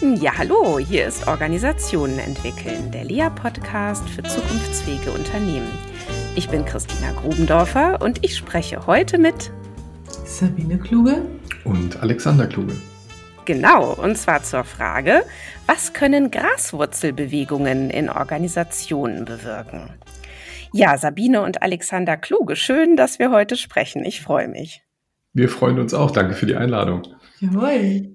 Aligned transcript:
Ja, 0.00 0.36
hallo, 0.36 0.78
hier 0.78 1.06
ist 1.06 1.28
Organisationen 1.28 2.18
entwickeln, 2.18 2.90
der 2.90 3.04
LEA-Podcast 3.04 4.08
für 4.08 4.22
zukunftsfähige 4.22 5.12
Unternehmen. 5.12 5.70
Ich 6.34 6.48
bin 6.48 6.64
Christina 6.64 7.12
Grubendorfer 7.12 8.02
und 8.02 8.24
ich 8.24 8.36
spreche 8.36 8.86
heute 8.86 9.18
mit 9.18 9.52
Sabine 10.24 10.78
Kluge 10.78 11.22
und 11.64 12.02
Alexander 12.02 12.46
Kluge. 12.46 12.74
Genau, 13.44 13.94
und 13.94 14.18
zwar 14.18 14.42
zur 14.42 14.64
Frage, 14.64 15.22
was 15.66 15.92
können 15.92 16.30
Graswurzelbewegungen 16.30 17.90
in 17.90 18.10
Organisationen 18.10 19.24
bewirken? 19.24 19.90
Ja, 20.72 20.98
Sabine 20.98 21.42
und 21.42 21.62
Alexander 21.62 22.16
Kluge, 22.16 22.56
schön, 22.56 22.96
dass 22.96 23.20
wir 23.20 23.30
heute 23.30 23.56
sprechen. 23.56 24.04
Ich 24.04 24.22
freue 24.22 24.48
mich. 24.48 24.82
Wir 25.32 25.48
freuen 25.48 25.78
uns 25.78 25.94
auch. 25.94 26.10
Danke 26.10 26.34
für 26.34 26.46
die 26.46 26.56
Einladung. 26.56 27.02
Jawohl. 27.38 28.10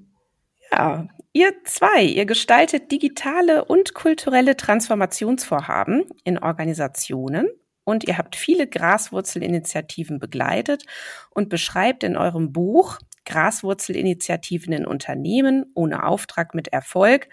Ja, 0.71 1.07
ihr 1.33 1.53
zwei, 1.63 2.03
ihr 2.03 2.25
gestaltet 2.25 2.91
digitale 2.91 3.65
und 3.65 3.93
kulturelle 3.93 4.57
Transformationsvorhaben 4.57 6.05
in 6.23 6.37
Organisationen 6.37 7.47
und 7.83 8.03
ihr 8.03 8.17
habt 8.17 8.35
viele 8.35 8.67
Graswurzelinitiativen 8.67 10.19
begleitet 10.19 10.83
und 11.31 11.49
beschreibt 11.49 12.03
in 12.03 12.17
eurem 12.17 12.53
Buch 12.53 12.99
Graswurzelinitiativen 13.25 14.73
in 14.73 14.85
Unternehmen 14.85 15.71
ohne 15.75 16.03
Auftrag 16.03 16.53
mit 16.55 16.69
Erfolg, 16.69 17.29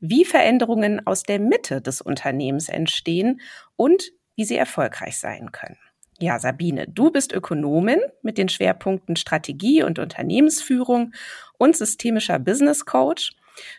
wie 0.00 0.24
Veränderungen 0.24 1.06
aus 1.06 1.22
der 1.22 1.38
Mitte 1.38 1.80
des 1.80 2.00
Unternehmens 2.00 2.68
entstehen 2.68 3.40
und 3.76 4.10
wie 4.36 4.44
sie 4.44 4.56
erfolgreich 4.56 5.18
sein 5.18 5.50
können. 5.52 5.78
Ja, 6.20 6.38
Sabine, 6.38 6.86
du 6.88 7.10
bist 7.10 7.32
Ökonomin 7.32 7.98
mit 8.22 8.38
den 8.38 8.48
Schwerpunkten 8.48 9.16
Strategie 9.16 9.82
und 9.82 9.98
Unternehmensführung 9.98 11.12
und 11.58 11.76
systemischer 11.76 12.38
Business 12.38 12.84
Coach. 12.84 13.32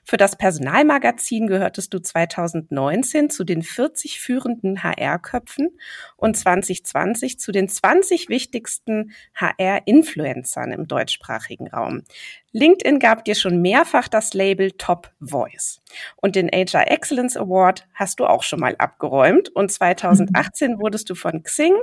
Für 0.03 0.17
das 0.17 0.37
Personalmagazin 0.37 1.47
gehörtest 1.47 1.93
du 1.93 1.99
2019 1.99 3.29
zu 3.29 3.43
den 3.43 3.61
40 3.61 4.19
führenden 4.19 4.83
HR-Köpfen 4.83 5.77
und 6.17 6.37
2020 6.37 7.39
zu 7.39 7.51
den 7.51 7.67
20 7.67 8.29
wichtigsten 8.29 9.11
HR-Influencern 9.35 10.71
im 10.71 10.87
deutschsprachigen 10.87 11.67
Raum. 11.67 12.03
LinkedIn 12.51 12.99
gab 12.99 13.25
dir 13.25 13.35
schon 13.35 13.61
mehrfach 13.61 14.07
das 14.07 14.33
Label 14.33 14.71
Top 14.71 15.11
Voice. 15.19 15.81
Und 16.15 16.35
den 16.35 16.47
HR 16.47 16.89
Excellence 16.89 17.35
Award 17.35 17.87
hast 17.93 18.19
du 18.19 18.25
auch 18.25 18.43
schon 18.43 18.61
mal 18.61 18.75
abgeräumt. 18.77 19.49
Und 19.49 19.71
2018 19.71 20.79
wurdest 20.79 21.09
du 21.09 21.15
von 21.15 21.43
Xing 21.43 21.75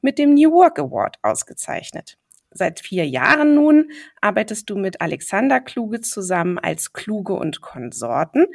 mit 0.00 0.18
dem 0.18 0.34
New 0.34 0.52
Work 0.52 0.78
Award 0.78 1.16
ausgezeichnet. 1.22 2.18
Seit 2.54 2.80
vier 2.80 3.06
Jahren 3.06 3.54
nun 3.54 3.90
arbeitest 4.20 4.68
du 4.70 4.76
mit 4.76 5.00
Alexander 5.00 5.60
Kluge 5.60 6.00
zusammen 6.00 6.58
als 6.58 6.92
Kluge 6.92 7.34
und 7.34 7.60
Konsorten 7.60 8.46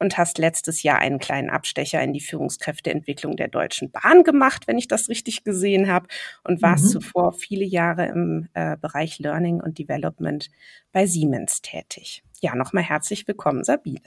und 0.00 0.16
hast 0.18 0.38
letztes 0.38 0.82
Jahr 0.82 0.98
einen 0.98 1.18
kleinen 1.18 1.50
Abstecher 1.50 2.02
in 2.02 2.12
die 2.12 2.20
Führungskräfteentwicklung 2.20 3.36
der 3.36 3.48
Deutschen 3.48 3.90
Bahn 3.90 4.24
gemacht, 4.24 4.66
wenn 4.66 4.78
ich 4.78 4.88
das 4.88 5.08
richtig 5.08 5.44
gesehen 5.44 5.88
habe, 5.88 6.08
und 6.42 6.62
warst 6.62 6.86
mhm. 6.86 6.88
zuvor 6.88 7.32
viele 7.32 7.64
Jahre 7.64 8.06
im 8.06 8.48
äh, 8.54 8.76
Bereich 8.78 9.18
Learning 9.18 9.60
und 9.60 9.78
Development 9.78 10.50
bei 10.92 11.06
Siemens 11.06 11.60
tätig. 11.60 12.22
Ja, 12.40 12.54
nochmal 12.54 12.84
herzlich 12.84 13.28
willkommen, 13.28 13.62
Sabine. 13.62 14.00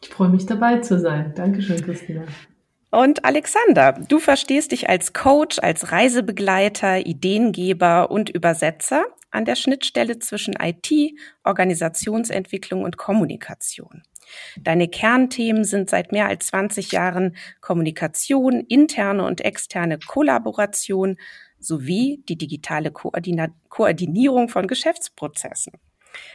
Ich 0.00 0.08
freue 0.08 0.28
mich 0.28 0.46
dabei 0.46 0.78
zu 0.78 1.00
sein. 1.00 1.32
Dankeschön, 1.34 1.82
Christina. 1.82 2.24
Und 2.94 3.24
Alexander, 3.24 3.92
du 4.06 4.20
verstehst 4.20 4.70
dich 4.70 4.88
als 4.88 5.12
Coach, 5.12 5.58
als 5.58 5.90
Reisebegleiter, 5.90 7.04
Ideengeber 7.04 8.08
und 8.12 8.30
Übersetzer 8.30 9.04
an 9.32 9.44
der 9.44 9.56
Schnittstelle 9.56 10.20
zwischen 10.20 10.54
IT, 10.54 10.92
Organisationsentwicklung 11.42 12.84
und 12.84 12.96
Kommunikation. 12.96 14.04
Deine 14.60 14.86
Kernthemen 14.86 15.64
sind 15.64 15.90
seit 15.90 16.12
mehr 16.12 16.28
als 16.28 16.46
20 16.46 16.92
Jahren 16.92 17.34
Kommunikation, 17.60 18.60
interne 18.60 19.24
und 19.24 19.40
externe 19.40 19.98
Kollaboration 19.98 21.16
sowie 21.58 22.22
die 22.28 22.38
digitale 22.38 22.92
Koordina 22.92 23.48
Koordinierung 23.70 24.48
von 24.48 24.68
Geschäftsprozessen. 24.68 25.72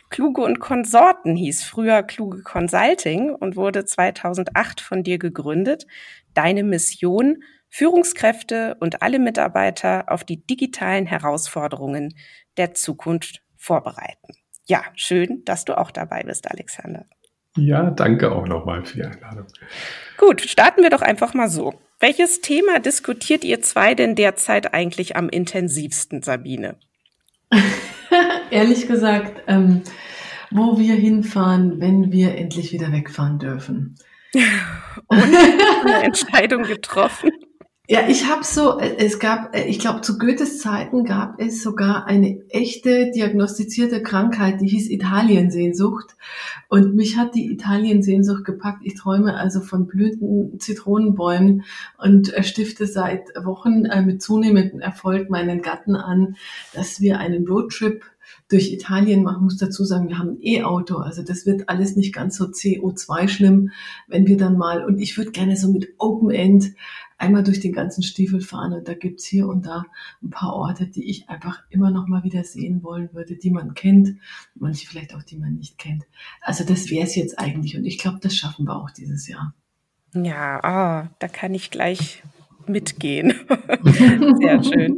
Kluge 0.09 0.41
und 0.41 0.59
Konsorten 0.59 1.35
hieß 1.35 1.63
früher 1.63 2.03
Kluge 2.03 2.43
Consulting 2.43 3.29
und 3.33 3.55
wurde 3.55 3.85
2008 3.85 4.81
von 4.81 5.03
dir 5.03 5.17
gegründet. 5.17 5.87
Deine 6.33 6.63
Mission, 6.63 7.43
Führungskräfte 7.69 8.77
und 8.79 9.01
alle 9.01 9.19
Mitarbeiter 9.19 10.05
auf 10.07 10.23
die 10.23 10.45
digitalen 10.45 11.05
Herausforderungen 11.05 12.15
der 12.57 12.73
Zukunft 12.73 13.41
vorbereiten. 13.57 14.33
Ja, 14.65 14.83
schön, 14.95 15.43
dass 15.45 15.65
du 15.65 15.77
auch 15.77 15.91
dabei 15.91 16.23
bist, 16.23 16.49
Alexander. 16.49 17.05
Ja, 17.57 17.89
danke 17.89 18.31
auch 18.31 18.47
nochmal 18.47 18.85
für 18.85 18.97
die 18.97 19.03
Einladung. 19.03 19.47
Gut, 20.17 20.41
starten 20.41 20.83
wir 20.83 20.89
doch 20.89 21.01
einfach 21.01 21.33
mal 21.33 21.49
so. 21.49 21.73
Welches 21.99 22.41
Thema 22.41 22.79
diskutiert 22.79 23.43
ihr 23.43 23.61
zwei 23.61 23.95
denn 23.95 24.15
derzeit 24.15 24.73
eigentlich 24.73 25.15
am 25.15 25.29
intensivsten, 25.29 26.21
Sabine? 26.21 26.77
Ehrlich 28.51 28.87
gesagt, 28.87 29.43
ähm, 29.47 29.81
wo 30.51 30.79
wir 30.79 30.95
hinfahren, 30.95 31.79
wenn 31.79 32.11
wir 32.11 32.35
endlich 32.35 32.71
wieder 32.71 32.91
wegfahren 32.91 33.39
dürfen. 33.39 33.95
Und 35.07 35.19
eine 35.19 36.03
Entscheidung 36.03 36.63
getroffen. 36.63 37.29
Ja, 37.91 38.07
ich 38.07 38.27
habe 38.27 38.43
so, 38.43 38.79
äh, 38.79 38.97
es 38.97 39.17
gab, 39.17 39.55
äh, 39.55 39.63
ich 39.63 39.79
glaube, 39.79 40.01
zu 40.01 40.19
Goethes 40.19 40.59
Zeiten 40.59 41.05
gab 41.05 41.41
es 41.41 41.63
sogar 41.63 42.05
eine 42.05 42.39
echte 42.49 43.09
diagnostizierte 43.09 44.03
Krankheit, 44.03 44.61
die 44.61 44.67
hieß 44.67 44.91
Italiensehnsucht. 44.91 46.15
Und 46.69 46.93
mich 46.93 47.17
hat 47.17 47.33
die 47.33 47.51
Italiensehnsucht 47.51 48.45
gepackt. 48.45 48.81
Ich 48.83 48.93
träume 48.93 49.37
also 49.37 49.61
von 49.61 49.87
blühenden 49.87 50.59
Zitronenbäumen 50.59 51.63
und 51.97 52.31
äh, 52.31 52.43
stifte 52.43 52.85
seit 52.85 53.23
Wochen 53.43 53.87
mit 54.05 54.21
zunehmendem 54.21 54.81
Erfolg 54.81 55.31
meinen 55.31 55.63
Gatten 55.63 55.95
an, 55.95 56.35
dass 56.73 57.01
wir 57.01 57.17
einen 57.17 57.47
Roadtrip 57.47 58.03
durch 58.49 58.73
Italien 58.73 59.23
machen. 59.23 59.43
muss 59.43 59.57
dazu 59.57 59.85
sagen, 59.85 60.09
wir 60.09 60.17
haben 60.17 60.31
ein 60.31 60.41
E-Auto, 60.41 60.97
also 60.97 61.23
das 61.23 61.45
wird 61.45 61.69
alles 61.69 61.95
nicht 61.95 62.13
ganz 62.13 62.35
so 62.35 62.45
CO2 62.45 63.27
schlimm, 63.27 63.71
wenn 64.07 64.27
wir 64.27 64.37
dann 64.37 64.57
mal, 64.57 64.83
und 64.83 64.99
ich 64.99 65.17
würde 65.17 65.31
gerne 65.31 65.55
so 65.55 65.71
mit 65.71 65.93
Open 65.97 66.31
End 66.31 66.73
einmal 67.17 67.43
durch 67.43 67.59
den 67.59 67.73
ganzen 67.73 68.01
Stiefel 68.01 68.41
fahren 68.41 68.73
und 68.73 68.87
da 68.87 68.93
gibt's 68.93 69.25
hier 69.25 69.47
und 69.47 69.65
da 69.65 69.83
ein 70.23 70.29
paar 70.29 70.53
Orte, 70.53 70.87
die 70.87 71.09
ich 71.09 71.29
einfach 71.29 71.63
immer 71.69 71.91
noch 71.91 72.07
mal 72.07 72.23
wieder 72.23 72.43
sehen 72.43 72.81
wollen 72.81 73.09
würde, 73.13 73.35
die 73.35 73.51
man 73.51 73.73
kennt, 73.73 74.15
manche 74.55 74.87
vielleicht 74.87 75.13
auch, 75.13 75.23
die 75.23 75.37
man 75.37 75.55
nicht 75.55 75.77
kennt. 75.77 76.05
Also 76.41 76.63
das 76.63 76.89
wäre 76.89 77.05
es 77.05 77.15
jetzt 77.15 77.37
eigentlich 77.37 77.77
und 77.77 77.85
ich 77.85 77.97
glaube, 77.97 78.19
das 78.21 78.35
schaffen 78.35 78.65
wir 78.65 78.75
auch 78.75 78.89
dieses 78.89 79.27
Jahr. 79.27 79.53
Ja, 80.15 80.57
oh, 80.57 81.09
da 81.19 81.27
kann 81.27 81.53
ich 81.53 81.69
gleich 81.69 82.23
mitgehen. 82.65 83.33
Sehr 84.39 84.63
schön. 84.63 84.97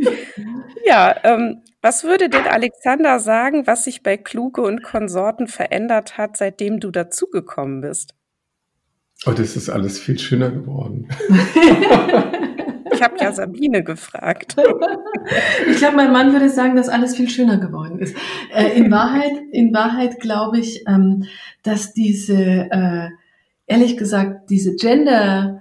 Ja, 0.86 1.16
ähm, 1.24 1.62
was 1.82 2.04
würde 2.04 2.30
denn 2.30 2.46
Alexander 2.46 3.20
sagen, 3.20 3.66
was 3.66 3.86
sich 3.86 4.04
bei 4.04 4.18
Kluge 4.18 4.62
und 4.62 4.84
Konsorten 4.84 5.48
verändert 5.48 6.18
hat, 6.18 6.38
seitdem 6.38 6.80
du 6.80 6.92
dazugekommen 6.92 7.82
bist? 7.82 8.14
Oh, 9.26 9.32
das 9.32 9.56
ist 9.56 9.70
alles 9.70 10.00
viel 10.00 10.18
schöner 10.18 10.52
geworden. 10.52 11.08
ich 12.92 13.02
habe 13.02 13.16
ja 13.20 13.32
Sabine 13.32 13.84
gefragt. 13.84 14.56
Ich 15.70 15.78
glaube, 15.78 15.96
mein 15.98 16.12
Mann 16.12 16.34
würde 16.34 16.50
sagen, 16.50 16.76
dass 16.76 16.90
alles 16.90 17.16
viel 17.16 17.30
schöner 17.30 17.58
geworden 17.58 18.00
ist. 18.00 18.16
Äh, 18.54 18.78
in 18.78 18.90
Wahrheit, 18.90 19.34
in 19.52 19.74
Wahrheit 19.74 20.20
glaube 20.20 20.60
ich, 20.60 20.84
ähm, 20.88 21.26
dass 21.62 21.94
diese, 21.94 22.36
äh, 22.36 23.10
ehrlich 23.68 23.98
gesagt, 23.98 24.50
diese 24.50 24.76
Gender 24.76 25.61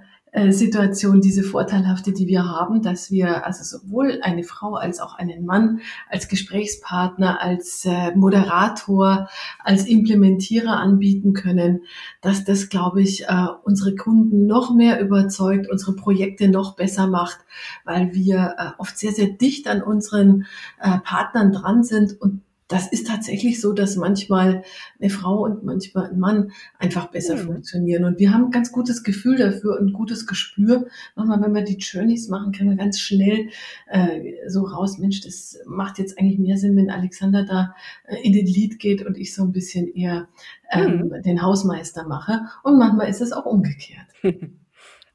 Situation, 0.51 1.19
diese 1.19 1.43
vorteilhafte, 1.43 2.13
die 2.13 2.25
wir 2.27 2.45
haben, 2.45 2.81
dass 2.81 3.11
wir 3.11 3.45
also 3.45 3.63
sowohl 3.63 4.19
eine 4.21 4.43
Frau 4.43 4.75
als 4.75 5.01
auch 5.01 5.15
einen 5.15 5.45
Mann 5.45 5.81
als 6.09 6.29
Gesprächspartner, 6.29 7.41
als 7.41 7.83
äh, 7.85 8.15
Moderator, 8.15 9.29
als 9.59 9.85
Implementierer 9.85 10.77
anbieten 10.77 11.33
können, 11.33 11.81
dass 12.21 12.45
das, 12.45 12.69
glaube 12.69 13.01
ich, 13.01 13.25
äh, 13.25 13.47
unsere 13.63 13.95
Kunden 13.95 14.45
noch 14.45 14.73
mehr 14.73 15.01
überzeugt, 15.01 15.69
unsere 15.69 15.97
Projekte 15.97 16.47
noch 16.47 16.77
besser 16.77 17.07
macht, 17.07 17.39
weil 17.83 18.13
wir 18.13 18.55
äh, 18.57 18.65
oft 18.77 18.97
sehr, 18.97 19.11
sehr 19.11 19.27
dicht 19.27 19.67
an 19.67 19.83
unseren 19.83 20.45
äh, 20.79 20.97
Partnern 20.99 21.51
dran 21.51 21.83
sind 21.83 22.21
und 22.21 22.41
das 22.71 22.87
ist 22.87 23.07
tatsächlich 23.07 23.59
so, 23.59 23.73
dass 23.73 23.97
manchmal 23.97 24.63
eine 24.99 25.09
Frau 25.09 25.43
und 25.43 25.63
manchmal 25.63 26.09
ein 26.09 26.19
Mann 26.19 26.51
einfach 26.79 27.11
besser 27.11 27.35
mhm. 27.35 27.45
funktionieren. 27.45 28.05
Und 28.05 28.19
wir 28.19 28.33
haben 28.33 28.45
ein 28.45 28.51
ganz 28.51 28.71
gutes 28.71 29.03
Gefühl 29.03 29.37
dafür 29.37 29.77
und 29.79 29.87
ein 29.87 29.93
gutes 29.93 30.25
Gespür. 30.25 30.87
Manchmal, 31.15 31.41
wenn 31.41 31.53
wir 31.53 31.63
die 31.63 31.77
Journeys 31.77 32.29
machen, 32.29 32.53
können 32.53 32.69
wir 32.69 32.77
ganz 32.77 32.99
schnell 32.99 33.49
äh, 33.87 34.47
so 34.47 34.63
raus, 34.63 34.97
Mensch, 34.97 35.21
das 35.21 35.59
macht 35.65 35.99
jetzt 35.99 36.17
eigentlich 36.17 36.39
mehr 36.39 36.57
Sinn, 36.57 36.77
wenn 36.77 36.89
Alexander 36.89 37.43
da 37.43 37.75
äh, 38.05 38.17
in 38.23 38.33
den 38.33 38.45
Lied 38.45 38.79
geht 38.79 39.05
und 39.05 39.17
ich 39.17 39.33
so 39.33 39.43
ein 39.43 39.51
bisschen 39.51 39.93
eher 39.93 40.29
ähm, 40.71 41.09
mhm. 41.09 41.23
den 41.23 41.41
Hausmeister 41.41 42.07
mache. 42.07 42.39
Und 42.63 42.77
manchmal 42.77 43.09
ist 43.09 43.21
es 43.21 43.33
auch 43.33 43.45
umgekehrt. 43.45 44.07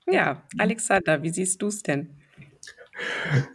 ja, 0.06 0.42
Alexander, 0.58 1.22
wie 1.22 1.30
siehst 1.30 1.62
du 1.62 1.68
es 1.68 1.82
denn? 1.82 2.10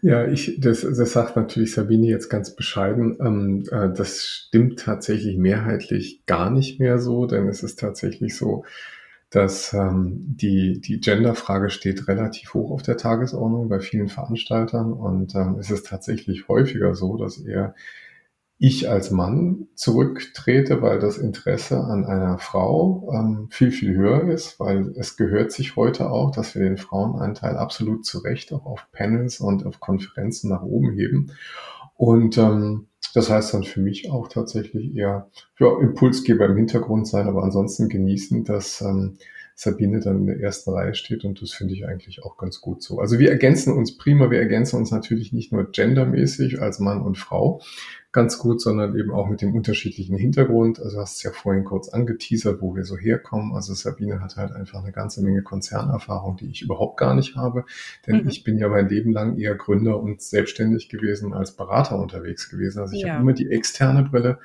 Ja, 0.01 0.27
ich, 0.27 0.59
das, 0.59 0.81
das 0.81 1.11
sagt 1.11 1.35
natürlich 1.35 1.73
Sabine 1.73 2.07
jetzt 2.07 2.29
ganz 2.29 2.55
bescheiden. 2.55 3.17
Ähm, 3.19 3.63
äh, 3.71 3.93
das 3.93 4.23
stimmt 4.25 4.79
tatsächlich 4.79 5.37
mehrheitlich 5.37 6.25
gar 6.25 6.49
nicht 6.49 6.79
mehr 6.79 6.99
so, 6.99 7.25
denn 7.25 7.47
es 7.47 7.63
ist 7.63 7.79
tatsächlich 7.79 8.35
so, 8.35 8.65
dass 9.29 9.73
ähm, 9.73 10.17
die, 10.27 10.79
die 10.79 10.99
Gender-Frage 10.99 11.69
steht 11.69 12.07
relativ 12.07 12.53
hoch 12.53 12.71
auf 12.71 12.83
der 12.83 12.97
Tagesordnung 12.97 13.69
bei 13.69 13.79
vielen 13.79 14.09
Veranstaltern 14.09 14.93
und 14.93 15.35
ähm, 15.35 15.57
es 15.59 15.71
ist 15.71 15.87
tatsächlich 15.87 16.47
häufiger 16.47 16.95
so, 16.95 17.17
dass 17.17 17.37
eher 17.39 17.73
ich 18.63 18.87
als 18.87 19.09
Mann 19.09 19.69
zurücktrete, 19.73 20.83
weil 20.83 20.99
das 20.99 21.17
Interesse 21.17 21.79
an 21.79 22.05
einer 22.05 22.37
Frau 22.37 23.11
ähm, 23.11 23.47
viel, 23.49 23.71
viel 23.71 23.95
höher 23.95 24.29
ist, 24.29 24.59
weil 24.59 24.93
es 24.97 25.17
gehört 25.17 25.51
sich 25.51 25.75
heute 25.75 26.11
auch, 26.11 26.29
dass 26.29 26.53
wir 26.53 26.61
den 26.61 26.77
Frauenanteil 26.77 27.57
absolut 27.57 28.05
zu 28.05 28.19
Recht 28.19 28.53
auch 28.53 28.67
auf 28.67 28.85
Panels 28.91 29.39
und 29.39 29.65
auf 29.65 29.79
Konferenzen 29.79 30.51
nach 30.51 30.61
oben 30.61 30.91
heben. 30.91 31.31
Und 31.95 32.37
ähm, 32.37 32.85
das 33.15 33.31
heißt 33.31 33.55
dann 33.55 33.63
für 33.63 33.81
mich 33.81 34.11
auch 34.11 34.27
tatsächlich 34.27 34.95
eher 34.95 35.31
ja, 35.57 35.79
Impulsgeber 35.79 36.45
im 36.45 36.55
Hintergrund 36.55 37.07
sein, 37.07 37.27
aber 37.27 37.41
ansonsten 37.41 37.89
genießen, 37.89 38.43
dass 38.43 38.81
ähm, 38.81 39.17
Sabine 39.55 39.99
dann 39.99 40.19
in 40.19 40.25
der 40.27 40.39
ersten 40.39 40.71
Reihe 40.71 40.95
steht 40.95 41.23
und 41.23 41.41
das 41.41 41.51
finde 41.51 41.73
ich 41.73 41.85
eigentlich 41.85 42.23
auch 42.23 42.37
ganz 42.37 42.61
gut 42.61 42.81
so. 42.81 42.99
Also 42.99 43.19
wir 43.19 43.29
ergänzen 43.29 43.73
uns 43.73 43.97
prima, 43.97 44.31
wir 44.31 44.39
ergänzen 44.39 44.77
uns 44.77 44.91
natürlich 44.91 45.33
nicht 45.33 45.51
nur 45.51 45.71
gendermäßig 45.71 46.61
als 46.61 46.79
Mann 46.79 47.01
und 47.01 47.17
Frau, 47.17 47.61
ganz 48.11 48.37
gut, 48.37 48.59
sondern 48.59 48.97
eben 48.97 49.11
auch 49.11 49.29
mit 49.29 49.41
dem 49.41 49.55
unterschiedlichen 49.55 50.17
Hintergrund. 50.17 50.79
Also 50.81 50.99
hast 50.99 51.17
es 51.17 51.23
ja 51.23 51.31
vorhin 51.31 51.63
kurz 51.63 51.89
angeteasert, 51.89 52.61
wo 52.61 52.75
wir 52.75 52.83
so 52.83 52.97
herkommen. 52.97 53.53
Also 53.53 53.73
Sabine 53.73 54.19
hat 54.19 54.35
halt 54.35 54.51
einfach 54.51 54.83
eine 54.83 54.91
ganze 54.91 55.23
Menge 55.23 55.43
Konzernerfahrung, 55.43 56.35
die 56.37 56.49
ich 56.49 56.61
überhaupt 56.61 56.97
gar 56.97 57.15
nicht 57.15 57.35
habe. 57.35 57.63
Denn 58.05 58.23
mhm. 58.23 58.29
ich 58.29 58.43
bin 58.43 58.57
ja 58.57 58.67
mein 58.67 58.89
Leben 58.89 59.13
lang 59.13 59.37
eher 59.37 59.55
Gründer 59.55 59.99
und 59.99 60.21
selbstständig 60.21 60.89
gewesen 60.89 61.33
als 61.33 61.55
Berater 61.55 61.99
unterwegs 61.99 62.49
gewesen. 62.49 62.79
Also 62.79 62.95
ich 62.95 63.03
ja. 63.03 63.13
habe 63.13 63.21
immer 63.21 63.33
die 63.33 63.49
externe 63.49 64.03
Brille 64.03 64.39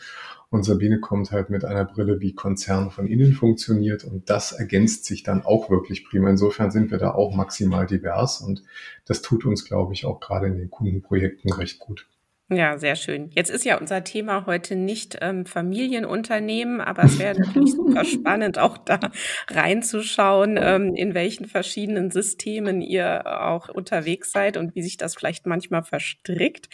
und 0.57 0.63
Sabine 0.63 1.01
kommt 1.01 1.31
halt 1.33 1.51
mit 1.51 1.65
einer 1.65 1.85
Brille, 1.85 2.21
wie 2.21 2.35
Konzern 2.35 2.91
von 2.91 3.07
innen 3.07 3.35
funktioniert. 3.35 4.05
Und 4.05 4.31
das 4.31 4.53
ergänzt 4.53 5.05
sich 5.05 5.23
dann 5.23 5.43
auch 5.43 5.69
wirklich 5.71 6.05
prima. 6.05 6.31
Insofern 6.31 6.71
sind 6.71 6.91
wir 6.91 6.99
da 6.99 7.13
auch 7.13 7.35
maximal 7.35 7.87
divers. 7.87 8.41
Und 8.41 8.65
das 9.05 9.21
tut 9.21 9.45
uns, 9.45 9.67
glaube 9.67 9.93
ich, 9.93 10.07
auch 10.07 10.19
gerade 10.19 10.47
in 10.47 10.57
den 10.57 10.71
Kundenprojekten 10.71 11.53
recht 11.53 11.79
gut. 11.79 12.09
Ja, 12.49 12.79
sehr 12.79 12.95
schön. 12.95 13.31
Jetzt 13.35 13.51
ist 13.51 13.65
ja 13.65 13.77
unser 13.77 14.05
Thema 14.05 14.47
heute 14.47 14.77
nicht 14.77 15.19
ähm, 15.21 15.47
Familienunternehmen, 15.47 16.81
aber 16.81 17.03
es 17.03 17.19
wäre 17.19 17.41
natürlich 17.41 17.73
super 17.75 18.05
spannend, 18.05 18.57
auch 18.59 18.79
da 18.79 19.01
reinzuschauen, 19.49 20.57
ähm, 20.57 20.95
in 20.95 21.15
welchen 21.15 21.47
verschiedenen 21.47 22.13
Systemen 22.13 22.83
ihr 22.83 23.43
auch 23.43 23.69
unterwegs 23.69 24.31
seid 24.31 24.57
und 24.57 24.77
wie 24.77 24.83
sich 24.83 24.97
das 24.97 25.17
vielleicht 25.17 25.47
manchmal 25.47 25.83
verstrickt. 25.83 26.69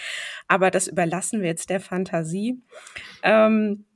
Aber 0.46 0.70
das 0.70 0.88
überlassen 0.88 1.40
wir 1.40 1.48
jetzt 1.48 1.70
der 1.70 1.80
Fantasie. 1.80 2.62
Ähm, 3.22 3.86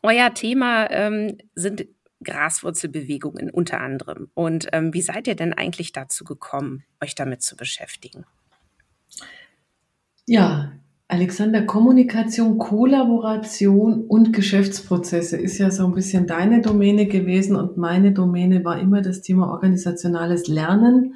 euer 0.00 0.32
Thema 0.32 0.90
ähm, 0.90 1.36
sind 1.54 1.88
Graswurzelbewegungen 2.24 3.50
unter 3.50 3.80
anderem. 3.80 4.30
Und 4.32 4.68
ähm, 4.72 4.94
wie 4.94 5.02
seid 5.02 5.26
ihr 5.26 5.36
denn 5.36 5.52
eigentlich 5.52 5.92
dazu 5.92 6.24
gekommen, 6.24 6.84
euch 7.02 7.14
damit 7.14 7.42
zu 7.42 7.54
beschäftigen? 7.54 8.24
Ja, 10.26 10.72
Alexander, 11.10 11.62
Kommunikation, 11.62 12.58
Kollaboration 12.58 14.02
und 14.02 14.34
Geschäftsprozesse 14.34 15.38
ist 15.38 15.56
ja 15.56 15.70
so 15.70 15.86
ein 15.86 15.94
bisschen 15.94 16.26
deine 16.26 16.60
Domäne 16.60 17.06
gewesen 17.06 17.56
und 17.56 17.78
meine 17.78 18.12
Domäne 18.12 18.62
war 18.62 18.78
immer 18.78 19.00
das 19.00 19.22
Thema 19.22 19.48
organisationales 19.50 20.48
Lernen 20.48 21.14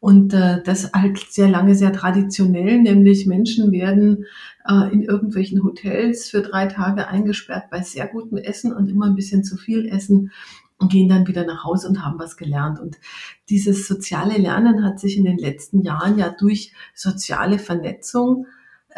und 0.00 0.32
äh, 0.32 0.62
das 0.64 0.90
halt 0.94 1.18
sehr 1.18 1.50
lange 1.50 1.74
sehr 1.74 1.92
traditionell, 1.92 2.80
nämlich 2.80 3.26
Menschen 3.26 3.72
werden 3.72 4.24
äh, 4.66 4.90
in 4.90 5.02
irgendwelchen 5.02 5.62
Hotels 5.62 6.30
für 6.30 6.40
drei 6.40 6.64
Tage 6.66 7.08
eingesperrt 7.08 7.64
bei 7.70 7.82
sehr 7.82 8.06
gutem 8.06 8.38
Essen 8.38 8.72
und 8.72 8.88
immer 8.88 9.04
ein 9.04 9.16
bisschen 9.16 9.44
zu 9.44 9.58
viel 9.58 9.86
Essen 9.86 10.32
und 10.78 10.90
gehen 10.90 11.10
dann 11.10 11.26
wieder 11.26 11.44
nach 11.44 11.62
Hause 11.62 11.88
und 11.88 12.02
haben 12.02 12.18
was 12.18 12.38
gelernt. 12.38 12.80
Und 12.80 12.96
dieses 13.50 13.86
soziale 13.86 14.38
Lernen 14.38 14.82
hat 14.82 14.98
sich 14.98 15.18
in 15.18 15.24
den 15.24 15.36
letzten 15.38 15.82
Jahren 15.82 16.18
ja 16.18 16.30
durch 16.30 16.72
soziale 16.94 17.58
Vernetzung 17.58 18.46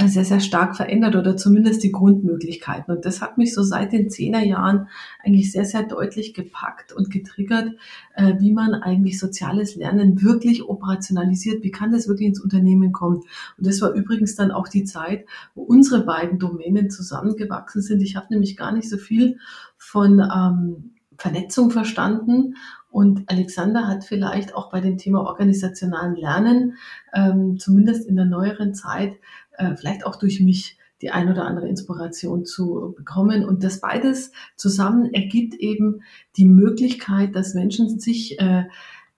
sehr, 0.07 0.25
sehr 0.25 0.39
stark 0.39 0.77
verändert 0.77 1.17
oder 1.17 1.37
zumindest 1.37 1.83
die 1.83 1.91
Grundmöglichkeiten. 1.91 2.95
Und 2.95 3.05
das 3.05 3.21
hat 3.21 3.37
mich 3.37 3.53
so 3.53 3.63
seit 3.65 3.93
den 3.93 4.11
Zehnerjahren 4.11 4.89
eigentlich 5.25 5.51
sehr, 5.51 5.65
sehr 5.65 5.83
deutlich 5.83 6.35
gepackt 6.35 6.93
und 6.93 7.11
getriggert, 7.11 7.73
äh, 8.15 8.35
wie 8.39 8.53
man 8.53 8.75
eigentlich 8.75 9.19
soziales 9.19 9.75
Lernen 9.75 10.23
wirklich 10.23 10.63
operationalisiert. 10.63 11.65
Wie 11.65 11.73
kann 11.73 11.91
das 11.91 12.07
wirklich 12.07 12.29
ins 12.29 12.41
Unternehmen 12.41 12.93
kommen? 12.93 13.23
Und 13.57 13.67
das 13.67 13.81
war 13.83 13.93
übrigens 13.93 14.37
dann 14.37 14.53
auch 14.53 14.69
die 14.69 14.85
Zeit, 14.85 15.27
wo 15.57 15.63
unsere 15.63 16.05
beiden 16.05 16.39
Domänen 16.39 16.91
zusammengewachsen 16.91 17.83
sind. 17.83 18.01
Ich 18.01 18.15
habe 18.15 18.29
nämlich 18.31 18.57
gar 18.57 18.71
nicht 18.71 18.89
so 18.89 18.99
viel 18.99 19.39
von 19.77 20.21
ähm, 20.21 20.93
Vernetzung 21.17 21.73
verstanden. 21.73 22.55
Und 22.91 23.29
Alexander 23.31 23.87
hat 23.87 24.05
vielleicht 24.05 24.55
auch 24.55 24.71
bei 24.71 24.81
dem 24.81 24.97
Thema 24.97 25.23
organisationalen 25.23 26.15
Lernen, 26.15 26.77
ähm, 27.13 27.59
zumindest 27.59 28.07
in 28.07 28.17
der 28.17 28.25
neueren 28.25 28.75
Zeit, 28.75 29.19
äh, 29.59 29.77
vielleicht 29.77 30.07
auch 30.07 30.17
durch 30.17 30.41
mich 30.41 30.79
die 31.01 31.11
ein 31.11 31.31
oder 31.31 31.45
andere 31.45 31.69
Inspiration 31.69 32.45
zu 32.45 32.95
bekommen. 32.97 33.45
Und 33.45 33.63
das 33.63 33.81
beides 33.81 34.33
zusammen 34.57 35.13
ergibt 35.15 35.55
eben 35.55 36.03
die 36.37 36.47
Möglichkeit, 36.47 37.37
dass 37.37 37.55
Menschen 37.55 38.01
sich 38.01 38.41
äh, 38.41 38.65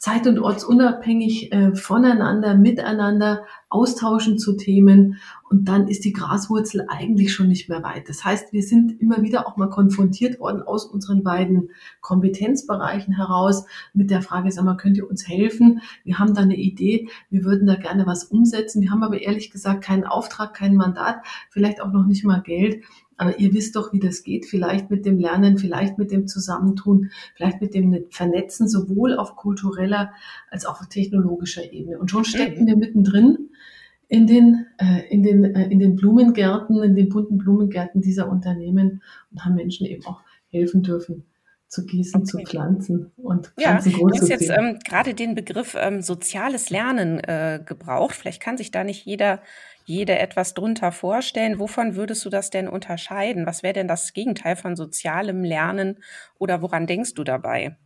zeit- 0.00 0.26
und 0.26 0.38
ortsunabhängig 0.38 1.52
äh, 1.52 1.76
voneinander, 1.76 2.54
miteinander 2.54 3.44
austauschen 3.68 4.38
zu 4.38 4.56
Themen 4.56 5.18
und 5.50 5.68
dann 5.68 5.88
ist 5.88 6.06
die 6.06 6.14
Graswurzel 6.14 6.86
eigentlich 6.88 7.34
schon 7.34 7.48
nicht 7.48 7.68
mehr 7.68 7.82
weit. 7.82 8.08
Das 8.08 8.24
heißt, 8.24 8.54
wir 8.54 8.62
sind 8.62 8.98
immer 8.98 9.20
wieder 9.20 9.46
auch 9.46 9.58
mal 9.58 9.68
konfrontiert 9.68 10.40
worden 10.40 10.62
aus 10.62 10.86
unseren 10.86 11.22
beiden 11.22 11.68
Kompetenzbereichen 12.00 13.14
heraus 13.14 13.66
mit 13.92 14.10
der 14.10 14.22
Frage, 14.22 14.50
sag 14.50 14.64
mal, 14.64 14.78
könnt 14.78 14.96
ihr 14.96 15.08
uns 15.08 15.28
helfen? 15.28 15.82
Wir 16.02 16.18
haben 16.18 16.32
da 16.32 16.40
eine 16.40 16.56
Idee, 16.56 17.10
wir 17.28 17.44
würden 17.44 17.66
da 17.66 17.74
gerne 17.74 18.06
was 18.06 18.24
umsetzen. 18.24 18.80
Wir 18.80 18.90
haben 18.90 19.02
aber 19.02 19.20
ehrlich 19.20 19.50
gesagt 19.50 19.84
keinen 19.84 20.04
Auftrag, 20.04 20.54
kein 20.54 20.76
Mandat, 20.76 21.16
vielleicht 21.50 21.82
auch 21.82 21.92
noch 21.92 22.06
nicht 22.06 22.24
mal 22.24 22.40
Geld. 22.40 22.82
Aber 23.20 23.38
ihr 23.38 23.52
wisst 23.52 23.76
doch, 23.76 23.92
wie 23.92 23.98
das 23.98 24.22
geht. 24.22 24.46
Vielleicht 24.46 24.90
mit 24.90 25.04
dem 25.04 25.18
Lernen, 25.18 25.58
vielleicht 25.58 25.98
mit 25.98 26.10
dem 26.10 26.26
Zusammentun, 26.26 27.10
vielleicht 27.36 27.60
mit 27.60 27.74
dem 27.74 28.06
Vernetzen, 28.08 28.66
sowohl 28.66 29.14
auf 29.14 29.36
kultureller 29.36 30.10
als 30.48 30.64
auch 30.64 30.80
auf 30.80 30.88
technologischer 30.88 31.70
Ebene. 31.70 31.98
Und 31.98 32.10
schon 32.10 32.24
stecken 32.24 32.62
mhm. 32.62 32.66
wir 32.66 32.76
mittendrin 32.78 33.50
in 34.08 34.26
den, 34.26 34.64
äh, 34.78 35.06
in, 35.10 35.22
den, 35.22 35.54
äh, 35.54 35.68
in 35.68 35.80
den 35.80 35.96
Blumengärten, 35.96 36.82
in 36.82 36.94
den 36.94 37.10
bunten 37.10 37.36
Blumengärten 37.36 38.00
dieser 38.00 38.26
Unternehmen 38.26 39.02
und 39.30 39.44
haben 39.44 39.54
Menschen 39.54 39.86
eben 39.86 40.06
auch 40.06 40.22
helfen 40.48 40.82
dürfen, 40.82 41.26
zu 41.68 41.84
gießen, 41.84 42.22
okay. 42.22 42.30
zu 42.30 42.38
pflanzen 42.38 43.12
und 43.18 43.48
Pflanzen 43.48 43.92
ja, 43.92 43.98
groß 43.98 44.12
zu 44.12 44.24
ziehen. 44.24 44.38
Du 44.38 44.44
hast 44.44 44.48
jetzt 44.48 44.58
ähm, 44.58 44.78
gerade 44.82 45.12
den 45.12 45.34
Begriff 45.34 45.76
ähm, 45.78 46.00
soziales 46.00 46.70
Lernen 46.70 47.18
äh, 47.18 47.60
gebraucht. 47.66 48.14
Vielleicht 48.14 48.40
kann 48.40 48.56
sich 48.56 48.70
da 48.70 48.82
nicht 48.82 49.04
jeder 49.04 49.42
jede 49.90 50.18
etwas 50.18 50.54
drunter 50.54 50.92
vorstellen. 50.92 51.58
Wovon 51.58 51.96
würdest 51.96 52.24
du 52.24 52.30
das 52.30 52.50
denn 52.50 52.68
unterscheiden? 52.68 53.44
Was 53.44 53.62
wäre 53.62 53.74
denn 53.74 53.88
das 53.88 54.12
Gegenteil 54.12 54.56
von 54.56 54.76
sozialem 54.76 55.42
Lernen 55.42 55.98
oder 56.38 56.62
woran 56.62 56.86
denkst 56.86 57.14
du 57.14 57.24
dabei? 57.24 57.76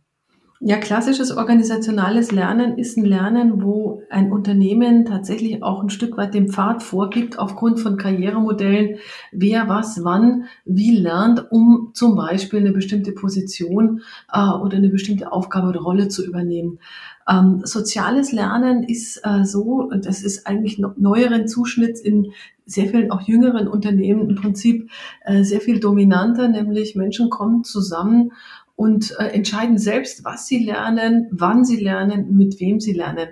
Ja, 0.61 0.77
klassisches 0.77 1.35
organisationales 1.35 2.31
Lernen 2.31 2.77
ist 2.77 2.97
ein 2.97 3.03
Lernen, 3.03 3.61
wo 3.61 4.01
ein 4.09 4.31
Unternehmen 4.31 5.03
tatsächlich 5.03 5.61
auch 5.61 5.83
ein 5.83 5.89
Stück 5.89 6.15
weit 6.15 6.33
den 6.33 6.47
Pfad 6.47 6.81
vorgibt 6.81 7.37
aufgrund 7.37 7.81
von 7.81 7.97
Karrieremodellen, 7.97 8.99
wer 9.33 9.67
was 9.67 10.03
wann 10.05 10.45
wie 10.63 10.95
lernt, 10.95 11.51
um 11.51 11.91
zum 11.93 12.15
Beispiel 12.15 12.59
eine 12.59 12.71
bestimmte 12.71 13.11
Position 13.11 14.01
äh, 14.31 14.39
oder 14.39 14.77
eine 14.77 14.89
bestimmte 14.89 15.33
Aufgabe 15.33 15.67
oder 15.67 15.81
Rolle 15.81 16.07
zu 16.07 16.25
übernehmen. 16.25 16.79
Ähm, 17.27 17.61
soziales 17.63 18.31
Lernen 18.31 18.83
ist 18.83 19.17
äh, 19.23 19.43
so, 19.45 19.89
das 19.89 20.21
ist 20.21 20.45
eigentlich 20.45 20.79
neueren 20.97 21.47
Zuschnitt 21.47 21.99
in 21.99 22.31
sehr 22.65 22.87
vielen 22.87 23.11
auch 23.11 23.21
jüngeren 23.21 23.67
Unternehmen 23.67 24.29
im 24.29 24.35
Prinzip 24.35 24.89
äh, 25.23 25.43
sehr 25.43 25.61
viel 25.61 25.79
dominanter, 25.79 26.47
nämlich 26.47 26.95
Menschen 26.95 27.29
kommen 27.29 27.63
zusammen 27.63 28.31
und 28.75 29.15
äh, 29.19 29.27
entscheiden 29.27 29.77
selbst, 29.77 30.23
was 30.25 30.47
sie 30.47 30.63
lernen, 30.63 31.27
wann 31.31 31.63
sie 31.63 31.77
lernen, 31.77 32.35
mit 32.35 32.59
wem 32.59 32.79
sie 32.79 32.93
lernen. 32.93 33.29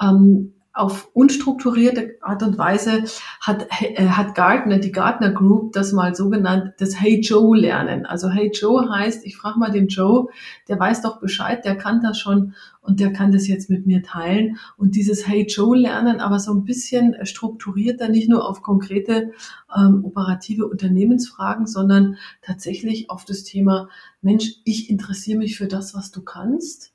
Ähm, 0.00 0.54
auf 0.76 1.08
unstrukturierte 1.14 2.18
Art 2.20 2.42
und 2.42 2.58
Weise 2.58 3.04
hat, 3.40 3.66
äh, 3.80 4.08
hat 4.08 4.34
Gartner, 4.34 4.78
die 4.78 4.92
Gartner 4.92 5.30
Group, 5.30 5.72
das 5.72 5.92
mal 5.92 6.14
so 6.14 6.28
genannt, 6.28 6.74
das 6.78 7.00
Hey 7.00 7.20
Joe 7.20 7.56
lernen. 7.56 8.04
Also 8.04 8.28
Hey 8.28 8.50
Joe 8.52 8.86
heißt, 8.90 9.24
ich 9.24 9.38
frage 9.38 9.58
mal 9.58 9.70
den 9.70 9.88
Joe, 9.88 10.28
der 10.68 10.78
weiß 10.78 11.00
doch 11.00 11.18
Bescheid, 11.18 11.64
der 11.64 11.76
kann 11.76 12.02
das 12.02 12.18
schon 12.18 12.54
und 12.82 13.00
der 13.00 13.10
kann 13.12 13.32
das 13.32 13.48
jetzt 13.48 13.70
mit 13.70 13.86
mir 13.86 14.02
teilen. 14.02 14.58
Und 14.76 14.96
dieses 14.96 15.26
Hey 15.26 15.46
Joe 15.48 15.78
lernen, 15.78 16.20
aber 16.20 16.38
so 16.38 16.52
ein 16.52 16.64
bisschen 16.64 17.16
strukturierter, 17.24 18.10
nicht 18.10 18.28
nur 18.28 18.46
auf 18.46 18.62
konkrete 18.62 19.32
ähm, 19.74 20.04
operative 20.04 20.66
Unternehmensfragen, 20.66 21.66
sondern 21.66 22.18
tatsächlich 22.42 23.08
auf 23.08 23.24
das 23.24 23.44
Thema, 23.44 23.88
Mensch, 24.20 24.56
ich 24.64 24.90
interessiere 24.90 25.38
mich 25.38 25.56
für 25.56 25.68
das, 25.68 25.94
was 25.94 26.10
du 26.10 26.22
kannst 26.22 26.92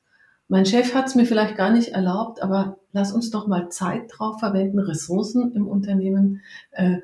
mein 0.51 0.65
Chef 0.65 0.93
hat 0.93 1.08
es 1.08 1.15
mir 1.15 1.25
vielleicht 1.25 1.55
gar 1.55 1.72
nicht 1.72 1.93
erlaubt, 1.93 2.43
aber 2.43 2.77
lass 2.91 3.13
uns 3.13 3.31
doch 3.31 3.48
mal 3.48 3.70
Zeit 3.70 4.01
drauf 4.10 4.39
verwenden, 4.41 4.79
Ressourcen 4.79 5.53
im 5.55 5.65
Unternehmen, 5.65 6.41
äh, 6.72 6.98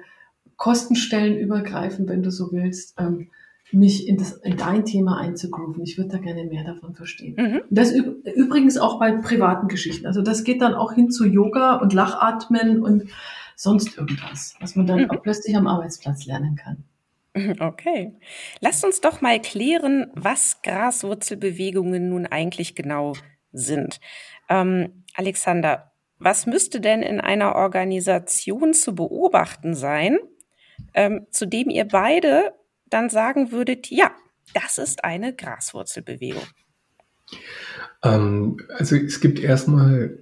Kostenstellen 0.58 1.38
übergreifen, 1.38 2.10
wenn 2.10 2.24
du 2.24 2.30
so 2.30 2.52
willst, 2.52 2.96
ähm, 3.00 3.30
mich 3.72 4.06
in, 4.06 4.18
das, 4.18 4.34
in 4.34 4.58
dein 4.58 4.84
Thema 4.84 5.18
einzugrooven. 5.18 5.82
Ich 5.82 5.98
würde 5.98 6.10
da 6.10 6.18
gerne 6.18 6.44
mehr 6.44 6.66
davon 6.66 6.94
verstehen. 6.94 7.36
Mhm. 7.38 7.62
Das 7.70 7.94
übrigens 7.94 8.78
auch 8.78 9.00
bei 9.00 9.14
privaten 9.14 9.70
Geschichten. 9.70 10.08
Also 10.08 10.22
das 10.22 10.44
geht 10.44 10.62
dann 10.62 10.74
auch 10.74 10.92
hin 10.92 11.10
zu 11.10 11.26
Yoga 11.26 11.78
und 11.78 11.94
Lachatmen 11.94 12.82
und 12.82 13.10
sonst 13.56 13.98
irgendwas, 13.98 14.56
was 14.60 14.76
man 14.76 14.88
dann 14.88 15.04
mhm. 15.04 15.12
auch 15.12 15.22
plötzlich 15.22 15.56
am 15.56 15.68
Arbeitsplatz 15.68 16.26
lernen 16.26 16.58
kann. 16.58 16.84
Okay. 17.60 18.14
Lasst 18.62 18.84
uns 18.84 19.00
doch 19.00 19.22
mal 19.22 19.40
klären, 19.40 20.08
was 20.16 20.64
Graswurzelbewegungen 20.64 22.10
nun 22.10 22.26
eigentlich 22.26 22.74
genau 22.74 23.14
sind. 23.58 24.00
Ähm, 24.50 25.04
Alexander, 25.16 25.92
was 26.20 26.46
müsste 26.46 26.82
denn 26.82 27.02
in 27.02 27.20
einer 27.20 27.56
Organisation 27.56 28.74
zu 28.74 28.96
beobachten 28.96 29.74
sein, 29.74 30.18
ähm, 30.94 31.28
zu 31.32 31.46
dem 31.46 31.70
ihr 31.70 31.86
beide 31.86 32.54
dann 32.90 33.10
sagen 33.10 33.52
würdet, 33.52 33.90
ja, 33.90 34.12
das 34.54 34.78
ist 34.78 35.04
eine 35.04 35.36
Graswurzelbewegung? 35.36 36.48
Ähm, 38.04 38.58
also 38.78 38.96
es 38.96 39.20
gibt 39.20 39.40
erstmal 39.40 40.18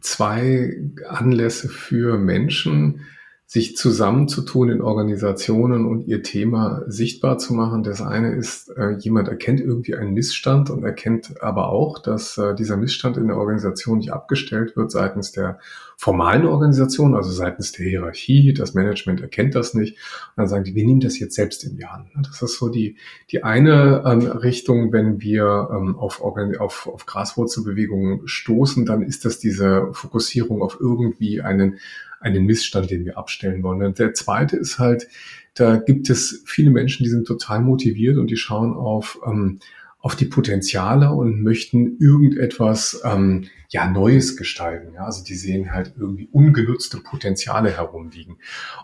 zwei 0.00 0.76
Anlässe 1.08 1.68
für 1.68 2.18
Menschen, 2.18 3.06
sich 3.52 3.76
zusammenzutun 3.76 4.70
in 4.70 4.80
Organisationen 4.80 5.84
und 5.84 6.06
ihr 6.08 6.22
Thema 6.22 6.84
sichtbar 6.86 7.36
zu 7.36 7.52
machen. 7.52 7.82
Das 7.82 8.00
eine 8.00 8.34
ist, 8.34 8.70
äh, 8.70 8.92
jemand 8.92 9.28
erkennt 9.28 9.60
irgendwie 9.60 9.94
einen 9.94 10.14
Missstand 10.14 10.70
und 10.70 10.84
erkennt 10.84 11.42
aber 11.42 11.68
auch, 11.68 11.98
dass 11.98 12.38
äh, 12.38 12.54
dieser 12.54 12.78
Missstand 12.78 13.18
in 13.18 13.26
der 13.26 13.36
Organisation 13.36 13.98
nicht 13.98 14.10
abgestellt 14.10 14.74
wird 14.74 14.90
seitens 14.90 15.32
der 15.32 15.58
formalen 15.96 16.46
Organisation, 16.46 17.14
also 17.14 17.30
seitens 17.30 17.72
der 17.72 17.86
Hierarchie. 17.86 18.54
Das 18.54 18.74
Management 18.74 19.20
erkennt 19.20 19.54
das 19.54 19.74
nicht. 19.74 19.92
Und 19.94 20.38
dann 20.38 20.48
sagen 20.48 20.64
die, 20.64 20.74
wir 20.74 20.84
nehmen 20.84 21.00
das 21.00 21.18
jetzt 21.18 21.34
selbst 21.34 21.64
in 21.64 21.76
die 21.76 21.86
Hand. 21.86 22.08
Das 22.22 22.42
ist 22.42 22.58
so 22.58 22.68
die, 22.68 22.96
die 23.30 23.44
eine 23.44 24.02
ähm, 24.06 24.26
Richtung, 24.26 24.92
wenn 24.92 25.20
wir 25.20 25.68
ähm, 25.72 25.96
auf, 25.96 26.20
auf, 26.20 26.86
auf 26.86 27.06
Graswurzelbewegungen 27.06 28.26
stoßen, 28.26 28.86
dann 28.86 29.02
ist 29.02 29.24
das 29.24 29.38
diese 29.38 29.88
Fokussierung 29.92 30.62
auf 30.62 30.78
irgendwie 30.80 31.40
einen 31.40 31.78
einen 32.22 32.46
Missstand, 32.46 32.90
den 32.90 33.04
wir 33.04 33.18
abstellen 33.18 33.62
wollen. 33.62 33.82
Und 33.82 33.98
der 33.98 34.14
zweite 34.14 34.56
ist 34.56 34.78
halt, 34.78 35.08
da 35.54 35.76
gibt 35.76 36.08
es 36.08 36.42
viele 36.46 36.70
Menschen, 36.70 37.04
die 37.04 37.10
sind 37.10 37.26
total 37.26 37.60
motiviert 37.60 38.16
und 38.16 38.30
die 38.30 38.36
schauen 38.36 38.74
auf, 38.74 39.18
ähm, 39.26 39.58
auf 40.02 40.16
die 40.16 40.24
Potenziale 40.24 41.12
und 41.12 41.42
möchten 41.42 41.96
irgendetwas 42.00 43.00
ähm, 43.04 43.46
ja 43.68 43.88
Neues 43.88 44.36
gestalten. 44.36 44.94
Ja? 44.94 45.04
Also 45.04 45.22
die 45.22 45.36
sehen 45.36 45.72
halt 45.72 45.94
irgendwie 45.96 46.28
ungenutzte 46.32 46.98
Potenziale 46.98 47.70
herumliegen. 47.70 48.38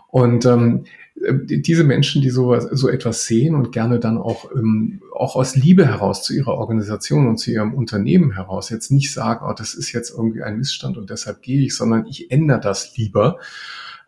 Und 0.07 0.45
ähm, 0.45 0.85
äh, 1.21 1.33
diese 1.43 1.83
Menschen, 1.83 2.21
die 2.21 2.29
so, 2.29 2.57
so 2.71 2.87
etwas 2.87 3.25
sehen 3.25 3.53
und 3.53 3.73
gerne 3.73 3.99
dann 3.99 4.17
auch, 4.17 4.49
ähm, 4.55 5.01
auch 5.13 5.35
aus 5.35 5.57
Liebe 5.57 5.85
heraus 5.85 6.23
zu 6.23 6.33
ihrer 6.33 6.53
Organisation 6.53 7.27
und 7.27 7.37
zu 7.37 7.51
ihrem 7.51 7.73
Unternehmen 7.73 8.31
heraus 8.35 8.69
jetzt 8.69 8.89
nicht 8.89 9.11
sagen, 9.11 9.45
oh, 9.45 9.53
das 9.53 9.73
ist 9.73 9.91
jetzt 9.91 10.11
irgendwie 10.11 10.43
ein 10.43 10.57
Missstand 10.57 10.97
und 10.97 11.09
deshalb 11.09 11.41
gehe 11.41 11.65
ich, 11.65 11.75
sondern 11.75 12.07
ich 12.07 12.31
ändere 12.31 12.61
das 12.61 12.95
lieber 12.95 13.39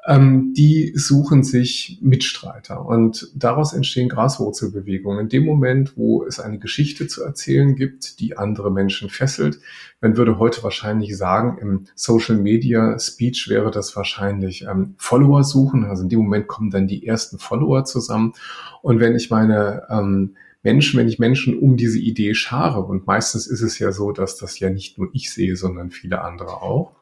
ähm, 0.08 0.53
die 0.55 0.93
suchen 0.96 1.43
sich 1.43 2.00
Mitstreiter. 2.01 2.86
Und 2.86 3.31
daraus 3.36 3.74
entstehen 3.74 4.10
Graswurzelbewegungen. 4.10 5.22
In 5.22 5.29
dem 5.29 5.46
Moment, 5.46 5.96
wo 5.96 6.24
es 6.25 6.39
eine 6.39 6.58
Geschichte 6.58 7.08
zu 7.08 7.24
erzählen 7.24 7.75
gibt, 7.75 8.20
die 8.20 8.38
andere 8.38 8.72
Menschen 8.72 9.10
fesselt, 9.10 9.60
man 10.01 10.17
würde 10.17 10.39
heute 10.39 10.63
wahrscheinlich 10.63 11.15
sagen, 11.15 11.60
im 11.62 11.86
Social 11.93 12.38
Media 12.38 12.98
Speech 12.98 13.48
wäre 13.50 13.70
das 13.70 13.96
wahrscheinlich 13.96 14.63
ähm, 14.63 14.96
Follower 14.98 15.43
suchen. 15.43 15.86
Also 15.86 16.03
in 16.03 16.10
dem 16.10 16.20
Moment 16.20 16.48
kommen 16.48 16.72
dann 16.72 16.88
die 16.88 17.05
ersten 17.05 17.38
Follower 17.38 17.86
zusammen. 17.86 18.34
Und 18.81 19.00
wenn 19.00 19.15
ich 19.15 19.29
meine 19.29 19.84
ähm, 19.89 20.36
Menschen, 20.63 21.00
wenn 21.00 21.08
ich 21.08 21.20
Menschen 21.20 21.58
um 21.58 21.77
diese 21.77 22.00
Idee 22.00 22.34
schare, 22.34 22.84
und 22.84 23.05
meistens 23.05 23.48
ist 23.48 23.62
es 23.62 23.77
ja 23.79 23.91
so, 23.91 24.12
dass 24.12 24.38
das 24.38 24.60
ja 24.60 24.70
nicht 24.70 24.98
nur 24.98 25.10
ich 25.13 25.31
sehe, 25.31 25.55
sondern 25.55 25.91
viele 25.91 26.22
andere 26.22 26.62
auch, 26.62 27.00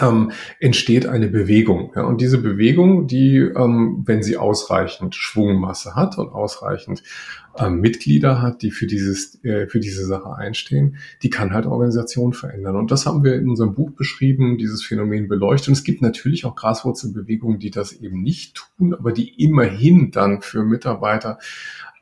ähm, 0.00 0.32
entsteht 0.58 1.06
eine 1.06 1.28
Bewegung. 1.28 1.92
Ja, 1.94 2.04
und 2.04 2.20
diese 2.20 2.38
Bewegung, 2.38 3.06
die, 3.06 3.36
ähm, 3.36 4.02
wenn 4.06 4.22
sie 4.22 4.38
ausreichend 4.38 5.14
Schwungmasse 5.14 5.94
hat 5.94 6.16
und 6.16 6.32
ausreichend 6.32 7.02
ähm, 7.58 7.80
Mitglieder 7.80 8.40
hat, 8.40 8.62
die 8.62 8.70
für 8.70 8.86
dieses, 8.86 9.44
äh, 9.44 9.66
für 9.66 9.80
diese 9.80 10.06
Sache 10.06 10.34
einstehen, 10.34 10.96
die 11.22 11.28
kann 11.28 11.52
halt 11.52 11.66
Organisationen 11.66 12.32
verändern. 12.32 12.76
Und 12.76 12.90
das 12.90 13.04
haben 13.04 13.22
wir 13.22 13.34
in 13.34 13.50
unserem 13.50 13.74
Buch 13.74 13.90
beschrieben, 13.90 14.56
dieses 14.56 14.82
Phänomen 14.82 15.28
beleuchtet. 15.28 15.68
Und 15.68 15.74
es 15.74 15.84
gibt 15.84 16.00
natürlich 16.00 16.46
auch 16.46 16.54
Graswurzelbewegungen, 16.54 17.58
die 17.58 17.70
das 17.70 17.92
eben 17.92 18.22
nicht 18.22 18.54
tun, 18.54 18.94
aber 18.94 19.12
die 19.12 19.44
immerhin 19.44 20.10
dann 20.10 20.40
für 20.40 20.64
Mitarbeiter 20.64 21.38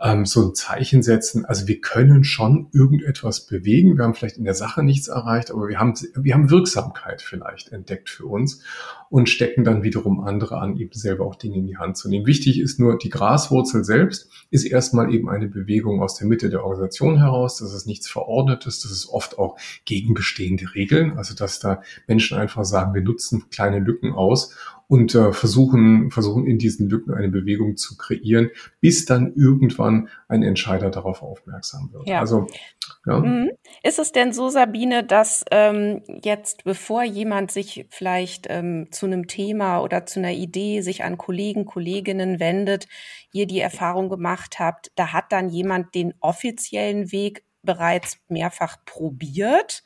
ähm, 0.03 0.25
so 0.25 0.49
ein 0.49 0.55
Zeichen 0.55 1.03
setzen. 1.03 1.45
Also 1.45 1.69
wir 1.69 1.81
können 1.81 2.25
schon 2.25 2.69
irgendetwas 2.73 3.47
bewegen. 3.47 3.97
Wir 3.97 4.05
haben 4.05 4.15
vielleicht 4.15 4.39
in 4.39 4.45
der 4.45 4.55
Sache 4.55 4.83
nichts 4.83 5.09
erreicht, 5.09 5.51
aber 5.51 5.69
wir 5.69 5.79
haben, 5.79 5.95
wir 6.15 6.35
haben 6.35 6.51
Wirksamkeit 6.51 7.21
vielleicht 7.21 7.71
entdeckt 7.73 8.09
für 8.09 8.25
uns 8.27 8.63
und 9.11 9.29
stecken 9.29 9.65
dann 9.65 9.83
wiederum 9.83 10.21
andere 10.21 10.59
an, 10.59 10.77
eben 10.77 10.93
selber 10.93 11.27
auch 11.27 11.35
Dinge 11.35 11.59
in 11.59 11.67
die 11.67 11.77
Hand 11.77 11.97
zu 11.97 12.09
nehmen. 12.09 12.27
Wichtig 12.27 12.61
ist 12.61 12.81
nur, 12.81 12.97
die 12.97 13.11
Graswurzel 13.11 13.85
selbst 13.85 14.31
ist 14.51 14.65
erstmal 14.65 15.13
eben 15.13 15.29
eine 15.29 15.49
Bewegung 15.49 16.03
aus 16.03 16.17
der 16.17 16.27
Mitte 16.27 16.49
der 16.49 16.65
Organisation 16.65 17.19
heraus. 17.19 17.59
Das 17.59 17.75
ist 17.75 17.87
nichts 17.87 18.09
Verordnetes. 18.09 18.81
Das 18.81 18.93
ist 18.93 19.09
oft 19.09 19.39
auch 19.39 19.59
gegen 19.85 20.15
bestehende 20.15 20.75
Regeln. 20.75 21.19
Also, 21.19 21.35
dass 21.35 21.61
da 21.61 21.83
Menschen 22.07 22.39
einfach 22.39 22.65
sagen, 22.65 22.95
wir 22.95 23.03
nutzen 23.03 23.51
kleine 23.51 23.81
Lücken 23.81 24.13
aus 24.13 24.55
und 24.91 25.15
äh, 25.15 25.33
versuchen, 25.33 26.11
versuchen 26.11 26.49
in 26.49 26.59
diesen 26.59 26.89
Lücken 26.89 27.15
eine 27.15 27.29
Bewegung 27.29 27.77
zu 27.77 27.97
kreieren, 27.97 28.51
bis 28.81 29.05
dann 29.05 29.33
irgendwann 29.37 30.09
ein 30.27 30.43
Entscheider 30.43 30.91
darauf 30.91 31.23
aufmerksam 31.23 31.91
wird. 31.93 32.09
Ja. 32.09 32.19
Also 32.19 32.49
ja. 33.07 33.21
Mhm. 33.21 33.53
Ist 33.85 34.01
es 34.01 34.11
denn 34.11 34.33
so, 34.33 34.49
Sabine, 34.49 35.05
dass 35.05 35.45
ähm, 35.53 36.03
jetzt, 36.25 36.65
bevor 36.65 37.05
jemand 37.05 37.53
sich 37.53 37.87
vielleicht 37.89 38.49
ähm, 38.49 38.89
zu 38.91 39.07
einem 39.07 39.29
Thema 39.29 39.81
oder 39.81 40.07
zu 40.07 40.19
einer 40.19 40.33
Idee 40.33 40.81
sich 40.81 41.05
an 41.05 41.17
Kollegen, 41.17 41.67
Kolleginnen 41.67 42.41
wendet, 42.41 42.89
ihr 43.33 43.47
die 43.47 43.61
Erfahrung 43.61 44.09
gemacht 44.09 44.59
habt, 44.59 44.91
da 44.97 45.13
hat 45.13 45.27
dann 45.31 45.51
jemand 45.51 45.95
den 45.95 46.15
offiziellen 46.19 47.13
Weg 47.13 47.45
bereits 47.63 48.19
mehrfach 48.29 48.77
probiert. 48.85 49.83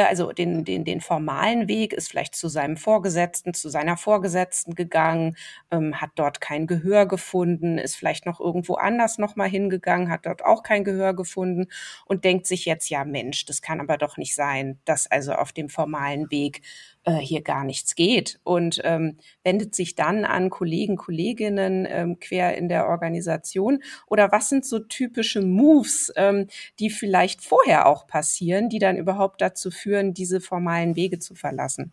Äh, 0.00 0.04
also 0.04 0.32
den, 0.32 0.64
den, 0.64 0.84
den 0.84 1.00
formalen 1.00 1.68
Weg 1.68 1.92
ist 1.92 2.08
vielleicht 2.08 2.34
zu 2.34 2.48
seinem 2.48 2.76
Vorgesetzten, 2.76 3.54
zu 3.54 3.68
seiner 3.68 3.96
Vorgesetzten 3.96 4.74
gegangen, 4.74 5.36
ähm, 5.70 6.00
hat 6.00 6.10
dort 6.14 6.40
kein 6.40 6.66
Gehör 6.66 7.06
gefunden, 7.06 7.78
ist 7.78 7.96
vielleicht 7.96 8.26
noch 8.26 8.40
irgendwo 8.40 8.74
anders 8.74 9.18
nochmal 9.18 9.48
hingegangen, 9.48 10.10
hat 10.10 10.26
dort 10.26 10.44
auch 10.44 10.62
kein 10.62 10.84
Gehör 10.84 11.14
gefunden 11.14 11.66
und 12.06 12.24
denkt 12.24 12.46
sich 12.46 12.64
jetzt, 12.64 12.90
ja 12.90 13.04
Mensch, 13.04 13.44
das 13.44 13.62
kann 13.62 13.80
aber 13.80 13.96
doch 13.96 14.16
nicht 14.16 14.34
sein, 14.34 14.78
dass 14.84 15.10
also 15.10 15.32
auf 15.34 15.52
dem 15.52 15.68
formalen 15.68 16.30
Weg 16.30 16.62
äh, 17.04 17.16
hier 17.16 17.42
gar 17.42 17.64
nichts 17.64 17.94
geht 17.94 18.40
und 18.44 18.80
ähm, 18.84 19.16
wendet 19.42 19.74
sich 19.74 19.94
dann 19.94 20.26
an 20.26 20.50
Kollegen, 20.50 20.96
Kolleginnen 20.96 21.86
ähm, 21.88 22.20
quer 22.20 22.58
in 22.58 22.68
der 22.68 22.88
Organisation? 22.88 23.82
Oder 24.06 24.32
was 24.32 24.50
sind 24.50 24.66
so 24.66 24.80
typische 24.80 25.40
Moves, 25.40 26.12
ähm, 26.16 26.48
die 26.78 26.90
vielleicht 26.90 27.42
vorher 27.42 27.86
auch 27.86 28.06
passieren, 28.06 28.68
die 28.68 28.78
dann 28.78 28.98
überhaupt 28.98 29.40
dazu 29.40 29.70
führen, 29.70 29.89
diese 30.14 30.40
formalen 30.40 30.96
Wege 30.96 31.18
zu 31.18 31.34
verlassen? 31.34 31.92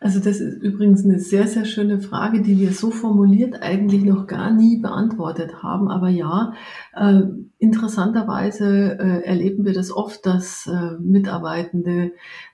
Also 0.00 0.18
das 0.18 0.40
ist 0.40 0.60
übrigens 0.62 1.04
eine 1.04 1.20
sehr, 1.20 1.46
sehr 1.46 1.64
schöne 1.64 2.00
Frage, 2.00 2.42
die 2.42 2.58
wir 2.58 2.72
so 2.72 2.90
formuliert 2.90 3.62
eigentlich 3.62 4.02
noch 4.02 4.26
gar 4.26 4.50
nie 4.50 4.78
beantwortet 4.78 5.62
haben. 5.62 5.88
Aber 5.88 6.08
ja, 6.08 6.54
äh, 6.94 7.22
interessanterweise 7.58 8.98
äh, 8.98 9.24
erleben 9.24 9.64
wir 9.64 9.72
das 9.72 9.92
oft, 9.92 10.26
dass 10.26 10.66
äh, 10.66 10.98
Mitarbeitende 11.00 12.12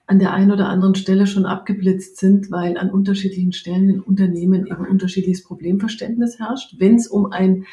an 0.09 0.19
der 0.19 0.33
einen 0.33 0.51
oder 0.51 0.69
anderen 0.69 0.95
Stelle 0.95 1.27
schon 1.27 1.45
abgeblitzt 1.45 2.17
sind, 2.17 2.51
weil 2.51 2.79
an 2.79 2.91
unterschiedlichen 2.91 3.53
Stellen 3.53 3.91
in 3.91 4.01
Unternehmen 4.01 4.67
eben 4.67 4.87
unterschiedliches 4.87 5.45
Problemverständnis 5.45 6.39
herrscht. 6.39 6.77
Wenn 6.79 6.97
es 6.97 7.07
um 7.07 7.31
ein 7.31 7.67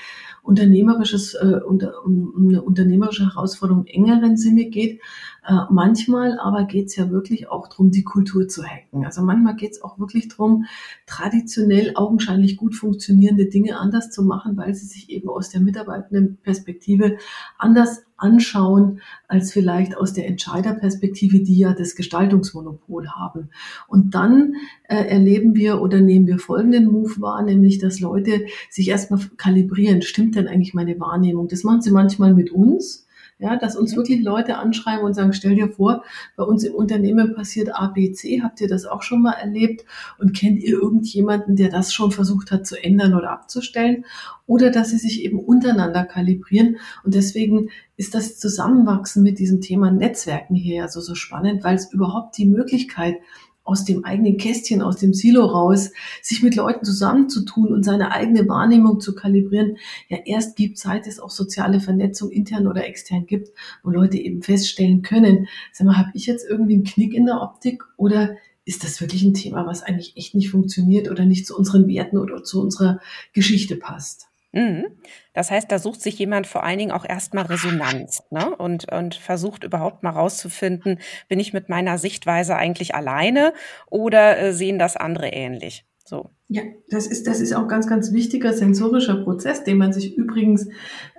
unternehmerisches, 0.46 1.34
äh, 1.34 1.60
unter, 1.66 2.06
um, 2.06 2.48
eine 2.50 2.62
unternehmerische 2.62 3.26
Herausforderung 3.26 3.86
im 3.86 4.04
engeren 4.04 4.38
Sinne 4.38 4.66
geht. 4.66 5.02
Äh, 5.48 5.54
manchmal 5.70 6.40
aber 6.40 6.66
geht 6.66 6.88
es 6.88 6.96
ja 6.96 7.10
wirklich 7.10 7.50
auch 7.50 7.68
darum, 7.68 7.90
die 7.90 8.04
Kultur 8.04 8.48
zu 8.48 8.64
hacken. 8.64 9.06
Also 9.06 9.24
manchmal 9.24 9.56
geht 9.56 9.72
es 9.72 9.82
auch 9.82 9.98
wirklich 9.98 10.28
darum, 10.30 10.66
traditionell 11.08 11.94
augenscheinlich 11.96 12.58
gut 12.58 12.76
funktionierende 12.76 13.48
Dinge 13.48 13.80
anders 13.80 14.12
zu 14.12 14.24
machen, 14.24 14.56
weil 14.56 14.74
sie 14.76 14.86
sich 14.86 15.10
eben 15.10 15.30
aus 15.30 15.50
der 15.50 15.62
mitarbeitenden 15.62 16.38
Perspektive 16.38 17.18
anders 17.58 18.04
anschauen 18.18 19.02
als 19.28 19.52
vielleicht 19.52 19.98
aus 19.98 20.14
der 20.14 20.28
Entscheiderperspektive, 20.28 21.40
die 21.42 21.58
ja 21.58 21.74
das 21.74 21.96
Gestaltungsmonopol 21.96 23.10
haben. 23.10 23.50
Und 23.88 24.16
dann 24.16 24.56
äh, 24.88 24.96
erleben 24.96 25.56
wir 25.56 25.82
oder 25.82 26.00
nehmen 26.00 26.28
wir 26.28 26.40
folgenden 26.40 26.86
Move 26.86 27.22
wahr, 27.22 27.44
nämlich 27.44 27.80
dass 27.80 28.00
Leute 28.00 28.46
sich 28.70 28.90
erstmal 28.90 29.20
kalibrieren, 29.38 30.02
stimmt 30.02 30.36
denn 30.36 30.48
eigentlich 30.48 30.74
meine 30.74 31.00
Wahrnehmung? 31.00 31.48
Das 31.48 31.64
machen 31.64 31.82
sie 31.82 31.92
manchmal 31.92 32.34
mit 32.34 32.52
uns, 32.52 33.05
Ja, 33.38 33.58
dass 33.58 33.76
uns 33.76 33.98
wirklich 33.98 34.24
Leute 34.24 34.58
anschreiben 34.58 35.04
und 35.04 35.14
sagen, 35.14 35.34
stell 35.34 35.56
dir 35.56 35.68
vor, 35.68 36.06
bei 36.38 36.44
uns 36.46 36.64
im 36.64 36.74
Unternehmen 36.74 37.36
passiert 37.36 37.76
ABC, 37.76 38.42
habt 38.42 38.62
ihr 38.62 38.70
das 38.70 38.86
auch 38.86 39.04
schon 39.04 39.22
mal 39.22 39.34
erlebt? 39.34 39.84
Und 40.18 40.34
kennt 40.34 40.60
ihr 40.60 40.80
irgendjemanden, 40.80 41.58
der 41.58 41.70
das 41.70 41.94
schon 41.94 42.12
versucht 42.12 42.52
hat 42.52 42.66
zu 42.66 42.82
ändern 42.82 43.14
oder 43.14 43.32
abzustellen? 43.32 44.06
Oder 44.48 44.72
dass 44.72 44.92
sie 44.92 44.98
sich 44.98 45.22
eben 45.22 45.38
untereinander 45.40 46.06
kalibrieren. 46.06 46.78
Und 47.04 47.14
deswegen 47.14 47.72
ist 47.98 48.16
das 48.16 48.40
Zusammenwachsen 48.40 49.22
mit 49.22 49.38
diesem 49.38 49.60
Thema 49.60 49.92
Netzwerken 49.92 50.56
hier 50.56 50.76
ja 50.76 50.88
so, 50.88 51.02
so 51.02 51.14
spannend, 51.14 51.62
weil 51.66 51.76
es 51.76 51.92
überhaupt 51.92 52.38
die 52.38 52.46
Möglichkeit 52.46 53.18
aus 53.66 53.84
dem 53.84 54.06
eigenen 54.06 54.38
Kästchen, 54.38 54.82
aus 54.82 54.98
dem 54.98 55.14
Silo 55.14 55.46
raus, 55.46 55.92
sich 56.22 56.42
mit 56.42 56.56
Leuten 56.56 56.86
zusammenzutun 56.86 57.74
und 57.74 57.84
seine 57.84 58.12
eigene 58.12 58.48
Wahrnehmung 58.48 59.02
zu 59.02 59.14
kalibrieren, 59.14 59.78
ja 60.08 60.20
erst 60.26 60.56
gibt, 60.56 60.78
seit 60.78 61.08
es 61.08 61.20
auch 61.20 61.32
soziale 61.32 61.82
Vernetzung 61.82 62.30
intern 62.30 62.68
oder 62.68 62.88
extern 62.88 63.26
gibt, 63.26 63.50
wo 63.84 63.90
Leute 63.90 64.18
eben 64.18 64.42
feststellen 64.42 65.02
können, 65.02 65.48
sag 65.74 65.88
mal, 65.88 65.98
habe 65.98 66.12
ich 66.14 66.28
jetzt 66.28 66.48
irgendwie 66.50 66.76
einen 66.76 66.84
Knick 66.86 67.14
in 67.14 67.26
der 67.26 67.42
Optik 67.42 67.84
oder 67.98 68.38
ist 68.66 68.84
das 68.84 69.02
wirklich 69.02 69.24
ein 69.24 69.34
Thema, 69.34 69.66
was 69.68 69.84
eigentlich 69.84 70.16
echt 70.16 70.36
nicht 70.36 70.50
funktioniert 70.50 71.10
oder 71.10 71.26
nicht 71.26 71.46
zu 71.46 71.58
unseren 71.58 71.88
Werten 71.88 72.18
oder 72.18 72.44
zu 72.44 72.62
unserer 72.62 73.00
Geschichte 73.34 73.76
passt? 73.76 74.28
Mhm. 74.56 74.86
Das 75.34 75.52
heißt, 75.52 75.70
da 75.70 75.80
sucht 75.80 76.02
sich 76.02 76.18
jemand 76.18 76.48
vor 76.48 76.64
allen 76.64 76.80
Dingen 76.80 76.92
auch 76.92 77.06
erstmal 77.06 77.46
Resonanz 77.46 78.24
ne? 78.32 78.56
und, 78.56 78.90
und 78.92 79.16
versucht 79.16 79.66
überhaupt 79.66 80.02
mal 80.02 80.12
rauszufinden, 80.12 81.00
bin 81.28 81.40
ich 81.42 81.52
mit 81.52 81.68
meiner 81.68 81.98
Sichtweise 81.98 82.56
eigentlich 82.56 82.96
alleine 82.96 83.54
oder 83.88 84.40
äh, 84.40 84.54
sehen 84.54 84.80
das 84.80 84.96
andere 84.96 85.28
ähnlich? 85.28 85.86
So. 86.06 86.30
Ja, 86.48 86.62
das 86.90 87.08
ist, 87.08 87.28
das 87.28 87.42
ist 87.42 87.54
auch 87.54 87.68
ganz, 87.68 87.88
ganz 87.88 88.14
wichtiger 88.14 88.54
sensorischer 88.54 89.24
Prozess, 89.24 89.64
den 89.64 89.78
man 89.78 89.92
sich 89.92 90.16
übrigens 90.16 90.70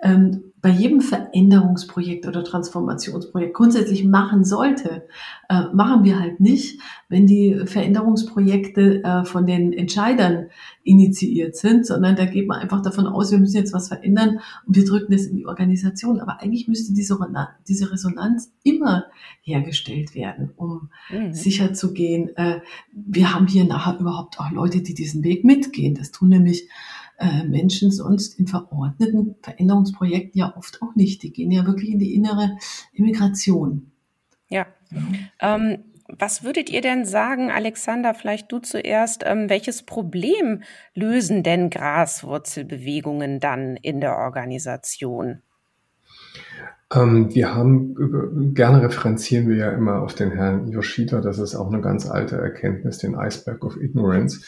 ähm, 0.03 0.46
bei 0.63 0.71
jedem 0.71 1.01
Veränderungsprojekt 1.01 2.27
oder 2.27 2.43
Transformationsprojekt 2.43 3.55
grundsätzlich 3.55 4.05
machen 4.05 4.45
sollte, 4.45 5.07
äh, 5.49 5.65
machen 5.73 6.03
wir 6.03 6.19
halt 6.19 6.41
nicht, 6.41 6.81
wenn 7.09 7.27
die 7.27 7.63
Veränderungsprojekte 7.67 9.05
äh, 9.05 9.25
von 9.25 9.47
den 9.47 9.73
Entscheidern 9.73 10.47
initiiert 10.83 11.57
sind, 11.57 11.87
sondern 11.87 12.17
da 12.17 12.25
geht 12.25 12.49
man 12.49 12.61
einfach 12.61 12.81
davon 12.81 13.07
aus, 13.07 13.31
wir 13.31 13.39
müssen 13.39 13.57
jetzt 13.57 13.75
was 13.75 13.89
verändern 13.89 14.41
und 14.67 14.77
wir 14.77 14.85
drücken 14.85 15.13
das 15.13 15.27
in 15.27 15.37
die 15.37 15.47
Organisation. 15.47 16.21
Aber 16.21 16.41
eigentlich 16.41 16.69
müsste 16.69 16.95
diese, 16.95 17.19
diese 17.69 17.93
Resonanz 17.93 18.53
immer 18.65 19.05
hergestellt 19.43 20.15
werden, 20.15 20.53
um 20.57 20.89
mhm. 21.11 21.33
sicherzugehen, 21.33 22.35
äh, 22.37 22.61
wir 22.93 23.35
haben 23.35 23.47
hier 23.47 23.65
nachher 23.65 23.99
überhaupt 24.01 24.41
auch 24.41 24.51
Leute, 24.51 24.83
die 24.83 24.95
diesen 24.95 25.23
Weg 25.23 25.45
mitgehen. 25.45 25.95
Das 25.95 26.13
tun 26.13 26.31
nämlich 26.31 26.69
äh, 27.19 27.45
Menschen 27.45 27.91
sonst 27.91 28.39
in 28.39 28.47
verordneten 28.47 29.37
Veränderungsprojekten 29.43 30.39
ja 30.39 30.57
oft 30.57 30.83
auch 30.83 30.95
nicht. 30.95 31.23
Die 31.23 31.33
gehen 31.33 31.51
ja 31.51 31.67
wirklich 31.67 31.91
in 31.91 31.99
die 31.99 32.15
innere 32.15 32.57
Immigration. 32.93 33.91
Ja. 34.49 34.67
Ähm, 35.41 35.79
was 36.09 36.45
würdet 36.45 36.71
ihr 36.71 36.83
denn 36.83 37.05
sagen, 37.05 37.51
Alexander, 37.51 38.15
vielleicht 38.15 38.53
du 38.53 38.59
zuerst, 38.61 39.25
ähm, 39.27 39.51
welches 39.51 39.83
Problem 39.83 40.63
lösen 40.95 41.43
denn 41.43 41.69
Graswurzelbewegungen 41.71 43.41
dann 43.41 43.77
in 43.77 44.01
der 44.01 44.17
Organisation? 44.17 45.43
Ähm, 46.95 47.35
wir 47.35 47.55
haben, 47.55 48.55
gerne 48.55 48.83
referenzieren 48.83 49.49
wir 49.49 49.57
ja 49.57 49.71
immer 49.73 50.03
auf 50.03 50.15
den 50.15 50.31
Herrn 50.31 50.69
Yoshida, 50.69 51.21
das 51.21 51.39
ist 51.39 51.57
auch 51.57 51.73
eine 51.73 51.81
ganz 51.81 52.09
alte 52.09 52.37
Erkenntnis, 52.37 52.99
den 52.99 53.15
Iceberg 53.15 53.65
of 53.65 53.77
Ignorance 53.77 54.43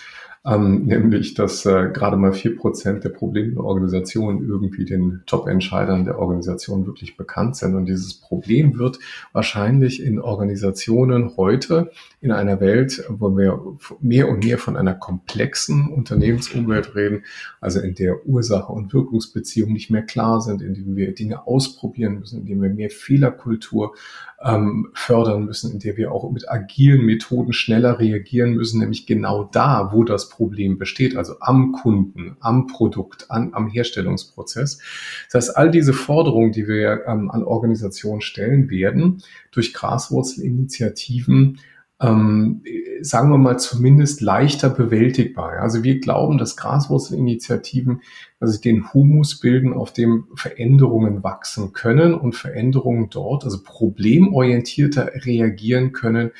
ähm, 0.49 0.85
nämlich 0.87 1.35
dass 1.35 1.67
äh, 1.67 1.91
gerade 1.93 2.17
mal 2.17 2.33
vier 2.33 2.57
Prozent 2.57 3.05
der 3.05 3.11
Probleme 3.11 3.53
der 3.53 3.65
Organisation 3.65 4.47
irgendwie 4.49 4.85
den 4.85 5.23
Top-Entscheidern 5.27 6.05
der 6.05 6.19
Organisation 6.19 6.87
wirklich 6.87 7.17
bekannt 7.17 7.57
sind. 7.57 7.75
Und 7.75 7.87
dieses 7.87 8.15
Problem 8.15 8.79
wird 8.79 8.99
wahrscheinlich 9.33 10.03
in 10.03 10.21
Organisationen 10.21 11.37
heute 11.37 11.91
in 12.21 12.33
einer 12.33 12.61
Welt, 12.61 13.05
wo 13.09 13.37
wir 13.37 13.61
mehr 14.01 14.29
und 14.29 14.45
mehr 14.45 14.59
von 14.59 14.77
einer 14.77 14.95
komplexen 14.95 15.89
Unternehmensumwelt 15.89 16.95
reden, 16.95 17.25
also 17.61 17.81
in 17.81 17.95
der 17.95 18.27
Ursache 18.27 18.73
und 18.73 18.93
Wirkungsbeziehungen 18.93 19.75
nicht 19.75 19.91
mehr 19.91 20.03
klar 20.03 20.41
sind, 20.41 20.63
in 20.63 20.75
dem 20.75 20.97
wir 20.97 21.15
Dinge 21.15 21.47
ausprobieren 21.47 22.19
müssen, 22.21 22.41
in 22.41 22.47
dem 22.47 22.63
wir 22.63 22.71
mehr 22.71 22.91
Fehlerkultur 22.91 23.95
ähm, 24.43 24.89
fördern 24.95 25.45
müssen, 25.45 25.73
in 25.73 25.79
der 25.81 25.97
wir 25.97 26.13
auch 26.13 26.31
mit 26.31 26.49
agilen 26.49 27.05
Methoden 27.05 27.53
schneller 27.53 27.99
reagieren 27.99 28.55
müssen, 28.55 28.81
nämlich 28.81 29.07
genau 29.07 29.49
da, 29.53 29.91
wo 29.93 30.05
das 30.05 30.29
Problem 30.29 30.38
besteht, 30.79 31.17
also 31.17 31.35
am 31.41 31.73
Kunden, 31.73 32.37
am 32.41 32.67
Produkt, 32.67 33.31
an, 33.31 33.55
am 33.55 33.69
Herstellungsprozess. 33.69 34.79
Das 35.31 35.49
heißt, 35.49 35.57
all 35.57 35.71
diese 35.71 35.93
Forderungen, 35.93 36.53
die 36.53 36.69
wir 36.69 37.07
ähm, 37.07 37.31
an 37.31 37.43
Organisationen 37.45 38.21
stellen, 38.21 38.71
werden 38.71 39.23
durch 39.51 39.75
Graswurzelinitiativen 39.75 41.59
ähm, 42.01 42.63
sagen 43.01 43.31
wir 43.31 43.39
mal, 43.39 43.59
zumindest 43.59 44.21
leichter 44.21 44.71
bewältigbar. 44.71 45.59
Also 45.61 45.83
wir 45.83 46.01
glauben, 46.01 46.39
dass 46.39 46.57
Graswurzelinitiativen 46.57 48.03
also 48.41 48.61
den 48.61 48.93
Humus 48.93 49.41
bilden, 49.41 49.73
auf 49.73 49.93
dem 49.93 50.29
Veränderungen 50.35 51.25
wachsen 51.25 51.73
können 51.73 52.15
und 52.15 52.37
Veränderungen 52.37 53.09
dort, 53.11 53.45
also 53.45 53.63
problemorientierter 53.65 55.11
reagieren 55.25 55.93
können 55.93 56.31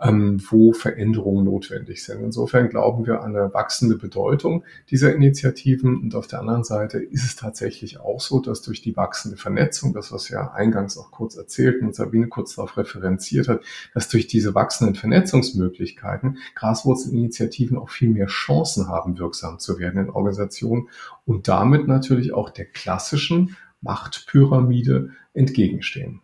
ähm, 0.00 0.42
wo 0.50 0.72
Veränderungen 0.72 1.44
notwendig 1.44 2.04
sind. 2.04 2.22
Insofern 2.22 2.68
glauben 2.68 3.06
wir 3.06 3.22
an 3.22 3.36
eine 3.36 3.52
wachsende 3.54 3.96
Bedeutung 3.96 4.64
dieser 4.90 5.14
Initiativen. 5.14 6.00
Und 6.00 6.14
auf 6.14 6.26
der 6.26 6.40
anderen 6.40 6.64
Seite 6.64 6.98
ist 6.98 7.24
es 7.24 7.36
tatsächlich 7.36 8.00
auch 8.00 8.20
so, 8.20 8.40
dass 8.40 8.62
durch 8.62 8.82
die 8.82 8.96
wachsende 8.96 9.36
Vernetzung, 9.36 9.92
das 9.92 10.12
was 10.12 10.30
wir 10.30 10.52
eingangs 10.54 10.98
auch 10.98 11.10
kurz 11.10 11.36
erzählten 11.36 11.86
und 11.86 11.94
Sabine 11.94 12.28
kurz 12.28 12.56
darauf 12.56 12.76
referenziert 12.76 13.48
hat, 13.48 13.62
dass 13.94 14.08
durch 14.08 14.26
diese 14.26 14.54
wachsenden 14.54 14.94
Vernetzungsmöglichkeiten 14.94 16.38
Graswurzelinitiativen 16.54 17.78
auch 17.78 17.90
viel 17.90 18.10
mehr 18.10 18.26
Chancen 18.26 18.88
haben, 18.88 19.18
wirksam 19.18 19.58
zu 19.58 19.78
werden 19.78 20.00
in 20.00 20.10
Organisationen 20.10 20.88
und 21.24 21.48
damit 21.48 21.86
natürlich 21.86 22.32
auch 22.32 22.50
der 22.50 22.66
klassischen 22.66 23.56
Machtpyramide 23.80 25.10
entgegenstehen. 25.34 26.20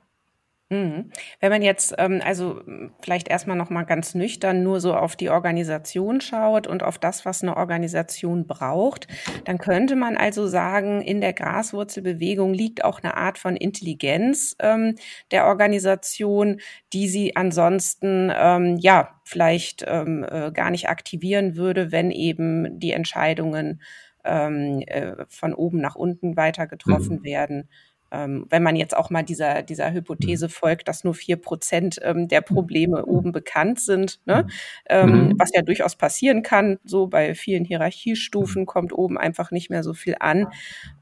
Mhm. 0.73 1.11
Wenn 1.41 1.51
man 1.51 1.63
jetzt, 1.63 1.97
ähm, 1.99 2.23
also 2.25 2.61
vielleicht 3.03 3.27
erstmal 3.29 3.57
nochmal 3.57 3.85
ganz 3.85 4.15
nüchtern 4.15 4.63
nur 4.63 4.81
so 4.81 4.95
auf 4.95 5.17
die 5.17 5.29
Organisation 5.29 6.21
schaut 6.21 6.69
und 6.69 6.85
auf 6.85 6.97
das, 6.97 7.27
was 7.27 7.43
eine 7.43 7.57
Organisation 7.57 8.47
braucht, 8.47 9.09
dann 9.45 9.59
könnte 9.59 9.97
man 9.97 10.17
also 10.17 10.47
sagen, 10.47 11.03
in 11.03 11.21
der 11.21 11.33
Graswurzelbewegung 11.33 12.55
liegt 12.55 12.85
auch 12.85 13.03
eine 13.03 13.17
Art 13.17 13.37
von 13.37 13.57
Intelligenz 13.57 14.55
ähm, 14.61 14.95
der 15.33 15.47
Organisation, 15.47 16.61
die 16.93 17.09
sie 17.09 17.35
ansonsten 17.35 18.31
ähm, 18.33 18.77
ja 18.79 19.21
vielleicht 19.25 19.85
ähm, 19.89 20.25
äh, 20.31 20.53
gar 20.53 20.71
nicht 20.71 20.89
aktivieren 20.89 21.57
würde, 21.57 21.91
wenn 21.91 22.13
eben 22.13 22.79
die 22.79 22.93
Entscheidungen 22.93 23.83
ähm, 24.25 24.85
äh, 24.87 25.25
von 25.29 25.53
oben 25.53 25.81
nach 25.81 25.97
unten 25.97 26.37
weiter 26.37 26.69
getroffen 26.69 27.19
mhm. 27.19 27.25
werden 27.25 27.69
ähm, 28.11 28.47
wenn 28.49 28.63
man 28.63 28.77
jetzt 28.77 28.97
auch 28.97 29.11
mal 29.11 29.23
dieser, 29.23 29.63
dieser 29.63 29.93
Hypothese 29.93 30.47
mhm. 30.47 30.51
folgt, 30.51 30.89
dass 30.89 31.05
nur 31.05 31.15
vier 31.15 31.37
Prozent 31.37 32.01
ähm, 32.03 32.29
der 32.29 32.41
Probleme 32.41 32.99
mhm. 32.99 33.05
oben 33.05 33.33
bekannt 33.33 33.81
sind, 33.81 34.21
ne? 34.27 34.47
Ähm, 34.89 35.11
mhm. 35.11 35.35
was 35.39 35.51
ja 35.55 35.63
durchaus 35.63 35.97
passieren 35.97 36.43
kann, 36.43 36.79
so 36.85 37.07
bei 37.07 37.35
vielen 37.35 37.65
Hierarchiestufen 37.65 38.67
kommt 38.67 38.93
oben 38.93 39.19
einfach 39.19 39.51
nicht 39.51 39.71
mehr 39.71 39.83
so 39.83 39.95
viel 39.95 40.17
an. 40.19 40.49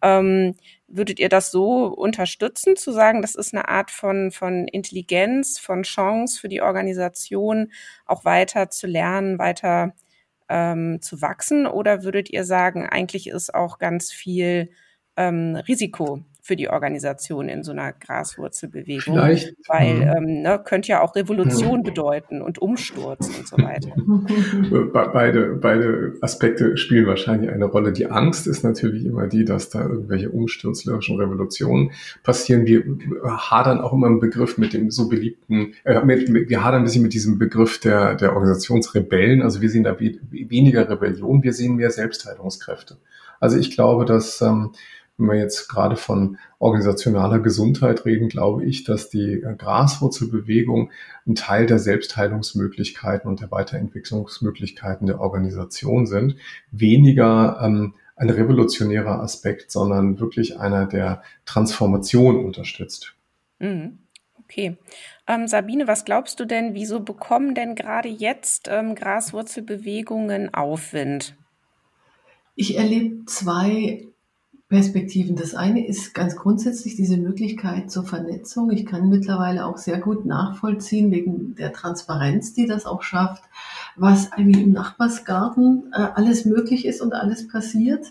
Ähm, 0.02 0.54
würdet 0.86 1.20
ihr 1.20 1.28
das 1.28 1.50
so 1.50 1.86
unterstützen, 1.86 2.76
zu 2.76 2.92
sagen, 2.92 3.20
das 3.22 3.34
ist 3.34 3.54
eine 3.54 3.68
Art 3.68 3.90
von, 3.90 4.30
von 4.30 4.66
Intelligenz, 4.68 5.58
von 5.58 5.82
Chance 5.82 6.40
für 6.40 6.48
die 6.48 6.62
Organisation, 6.62 7.72
auch 8.06 8.24
weiter 8.24 8.70
zu 8.70 8.86
lernen, 8.86 9.38
weiter 9.38 9.94
ähm, 10.48 11.00
zu 11.02 11.20
wachsen? 11.20 11.66
Oder 11.66 12.04
würdet 12.04 12.30
ihr 12.30 12.44
sagen, 12.44 12.86
eigentlich 12.86 13.28
ist 13.28 13.54
auch 13.54 13.78
ganz 13.78 14.10
viel 14.10 14.70
ähm, 15.16 15.56
Risiko 15.56 16.22
für 16.48 16.56
die 16.56 16.70
Organisation 16.70 17.50
in 17.50 17.62
so 17.62 17.72
einer 17.72 17.92
Graswurzelbewegung. 17.92 19.14
Vielleicht. 19.14 19.54
Weil 19.68 20.14
ähm, 20.16 20.40
ne, 20.40 20.58
könnte 20.64 20.88
ja 20.88 21.02
auch 21.02 21.14
Revolution 21.14 21.82
bedeuten 21.82 22.40
und 22.40 22.58
Umsturz 22.58 23.28
und 23.28 23.46
so 23.46 23.58
weiter. 23.58 23.92
beide, 25.12 25.58
beide 25.60 26.14
Aspekte 26.22 26.78
spielen 26.78 27.06
wahrscheinlich 27.06 27.50
eine 27.50 27.66
Rolle. 27.66 27.92
Die 27.92 28.10
Angst 28.10 28.46
ist 28.46 28.64
natürlich 28.64 29.04
immer 29.04 29.26
die, 29.26 29.44
dass 29.44 29.68
da 29.68 29.82
irgendwelche 29.82 30.30
umsturzlerischen 30.30 31.20
Revolutionen 31.20 31.90
passieren. 32.22 32.64
Wir 32.64 32.82
hadern 33.26 33.82
auch 33.82 33.92
immer 33.92 34.06
im 34.06 34.18
Begriff 34.18 34.56
mit 34.56 34.72
dem 34.72 34.90
so 34.90 35.10
beliebten, 35.10 35.74
äh, 35.84 36.02
mit, 36.02 36.30
wir 36.30 36.64
hadern 36.64 36.80
ein 36.80 36.84
bisschen 36.84 37.02
mit 37.02 37.12
diesem 37.12 37.38
Begriff 37.38 37.78
der, 37.78 38.14
der 38.14 38.32
Organisationsrebellen. 38.32 39.42
Also 39.42 39.60
wir 39.60 39.68
sehen 39.68 39.84
da 39.84 40.00
weniger 40.00 40.88
Rebellion, 40.88 41.42
wir 41.42 41.52
sehen 41.52 41.76
mehr 41.76 41.90
Selbstheilungskräfte. 41.90 42.96
Also 43.38 43.58
ich 43.58 43.70
glaube, 43.70 44.06
dass 44.06 44.40
ähm, 44.40 44.72
wenn 45.18 45.26
wir 45.26 45.34
jetzt 45.34 45.68
gerade 45.68 45.96
von 45.96 46.38
organisationaler 46.58 47.40
Gesundheit 47.40 48.04
reden, 48.04 48.28
glaube 48.28 48.64
ich, 48.64 48.84
dass 48.84 49.10
die 49.10 49.44
Graswurzelbewegung 49.58 50.90
ein 51.26 51.34
Teil 51.34 51.66
der 51.66 51.78
Selbstheilungsmöglichkeiten 51.78 53.28
und 53.28 53.40
der 53.40 53.50
Weiterentwicklungsmöglichkeiten 53.50 55.06
der 55.06 55.20
Organisation 55.20 56.06
sind. 56.06 56.36
Weniger 56.70 57.60
ähm, 57.62 57.94
ein 58.16 58.30
revolutionärer 58.30 59.20
Aspekt, 59.20 59.70
sondern 59.70 60.18
wirklich 60.18 60.58
einer, 60.58 60.86
der 60.86 61.22
Transformation 61.44 62.44
unterstützt. 62.44 63.14
Mhm. 63.58 63.98
Okay. 64.44 64.78
Ähm, 65.26 65.46
Sabine, 65.46 65.86
was 65.86 66.04
glaubst 66.04 66.40
du 66.40 66.46
denn, 66.46 66.74
wieso 66.74 67.00
bekommen 67.00 67.54
denn 67.54 67.74
gerade 67.74 68.08
jetzt 68.08 68.68
ähm, 68.70 68.94
Graswurzelbewegungen 68.94 70.54
Aufwind? 70.54 71.36
Ich 72.54 72.76
erlebe 72.76 73.26
zwei 73.26 74.08
Perspektiven. 74.68 75.34
Das 75.34 75.54
eine 75.54 75.86
ist 75.86 76.12
ganz 76.12 76.36
grundsätzlich 76.36 76.94
diese 76.94 77.16
Möglichkeit 77.16 77.90
zur 77.90 78.04
Vernetzung. 78.04 78.70
Ich 78.70 78.84
kann 78.84 79.08
mittlerweile 79.08 79.64
auch 79.64 79.78
sehr 79.78 79.98
gut 79.98 80.26
nachvollziehen, 80.26 81.10
wegen 81.10 81.54
der 81.54 81.72
Transparenz, 81.72 82.52
die 82.52 82.66
das 82.66 82.84
auch 82.84 83.02
schafft, 83.02 83.42
was 83.96 84.30
eigentlich 84.32 84.62
im 84.62 84.72
Nachbarsgarten 84.72 85.90
äh, 85.92 86.08
alles 86.14 86.44
möglich 86.44 86.84
ist 86.84 87.00
und 87.00 87.14
alles 87.14 87.48
passiert. 87.48 88.08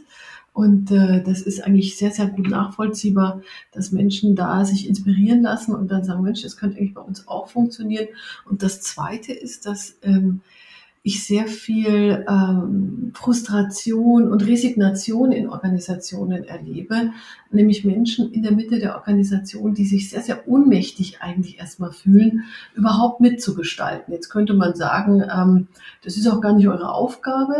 Und 0.52 0.89
äh, 0.89 1.22
das 1.22 1.41
ist 1.41 1.63
eigentlich 1.63 1.96
sehr, 1.96 2.10
sehr 2.10 2.26
gut 2.26 2.50
nachvollziehbar, 2.50 3.43
dass 3.72 3.91
Menschen 3.91 4.36
da 4.36 4.65
sich 4.65 4.89
inspirieren 4.89 5.43
lassen 5.43 5.76
und 5.76 5.91
dann 5.91 6.04
sagen, 6.04 6.24
Mensch, 6.24 6.41
das 6.41 6.58
könnte 6.58 6.80
eigentlich 6.80 6.96
bei 6.96 7.02
uns 7.02 7.28
auch 7.28 7.50
funktionieren. 7.50 8.08
Und 8.50 8.63
das 8.63 8.82
Zweite 8.82 9.32
ist, 9.32 9.67
dass 9.67 9.96
ähm, 10.02 10.41
ich 11.08 11.26
sehr 11.26 11.48
viel 11.48 12.26
ähm, 12.28 13.12
Frustration 13.13 14.30
und 14.30 14.46
Resignation 14.46 15.32
in 15.32 15.48
Organisationen 15.48 16.43
erlebe, 16.43 17.13
nämlich 17.50 17.86
Menschen 17.86 18.34
in 18.34 18.43
der 18.43 18.52
Mitte 18.52 18.78
der 18.78 18.96
Organisation, 18.96 19.74
die 19.74 19.86
sich 19.86 20.10
sehr, 20.10 20.22
sehr 20.22 20.50
ohnmächtig 20.50 21.22
eigentlich 21.22 21.60
erstmal 21.60 21.93
fühlen, 21.93 22.43
überhaupt 22.76 23.22
mitzugestalten. 23.22 24.13
Jetzt 24.13 24.28
könnte 24.30 24.54
man 24.54 24.76
sagen, 24.76 25.24
ähm, 25.34 25.67
das 26.04 26.17
ist 26.17 26.28
auch 26.28 26.41
gar 26.41 26.52
nicht 26.52 26.67
eure 26.67 26.91
Aufgabe. 26.91 27.56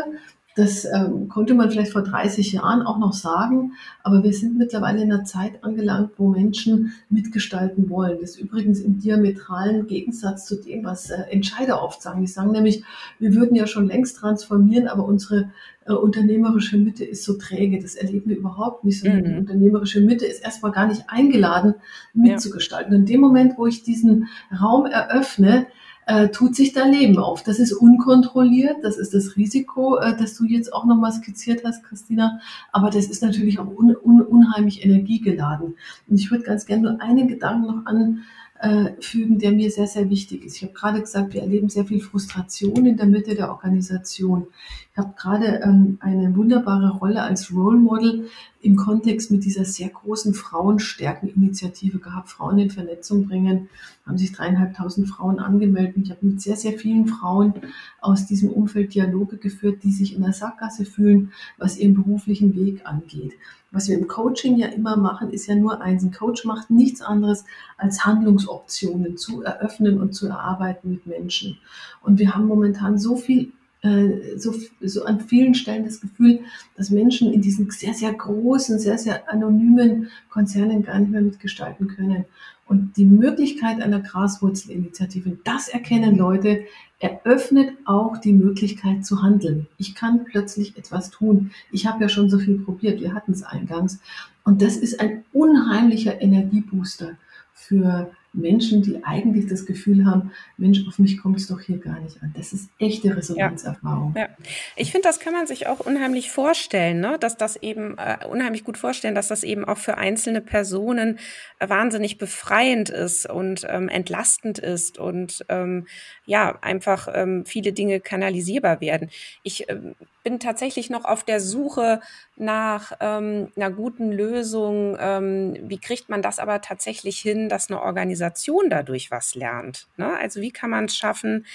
Das 0.58 0.86
ähm, 0.86 1.30
konnte 1.30 1.54
man 1.54 1.70
vielleicht 1.70 1.91
vor 1.91 2.02
30 2.02 2.54
Jahren 2.54 2.82
auch 2.82 2.98
noch 2.98 3.13
sagen, 3.13 3.74
aber 4.02 4.24
wir 4.24 4.34
sind 4.34 4.58
mittlerweile 4.58 5.04
in 5.04 5.13
einer 5.13 5.24
Zeit 5.24 5.63
angelangt, 5.63 6.13
wo 6.17 6.30
Menschen 6.30 6.93
mitgestalten 7.12 7.91
wollen. 7.91 8.17
Das 8.20 8.32
ist 8.32 8.39
übrigens 8.39 8.80
im 8.80 8.98
diametralen 8.98 9.86
Gegensatz 9.86 10.48
zu 10.48 10.56
dem, 10.56 10.84
was 10.84 11.12
äh, 11.12 11.22
Entscheider 11.30 11.84
oft 11.84 12.02
sagen. 12.02 12.22
Die 12.22 12.28
sagen 12.28 12.52
nämlich, 12.54 12.84
wir 13.20 13.36
würden 13.36 13.56
ja 13.56 13.67
schon 13.67 13.86
längst 13.86 14.17
transformieren, 14.17 14.88
aber 14.88 15.06
unsere 15.06 15.52
äh, 15.86 15.93
unternehmerische 15.93 16.80
Mitte 16.80 17.06
ist 17.06 17.24
so 17.24 17.34
träge. 17.36 17.80
Das 17.80 17.93
erleben 17.93 18.28
wir 18.28 18.38
überhaupt 18.38 18.84
nicht, 18.84 19.00
sondern 19.00 19.22
mhm. 19.22 19.26
die 19.26 19.38
unternehmerische 19.38 20.02
Mitte 20.02 20.26
ist 20.26 20.43
erstmal 20.43 20.72
gar 20.72 20.88
nicht 20.88 21.04
eingeladen, 21.08 21.76
mitzugestalten. 22.15 22.93
Ja. 22.93 22.98
In 22.98 23.06
dem 23.06 23.22
Moment, 23.22 23.60
wo 23.60 23.67
ich 23.67 23.84
diesen 23.84 24.28
Raum 24.60 24.88
eröffne, 24.88 25.67
äh, 26.08 26.30
tut 26.30 26.56
sich 26.56 26.72
da 26.72 26.86
Leben 26.86 27.20
auf. 27.20 27.43
Das 27.43 27.60
ist 27.60 27.74
unkontrolliert, 27.74 28.78
das 28.82 28.98
ist 28.98 29.13
das 29.13 29.36
Risiko, 29.36 29.98
äh, 29.98 30.15
das 30.17 30.36
du 30.36 30.46
jetzt 30.46 30.74
auch 30.74 30.86
nochmal 30.86 31.12
skizziert 31.12 31.63
hast, 31.65 31.84
Christina, 31.84 32.39
aber 32.72 32.89
das 32.89 33.08
ist 33.08 33.22
natürlich 33.22 33.60
auch 33.60 33.67
un, 33.67 33.96
un, 33.96 34.22
unheimlich 34.22 34.84
energiegeladen. 34.86 35.76
Und 36.08 36.20
ich 36.20 36.32
würde 36.32 36.46
ganz 36.46 36.65
gerne 36.65 36.84
nur 36.84 37.02
einen 37.02 37.28
Gedanken 37.28 37.67
noch 37.67 37.86
an 37.86 38.24
äh, 38.60 38.91
fügen, 39.02 39.39
der 39.39 39.52
mir 39.52 39.70
sehr, 39.70 39.88
sehr 39.88 40.10
wichtig 40.10 40.43
ist. 40.43 40.58
Ich 40.58 40.63
habe 40.63 40.74
gerade 40.74 41.02
gesagt, 41.02 41.34
wir 41.34 41.41
erleben 41.41 41.70
sehr 41.70 41.86
viel 41.86 42.02
Frustration 42.02 42.86
in 42.86 42.98
der 42.98 43.06
Mitte 43.06 43.36
der 43.36 43.50
Organisation. 43.50 44.48
Ich 44.91 44.98
habe 44.98 45.13
gerade 45.15 45.62
ähm, 45.63 45.98
eine 46.00 46.36
wunderbare 46.36 46.98
Rolle 46.98 47.22
als 47.22 47.54
Role 47.54 47.78
Model 47.78 48.30
im 48.62 48.76
Kontext 48.76 49.30
mit 49.30 49.46
dieser 49.46 49.63
sehr 49.63 49.89
großen 49.89 50.34
Frauenstärkeninitiative 50.34 52.00
gehabt, 52.00 52.30
Frauen 52.30 52.58
in 52.58 52.72
Vernetzung 52.72 53.28
bringen, 53.28 53.70
haben 54.06 54.17
sich 54.17 54.32
dreieinhalbtausend 54.32 55.08
Frauen 55.08 55.39
angemeldet. 55.39 55.98
Ich 56.04 56.10
habe 56.10 56.26
mit 56.26 56.41
sehr, 56.41 56.56
sehr 56.56 56.74
vielen 56.74 57.08
Frauen 57.08 57.54
aus 58.02 58.26
diesem 58.26 58.50
Umfeld 58.50 58.96
Dialoge 58.96 59.38
geführt, 59.38 59.84
die 59.84 59.91
sich 59.91 60.15
in 60.15 60.24
der 60.24 60.34
Sackgasse 60.34 60.86
fühlen, 60.86 61.32
was 61.58 61.78
ihren 61.78 61.93
beruflichen 61.93 62.56
Weg 62.56 62.86
angeht. 62.86 63.34
Was 63.77 63.87
wir 63.89 63.99
im 63.99 64.07
Coaching 64.07 64.57
ja 64.57 64.69
immer 64.69 64.97
machen, 64.97 65.29
ist 65.29 65.45
ja 65.45 65.53
nur 65.53 65.81
eins. 65.81 66.03
Ein 66.03 66.11
Coach 66.11 66.45
macht 66.45 66.71
nichts 66.71 67.03
anderes, 67.03 67.45
als 67.77 68.03
Handlungsoptionen 68.03 69.17
zu 69.17 69.43
eröffnen 69.43 70.01
und 70.01 70.13
zu 70.13 70.25
erarbeiten 70.25 70.89
mit 70.89 71.05
Menschen. 71.05 71.59
Und 72.01 72.17
wir 72.17 72.33
haben 72.33 72.47
momentan 72.47 72.97
so 72.97 73.15
viel 73.17 73.51
äh, 73.83 74.35
so, 74.35 74.55
so 74.81 75.05
an 75.05 75.19
vielen 75.19 75.53
Stellen 75.53 75.85
das 75.85 76.01
Gefühl, 76.01 76.39
dass 76.75 76.89
Menschen 76.89 77.31
in 77.31 77.43
diesen 77.43 77.69
sehr, 77.69 77.93
sehr 77.93 78.11
großen, 78.11 78.79
sehr, 78.79 78.97
sehr 78.97 79.31
anonymen 79.31 80.09
Konzernen 80.31 80.81
gar 80.81 80.97
nicht 80.97 81.11
mehr 81.11 81.21
mitgestalten 81.21 81.87
können. 81.87 82.25
Und 82.65 82.97
die 82.97 83.05
Möglichkeit 83.05 83.79
einer 83.79 83.99
Graswurzelinitiative, 83.99 85.37
das 85.43 85.67
erkennen 85.67 86.17
Leute, 86.17 86.61
eröffnet 86.99 87.73
auch 87.86 88.17
die 88.17 88.33
Möglichkeit 88.33 89.05
zu 89.05 89.21
handeln. 89.21 89.67
Ich 89.77 89.93
kann 89.93 90.25
plötzlich 90.25 90.77
etwas 90.77 91.12
tun. 91.12 91.51
Ich 91.71 91.86
habe 91.86 92.01
ja 92.01 92.10
schon 92.10 92.29
so 92.29 92.39
viel 92.39 92.60
probiert, 92.60 93.01
wir 93.01 93.13
hatten 93.13 93.33
es 93.33 93.43
eingangs. 93.43 93.99
Und 94.43 94.62
das 94.62 94.77
ist 94.77 94.99
ein 94.99 95.23
unheimlicher 95.31 96.21
Energiebooster 96.21 97.12
für 97.53 98.12
Menschen, 98.38 98.82
die 98.84 99.04
eigentlich 99.04 99.47
das 99.47 99.65
Gefühl 99.65 100.06
haben, 100.06 100.32
Mensch, 100.58 100.86
auf 100.88 101.00
mich 101.00 101.17
kommt 101.17 101.38
es 101.38 101.47
doch 101.47 101.60
hier 101.60 101.78
gar 101.78 102.00
nicht 102.00 102.21
an. 102.21 102.34
Das 102.38 102.54
ist 102.54 102.69
echte 102.80 103.15
Resonanzerfahrung. 103.15 104.13
Ja, 104.15 104.23
ja. 104.23 104.28
Ich 104.76 104.91
finde, 104.91 105.08
das 105.08 105.19
kann 105.19 105.34
man 105.34 105.47
sich 105.47 105.67
auch 105.67 105.80
unheimlich 105.80 106.32
vorstellen, 106.32 107.00
ne? 107.00 107.17
dass 107.19 107.38
das 107.38 107.56
eben 107.58 107.97
äh, 107.97 108.26
unheimlich 108.28 108.63
gut 108.63 108.78
vorstellen, 108.78 109.15
dass 109.15 109.28
das 109.28 109.43
eben 109.43 109.65
auch 109.65 109.78
für 109.78 109.97
einzelne 109.97 110.41
Personen 110.41 111.19
äh, 111.60 111.67
wahnsinnig 111.67 112.17
befreiend 112.17 112.89
ist 112.89 113.30
und 113.30 113.65
ähm, 113.69 113.89
entlastend 113.89 114.60
ist 114.60 115.00
und 115.00 115.45
ähm, 115.50 115.88
ja, 116.26 116.58
einfach 116.62 117.08
ähm, 117.13 117.45
viele 117.45 117.73
Dinge 117.73 118.00
kanalisierbar 118.00 118.82
werden. 118.82 119.10
Ich 119.43 119.69
ähm, 119.69 119.95
bin 120.27 120.41
tatsächlich 120.41 120.89
noch 120.89 121.05
auf 121.05 121.23
der 121.23 121.39
Suche 121.39 122.01
nach 122.35 122.91
ähm, 122.99 123.49
einer 123.55 123.71
guten 123.71 124.11
Lösung. 124.11 124.97
Ähm, 124.99 125.55
wie 125.61 125.77
kriegt 125.77 126.09
man 126.09 126.21
das 126.21 126.37
aber 126.37 126.59
tatsächlich 126.59 127.17
hin, 127.19 127.47
dass 127.47 127.69
eine 127.69 127.81
Organisation 127.81 128.69
dadurch 128.69 129.09
was 129.09 129.35
lernt? 129.35 129.87
Ne? 129.95 130.17
Also 130.17 130.41
wie 130.41 130.51
kann 130.51 130.69
man 130.69 130.83
es 130.85 130.97
schaffen, 130.97 131.45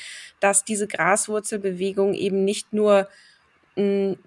dass 0.41 0.65
diese 0.65 0.89
Graswurzelbewegung 0.89 2.15
eben 2.15 2.47
nicht 2.47 2.73
nur 2.73 3.09
den, 3.75 4.19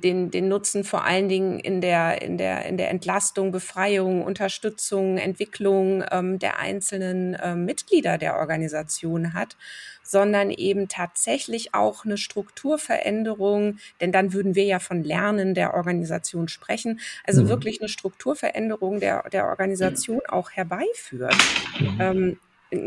den, 0.00 0.30
den 0.30 0.48
Nutzen 0.48 0.82
vor 0.82 1.04
allen 1.04 1.28
Dingen 1.28 1.60
in 1.60 1.80
der, 1.80 2.20
in 2.20 2.36
der, 2.36 2.66
in 2.66 2.76
der 2.76 2.90
Entlastung, 2.90 3.52
Befreiung, 3.52 4.24
Unterstützung, 4.24 5.18
Entwicklung 5.18 6.02
ähm, 6.10 6.38
der 6.38 6.58
einzelnen 6.58 7.36
ähm, 7.40 7.64
Mitglieder 7.64 8.18
der 8.18 8.36
Organisation 8.36 9.34
hat, 9.34 9.56
sondern 10.02 10.50
eben 10.50 10.88
tatsächlich 10.88 11.74
auch 11.74 12.04
eine 12.04 12.16
Strukturveränderung, 12.16 13.78
denn 14.00 14.10
dann 14.10 14.32
würden 14.32 14.56
wir 14.56 14.64
ja 14.64 14.80
von 14.80 15.04
Lernen 15.04 15.54
der 15.54 15.74
Organisation 15.74 16.48
sprechen, 16.48 16.98
also 17.24 17.44
mhm. 17.44 17.48
wirklich 17.48 17.80
eine 17.80 17.88
Strukturveränderung 17.88 18.98
der, 18.98 19.28
der 19.30 19.46
Organisation 19.46 20.22
auch 20.28 20.50
herbeiführt. 20.50 21.36
Mhm. 21.78 21.98
Ähm, 22.00 22.38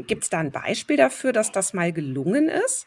Gibt 0.08 0.24
es 0.24 0.30
da 0.30 0.40
ein 0.40 0.52
Beispiel 0.52 0.98
dafür, 0.98 1.32
dass 1.32 1.52
das 1.52 1.74
mal 1.74 1.92
gelungen 1.92 2.50
ist? 2.50 2.86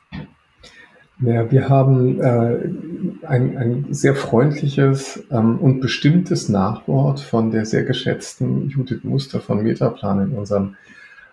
Ja, 1.20 1.50
wir 1.50 1.68
haben 1.68 2.20
äh, 2.20 3.26
ein, 3.26 3.56
ein 3.56 3.86
sehr 3.90 4.16
freundliches 4.16 5.22
ähm, 5.30 5.58
und 5.58 5.80
bestimmtes 5.80 6.48
Nachwort 6.48 7.20
von 7.20 7.50
der 7.52 7.66
sehr 7.66 7.84
geschätzten 7.84 8.68
Judith 8.68 9.04
Muster 9.04 9.40
von 9.40 9.62
Metaplan 9.62 10.22
in 10.22 10.36
unserem 10.36 10.76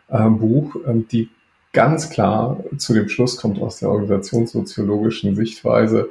äh, 0.09 0.29
Buch, 0.29 0.75
ähm, 0.87 1.07
die 1.11 1.29
ganz 1.73 2.09
klar 2.09 2.63
zu 2.77 2.93
dem 2.93 3.09
Schluss 3.09 3.37
kommt 3.37 3.59
aus 3.59 3.79
der 3.79 3.89
organisationssoziologischen 3.89 5.35
Sichtweise, 5.35 6.09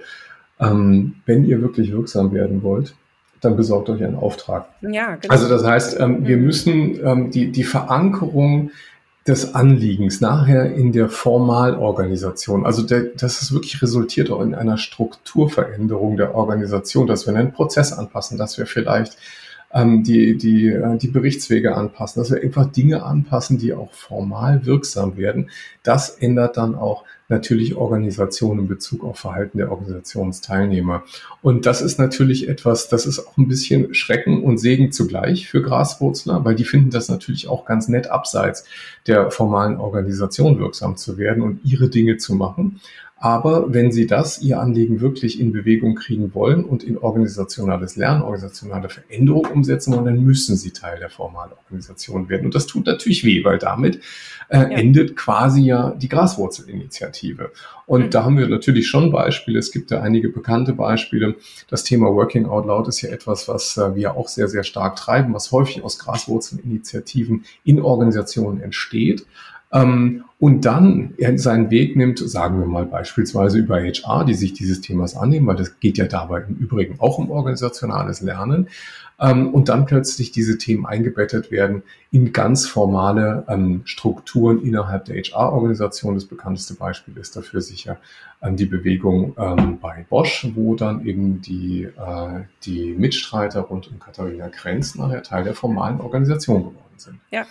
ähm, 0.59 1.15
wenn 1.27 1.45
ihr 1.45 1.63
wirklich 1.63 1.93
wirksam 1.93 2.33
werden 2.33 2.63
wollt, 2.63 2.95
dann 3.41 3.57
besorgt 3.57 3.89
euch 3.89 4.03
einen 4.03 4.17
Auftrag. 4.17 4.69
Ja, 4.83 5.17
genau. 5.17 5.33
Also 5.33 5.49
das 5.49 5.65
heißt, 5.65 6.01
ähm, 6.01 6.27
wir 6.27 6.37
mhm. 6.37 6.45
müssen 6.45 7.07
ähm, 7.07 7.31
die, 7.31 7.53
die 7.53 7.65
Verankerung 7.65 8.71
des 9.27 9.55
Anliegens 9.55 10.21
nachher 10.21 10.73
in 10.73 10.93
der 10.93 11.09
Formalorganisation. 11.09 12.65
Also 12.65 12.83
der, 12.83 13.03
das 13.03 13.43
ist 13.43 13.53
wirklich 13.53 13.83
resultiert 13.83 14.31
auch 14.31 14.41
in 14.41 14.55
einer 14.55 14.79
Strukturveränderung 14.79 16.17
der 16.17 16.35
Organisation, 16.35 17.07
dass 17.07 17.27
wir 17.27 17.35
einen 17.35 17.53
Prozess 17.53 17.93
anpassen, 17.93 18.39
dass 18.39 18.57
wir 18.57 18.67
vielleicht 18.67 19.19
ähm, 19.73 20.03
die, 20.03 20.37
die, 20.37 20.69
äh, 20.69 20.99
die 20.99 21.09
Berichtswege 21.09 21.75
anpassen, 21.77 22.21
dass 22.21 22.31
wir 22.31 22.43
einfach 22.43 22.71
Dinge 22.71 23.03
anpassen, 23.03 23.59
die 23.59 23.73
auch 23.73 23.93
formal 23.93 24.67
wirksam 24.67 25.17
werden. 25.17 25.51
Das 25.83 26.11
ändert 26.11 26.57
dann 26.57 26.75
auch 26.75 27.05
natürlich 27.29 27.77
Organisation 27.77 28.59
in 28.59 28.69
Bezug 28.69 29.05
auf 29.05 29.19
Verhalten 29.19 29.59
der 29.59 29.71
Organisationsteilnehmer. 29.71 31.05
Und 31.43 31.65
das 31.65 31.81
ist 31.81 31.99
natürlich 31.99 32.49
etwas, 32.49 32.89
das 32.89 33.07
ist 33.07 33.21
auch 33.21 33.37
ein 33.39 33.47
bisschen 33.47 33.95
Schrecken 33.95 34.43
und 34.43 34.59
Segen 34.59 34.91
zugleich 34.91 35.49
für 35.49 35.63
Graswurzler, 35.63 36.45
weil 36.45 36.57
die 36.57 36.65
finden 36.65 36.91
das 36.91 37.09
natürlich 37.09 37.47
auch 37.47 37.65
ganz 37.65 37.87
nett, 37.87 38.09
abseits 38.09 38.65
der 39.07 39.31
formalen 39.31 39.77
Organisation 39.77 40.59
wirksam 40.59 40.97
zu 40.97 41.17
werden 41.17 41.43
und 41.43 41.61
ihre 41.65 41.89
Dinge 41.89 42.17
zu 42.17 42.35
machen. 42.35 42.81
Aber 43.23 43.75
wenn 43.75 43.93
Sie 43.93 44.07
das, 44.07 44.41
Ihr 44.41 44.61
Anliegen 44.61 45.03
wirklich 45.03 45.39
in 45.39 45.53
Bewegung 45.53 45.95
kriegen 45.95 46.35
wollen 46.35 46.65
und 46.65 46.83
in 46.83 46.97
organisationales 46.97 47.97
Lernen, 47.97 48.23
organisationale 48.23 48.89
Veränderung 48.89 49.45
umsetzen 49.45 49.93
wollen, 49.93 50.07
dann 50.07 50.25
müssen 50.25 50.57
Sie 50.57 50.71
Teil 50.71 50.99
der 50.99 51.11
formalen 51.11 51.53
Organisation 51.53 52.31
werden. 52.31 52.47
Und 52.47 52.55
das 52.55 52.67
tut 52.67 52.87
natürlich 52.87 53.23
weh, 53.23 53.45
weil 53.45 53.59
damit 53.59 54.01
äh, 54.49 54.61
ja. 54.61 54.69
endet 54.71 55.17
quasi 55.17 55.61
ja 55.61 55.91
die 55.91 56.09
Graswurzelinitiative. 56.09 57.51
Und 57.85 58.07
mhm. 58.07 58.11
da 58.11 58.25
haben 58.25 58.39
wir 58.39 58.49
natürlich 58.49 58.89
schon 58.89 59.13
Beispiele. 59.13 59.59
Es 59.59 59.71
gibt 59.71 59.91
ja 59.91 60.01
einige 60.01 60.31
bekannte 60.31 60.73
Beispiele. 60.73 61.37
Das 61.69 61.85
Thema 61.85 62.07
Working 62.15 62.47
Out 62.47 62.65
Loud 62.65 62.89
ist 62.89 63.03
ja 63.03 63.11
etwas, 63.11 63.49
was 63.49 63.77
äh, 63.77 63.95
wir 63.95 64.17
auch 64.17 64.29
sehr, 64.29 64.49
sehr 64.49 64.65
stark 64.65 64.97
treiben, 64.97 65.35
was 65.35 65.53
häufig 65.53 65.85
aus 65.85 65.99
Graswurzelinitiativen 65.99 67.45
in 67.65 67.83
Organisationen 67.83 68.63
entsteht. 68.63 69.27
Ähm, 69.73 70.25
und 70.39 70.65
dann 70.65 71.15
seinen 71.37 71.71
Weg 71.71 71.97
nimmt, 71.97 72.19
sagen 72.19 72.61
wir 72.61 72.67
mal 72.67 72.87
beispielsweise 72.87 73.59
über 73.59 73.81
HR, 73.83 74.25
die 74.25 74.35
sich 74.35 74.55
dieses 74.55 74.81
Themas 74.81 75.15
annehmen, 75.15 75.47
weil 75.47 75.57
das 75.57 75.79
geht 75.81 75.99
ja 75.99 76.07
dabei 76.07 76.45
im 76.49 76.57
Übrigen 76.57 76.99
auch 76.99 77.19
um 77.19 77.31
organisationales 77.31 78.23
Lernen, 78.23 78.69
ähm, 79.21 79.53
und 79.53 79.69
dann 79.69 79.85
plötzlich 79.85 80.33
diese 80.33 80.57
Themen 80.57 80.87
eingebettet 80.87 81.51
werden 81.51 81.83
in 82.11 82.33
ganz 82.33 82.67
formale 82.67 83.45
ähm, 83.49 83.83
Strukturen 83.85 84.63
innerhalb 84.63 85.05
der 85.05 85.17
HR-Organisation. 85.23 86.15
Das 86.15 86.25
bekannteste 86.25 86.75
Beispiel 86.75 87.17
ist 87.19 87.37
dafür 87.37 87.61
sicher 87.61 87.99
ähm, 88.43 88.57
die 88.57 88.65
Bewegung 88.65 89.35
ähm, 89.39 89.79
bei 89.79 90.07
Bosch, 90.09 90.49
wo 90.55 90.75
dann 90.75 91.05
eben 91.05 91.43
die, 91.43 91.85
äh, 91.85 92.41
die 92.65 92.95
Mitstreiter 92.95 93.61
rund 93.61 93.91
um 93.91 93.99
Katharina 93.99 94.49
Krenz 94.49 94.95
nachher 94.95 95.23
Teil 95.23 95.45
der 95.45 95.55
formalen 95.55 96.01
Organisation 96.01 96.61
geworden 96.61 96.97
sind. 96.97 97.21
Ja, 97.31 97.47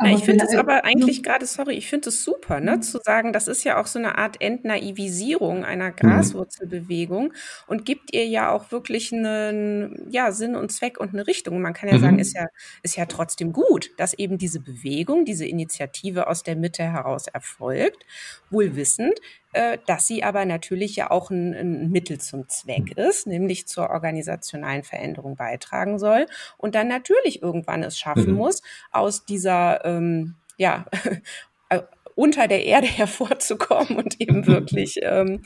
na, 0.00 0.12
ich 0.12 0.24
finde 0.24 0.44
es 0.44 0.54
aber 0.54 0.84
eigentlich 0.84 1.22
gerade, 1.22 1.46
sorry, 1.46 1.74
ich 1.74 1.88
finde 1.88 2.08
es 2.08 2.24
super, 2.24 2.60
ne, 2.60 2.76
mhm. 2.76 2.82
zu 2.82 2.98
sagen, 3.04 3.32
das 3.32 3.48
ist 3.48 3.64
ja 3.64 3.80
auch 3.80 3.86
so 3.86 3.98
eine 3.98 4.18
Art 4.18 4.40
Entnaivisierung 4.40 5.64
einer 5.64 5.90
mhm. 5.90 5.96
Graswurzelbewegung 5.96 7.32
und 7.66 7.84
gibt 7.84 8.14
ihr 8.14 8.26
ja 8.26 8.50
auch 8.50 8.70
wirklich 8.72 9.12
einen 9.12 10.06
ja, 10.10 10.32
Sinn 10.32 10.54
und 10.54 10.70
Zweck 10.72 10.98
und 10.98 11.14
eine 11.14 11.26
Richtung. 11.26 11.60
Man 11.60 11.74
kann 11.74 11.88
ja 11.88 11.96
mhm. 11.96 12.00
sagen, 12.00 12.18
ist 12.18 12.34
ja, 12.34 12.46
ist 12.82 12.96
ja 12.96 13.06
trotzdem 13.06 13.52
gut, 13.52 13.90
dass 13.96 14.14
eben 14.14 14.38
diese 14.38 14.60
Bewegung, 14.60 15.24
diese 15.24 15.46
Initiative 15.46 16.26
aus 16.28 16.42
der 16.42 16.56
Mitte 16.56 16.82
heraus 16.82 17.26
erfolgt, 17.26 18.04
wohl 18.50 18.76
wissend, 18.76 19.14
äh, 19.52 19.78
dass 19.86 20.06
sie 20.06 20.22
aber 20.22 20.44
natürlich 20.44 20.96
ja 20.96 21.10
auch 21.10 21.30
ein, 21.30 21.54
ein, 21.54 21.90
Mittel 21.90 22.18
zum 22.18 22.48
Zweck 22.48 22.96
mhm. 22.96 23.02
ist, 23.04 23.26
nämlich 23.26 23.66
zur 23.66 23.90
organisationalen 23.90 24.84
Veränderung 24.84 25.36
beitragen 25.36 25.98
soll 25.98 26.26
und 26.56 26.74
dann 26.74 26.88
natürlich 26.88 27.42
irgendwann 27.42 27.82
es 27.82 27.98
schaffen 27.98 28.32
mhm. 28.32 28.36
muss, 28.36 28.62
aus 28.90 29.24
dieser 29.24 29.84
ähm, 29.84 30.34
ja 30.56 30.86
äh, 31.68 31.80
unter 32.14 32.48
der 32.48 32.64
Erde 32.64 32.86
hervorzukommen 32.86 33.96
und 33.96 34.20
eben 34.20 34.46
wirklich 34.46 35.00
ähm, 35.02 35.42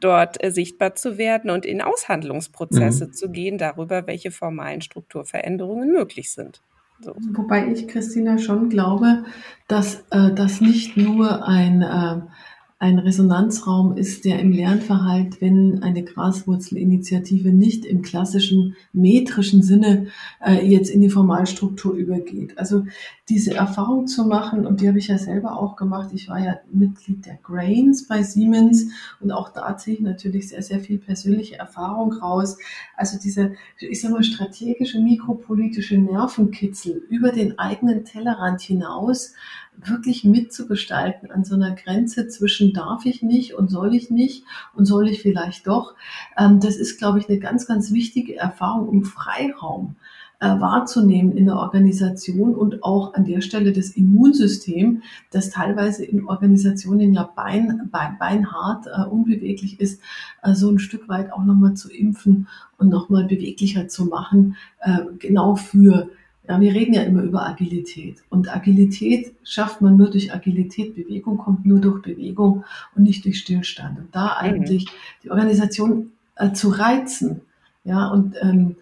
dort 0.00 0.42
äh, 0.42 0.50
sichtbar 0.50 0.94
zu 0.94 1.18
werden 1.18 1.50
und 1.50 1.64
in 1.64 1.80
Aushandlungsprozesse 1.80 3.06
mhm. 3.06 3.12
zu 3.12 3.30
gehen 3.30 3.58
darüber, 3.58 4.06
welche 4.06 4.30
formalen 4.30 4.80
Strukturveränderungen 4.80 5.92
möglich 5.92 6.32
sind. 6.32 6.62
So. 7.00 7.14
Wobei 7.32 7.70
ich, 7.72 7.88
Christina, 7.88 8.38
schon 8.38 8.70
glaube, 8.70 9.24
dass 9.68 10.04
äh, 10.10 10.32
das 10.32 10.60
nicht 10.60 10.96
nur 10.96 11.46
ein 11.46 11.82
äh, 11.82 12.20
ein 12.78 12.98
Resonanzraum 12.98 13.96
ist, 13.96 14.26
der 14.26 14.38
im 14.38 14.52
Lernverhalt, 14.52 15.40
wenn 15.40 15.82
eine 15.82 16.04
Graswurzelinitiative 16.04 17.48
nicht 17.48 17.86
im 17.86 18.02
klassischen 18.02 18.76
metrischen 18.92 19.62
Sinne 19.62 20.08
äh, 20.44 20.66
jetzt 20.66 20.90
in 20.90 21.00
die 21.00 21.08
Formalstruktur 21.08 21.94
übergeht. 21.94 22.58
Also 22.58 22.84
diese 23.30 23.54
Erfahrung 23.54 24.06
zu 24.06 24.26
machen, 24.26 24.66
und 24.66 24.82
die 24.82 24.88
habe 24.88 24.98
ich 24.98 25.08
ja 25.08 25.16
selber 25.16 25.58
auch 25.58 25.76
gemacht, 25.76 26.10
ich 26.12 26.28
war 26.28 26.38
ja 26.38 26.58
Mitglied 26.70 27.24
der 27.24 27.38
Grains 27.42 28.06
bei 28.06 28.22
Siemens 28.22 28.88
und 29.20 29.32
auch 29.32 29.48
da 29.48 29.74
ziehe 29.78 29.96
ich 29.96 30.02
natürlich 30.02 30.50
sehr, 30.50 30.62
sehr 30.62 30.80
viel 30.80 30.98
persönliche 30.98 31.56
Erfahrung 31.56 32.12
raus. 32.12 32.58
Also 32.94 33.18
diese, 33.18 33.54
ich 33.78 34.02
sage 34.02 34.12
mal, 34.12 34.22
strategische, 34.22 35.00
mikropolitische 35.00 35.96
Nervenkitzel 35.96 37.02
über 37.08 37.32
den 37.32 37.58
eigenen 37.58 38.04
Tellerrand 38.04 38.60
hinaus, 38.60 39.32
wirklich 39.84 40.24
mitzugestalten 40.24 41.30
an 41.30 41.44
so 41.44 41.54
einer 41.54 41.74
Grenze 41.74 42.28
zwischen 42.28 42.72
darf 42.72 43.06
ich 43.06 43.22
nicht 43.22 43.54
und 43.54 43.70
soll 43.70 43.94
ich 43.94 44.10
nicht 44.10 44.44
und 44.74 44.84
soll 44.86 45.08
ich 45.08 45.22
vielleicht 45.22 45.66
doch. 45.66 45.94
Ähm, 46.38 46.60
das 46.60 46.76
ist, 46.76 46.98
glaube 46.98 47.18
ich, 47.18 47.28
eine 47.28 47.38
ganz, 47.38 47.66
ganz 47.66 47.92
wichtige 47.92 48.36
Erfahrung, 48.36 48.88
um 48.88 49.04
Freiraum 49.04 49.96
äh, 50.40 50.48
wahrzunehmen 50.60 51.36
in 51.36 51.46
der 51.46 51.56
Organisation 51.56 52.54
und 52.54 52.82
auch 52.82 53.14
an 53.14 53.24
der 53.24 53.40
Stelle 53.40 53.72
das 53.72 53.90
Immunsystem, 53.90 55.02
das 55.30 55.50
teilweise 55.50 56.04
in 56.04 56.26
Organisationen 56.26 57.14
ja 57.14 57.30
bein, 57.34 57.88
bein, 57.90 58.16
beinhart, 58.18 58.86
äh, 58.86 59.08
unbeweglich 59.08 59.80
ist, 59.80 60.00
äh, 60.42 60.54
so 60.54 60.70
ein 60.70 60.78
Stück 60.78 61.08
weit 61.08 61.32
auch 61.32 61.44
nochmal 61.44 61.74
zu 61.74 61.90
impfen 61.90 62.48
und 62.76 62.88
nochmal 62.88 63.24
beweglicher 63.24 63.88
zu 63.88 64.06
machen, 64.06 64.56
äh, 64.80 65.04
genau 65.18 65.54
für 65.54 66.10
ja, 66.48 66.60
wir 66.60 66.72
reden 66.72 66.94
ja 66.94 67.02
immer 67.02 67.22
über 67.22 67.46
Agilität. 67.46 68.22
Und 68.30 68.54
Agilität 68.54 69.34
schafft 69.42 69.80
man 69.80 69.96
nur 69.96 70.10
durch 70.10 70.32
Agilität. 70.32 70.94
Bewegung 70.94 71.38
kommt 71.38 71.66
nur 71.66 71.80
durch 71.80 72.02
Bewegung 72.02 72.64
und 72.94 73.02
nicht 73.02 73.24
durch 73.24 73.40
Stillstand. 73.40 73.98
Und 73.98 74.08
da 74.12 74.26
mhm. 74.26 74.32
eigentlich 74.38 74.86
die 75.24 75.30
Organisation 75.30 76.12
äh, 76.36 76.52
zu 76.52 76.68
reizen, 76.68 77.40
ja, 77.84 78.08
und 78.08 78.34
ähm, 78.40 78.76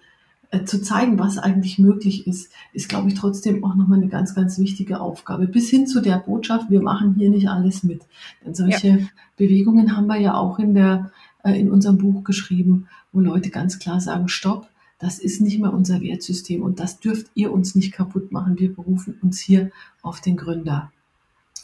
äh, 0.51 0.65
zu 0.65 0.81
zeigen, 0.81 1.19
was 1.19 1.39
eigentlich 1.39 1.79
möglich 1.79 2.27
ist, 2.27 2.51
ist, 2.73 2.89
glaube 2.89 3.09
ich, 3.09 3.15
trotzdem 3.15 3.65
auch 3.65 3.75
nochmal 3.75 3.99
eine 3.99 4.09
ganz, 4.09 4.35
ganz 4.35 4.59
wichtige 4.59 5.01
Aufgabe. 5.01 5.47
Bis 5.47 5.69
hin 5.69 5.87
zu 5.87 6.01
der 6.01 6.19
Botschaft, 6.19 6.71
wir 6.71 6.81
machen 6.81 7.15
hier 7.19 7.31
nicht 7.31 7.49
alles 7.49 7.83
mit. 7.83 8.03
Denn 8.45 8.55
solche 8.55 8.89
ja. 8.89 9.07
Bewegungen 9.37 9.97
haben 9.97 10.07
wir 10.07 10.19
ja 10.19 10.35
auch 10.35 10.59
in 10.59 10.75
der, 10.75 11.11
äh, 11.43 11.59
in 11.59 11.71
unserem 11.71 11.99
Buch 11.99 12.25
geschrieben, 12.25 12.89
wo 13.13 13.21
Leute 13.21 13.51
ganz 13.51 13.79
klar 13.79 14.01
sagen, 14.01 14.29
stopp, 14.29 14.69
das 14.99 15.19
ist 15.19 15.41
nicht 15.41 15.61
mehr 15.61 15.73
unser 15.73 16.01
Wertsystem 16.01 16.63
und 16.63 16.81
das 16.81 17.01
dürft 17.01 17.27
ihr 17.35 17.53
uns 17.53 17.75
nicht 17.75 17.93
kaputt 17.93 18.33
machen. 18.33 18.59
Wir 18.59 18.75
berufen 18.75 19.19
uns 19.23 19.41
hier 19.41 19.71
auf 20.03 20.21
den 20.21 20.37
Gründer. 20.37 20.93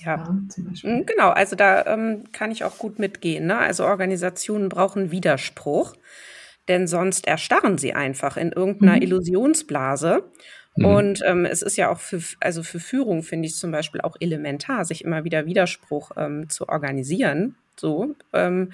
Ja, 0.01 0.17
ja 0.17 0.31
mhm, 0.83 1.07
genau. 1.07 1.31
Also 1.31 1.57
da 1.57 1.87
ähm, 1.87 2.25
kann 2.33 2.51
ich 2.51 2.65
auch 2.65 2.79
gut 2.79 2.99
mitgehen. 2.99 3.47
Ne? 3.47 3.57
Also 3.57 3.85
Organisationen 3.85 4.69
brauchen 4.69 5.11
Widerspruch, 5.11 5.95
denn 6.69 6.87
sonst 6.87 7.27
erstarren 7.27 7.79
sie 7.79 7.93
einfach 7.93 8.37
in 8.37 8.53
irgendeiner 8.53 8.97
mhm. 8.97 9.03
Illusionsblase. 9.03 10.25
Mhm. 10.77 10.85
Und 10.85 11.23
ähm, 11.27 11.45
es 11.45 11.63
ist 11.63 11.77
ja 11.77 11.91
auch 11.91 12.01
für, 12.01 12.21
also 12.41 12.63
für 12.63 12.81
Führung 12.81 13.23
finde 13.23 13.47
ich 13.47 13.57
zum 13.57 13.71
Beispiel 13.71 14.01
auch 14.01 14.17
elementar, 14.21 14.85
sich 14.85 15.05
immer 15.05 15.25
wieder 15.25 15.47
Widerspruch 15.47 16.13
ähm, 16.17 16.49
zu 16.49 16.69
organisieren. 16.69 17.57
So. 17.77 18.15
Ähm, 18.33 18.73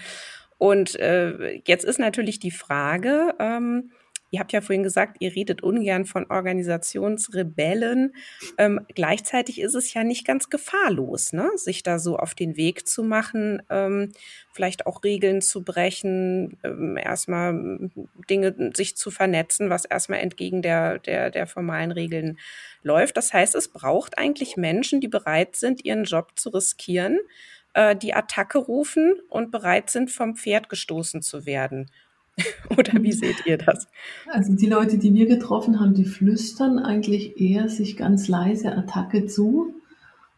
und 0.59 0.99
äh, 0.99 1.61
jetzt 1.67 1.85
ist 1.85 1.99
natürlich 1.99 2.39
die 2.39 2.51
Frage, 2.51 3.35
ähm, 3.39 3.91
Ihr 4.31 4.41
habt 4.41 4.53
ja 4.53 4.61
vorhin 4.61 4.83
gesagt, 4.83 5.19
ihr 5.21 5.35
redet 5.35 5.63
ungern 5.63 6.05
von 6.05 6.27
Organisationsrebellen. 6.29 8.15
Ähm, 8.59 8.81
gleichzeitig 8.95 9.61
ist 9.61 9.75
es 9.75 9.95
ja 9.95 10.03
nicht 10.05 10.27
ganz 10.27 10.51
gefahrlos, 10.51 11.33
ne? 11.33 11.51
sich 11.55 11.83
da 11.83 11.99
so 11.99 12.17
auf 12.19 12.35
den 12.35 12.57
Weg 12.57 12.89
zu 12.89 13.05
machen, 13.05 13.63
ähm, 13.71 14.13
vielleicht 14.53 14.87
auch 14.87 15.05
Regeln 15.05 15.43
zu 15.43 15.63
brechen, 15.63 16.59
ähm, 16.65 16.97
erstmal 16.97 17.91
Dinge 18.29 18.73
sich 18.75 18.97
zu 18.97 19.11
vernetzen, 19.11 19.71
was 19.71 19.85
erstmal 19.85 20.21
entgegen 20.21 20.63
der, 20.63 20.99
der, 20.99 21.31
der 21.31 21.47
formalen 21.47 21.93
Regeln 21.93 22.39
läuft. 22.83 23.17
Das 23.17 23.33
heißt, 23.33 23.55
es 23.55 23.69
braucht 23.69 24.19
eigentlich 24.19 24.57
Menschen, 24.57 25.01
die 25.01 25.09
bereit 25.09 25.57
sind, 25.57 25.85
ihren 25.85 26.05
Job 26.05 26.33
zu 26.37 26.51
riskieren, 26.51 27.19
äh, 27.75 27.95
die 27.95 28.15
Attacke 28.15 28.59
rufen 28.59 29.21
und 29.29 29.51
bereit 29.51 29.91
sind, 29.91 30.11
vom 30.11 30.35
Pferd 30.37 30.69
gestoßen 30.69 31.23
zu 31.23 31.47
werden. 31.47 31.91
Oder 32.77 33.03
wie 33.03 33.13
seht 33.13 33.47
ihr 33.47 33.59
das? 33.59 33.89
Also 34.31 34.55
die 34.55 34.67
Leute, 34.67 34.99
die 34.99 35.15
wir 35.15 35.27
getroffen 35.27 35.81
haben, 35.81 35.95
die 35.95 36.05
flüstern 36.05 36.79
eigentlich 36.79 37.41
eher 37.41 37.69
sich 37.69 37.97
ganz 37.97 38.29
leise 38.29 38.73
Attacke 38.77 39.27
zu, 39.27 39.75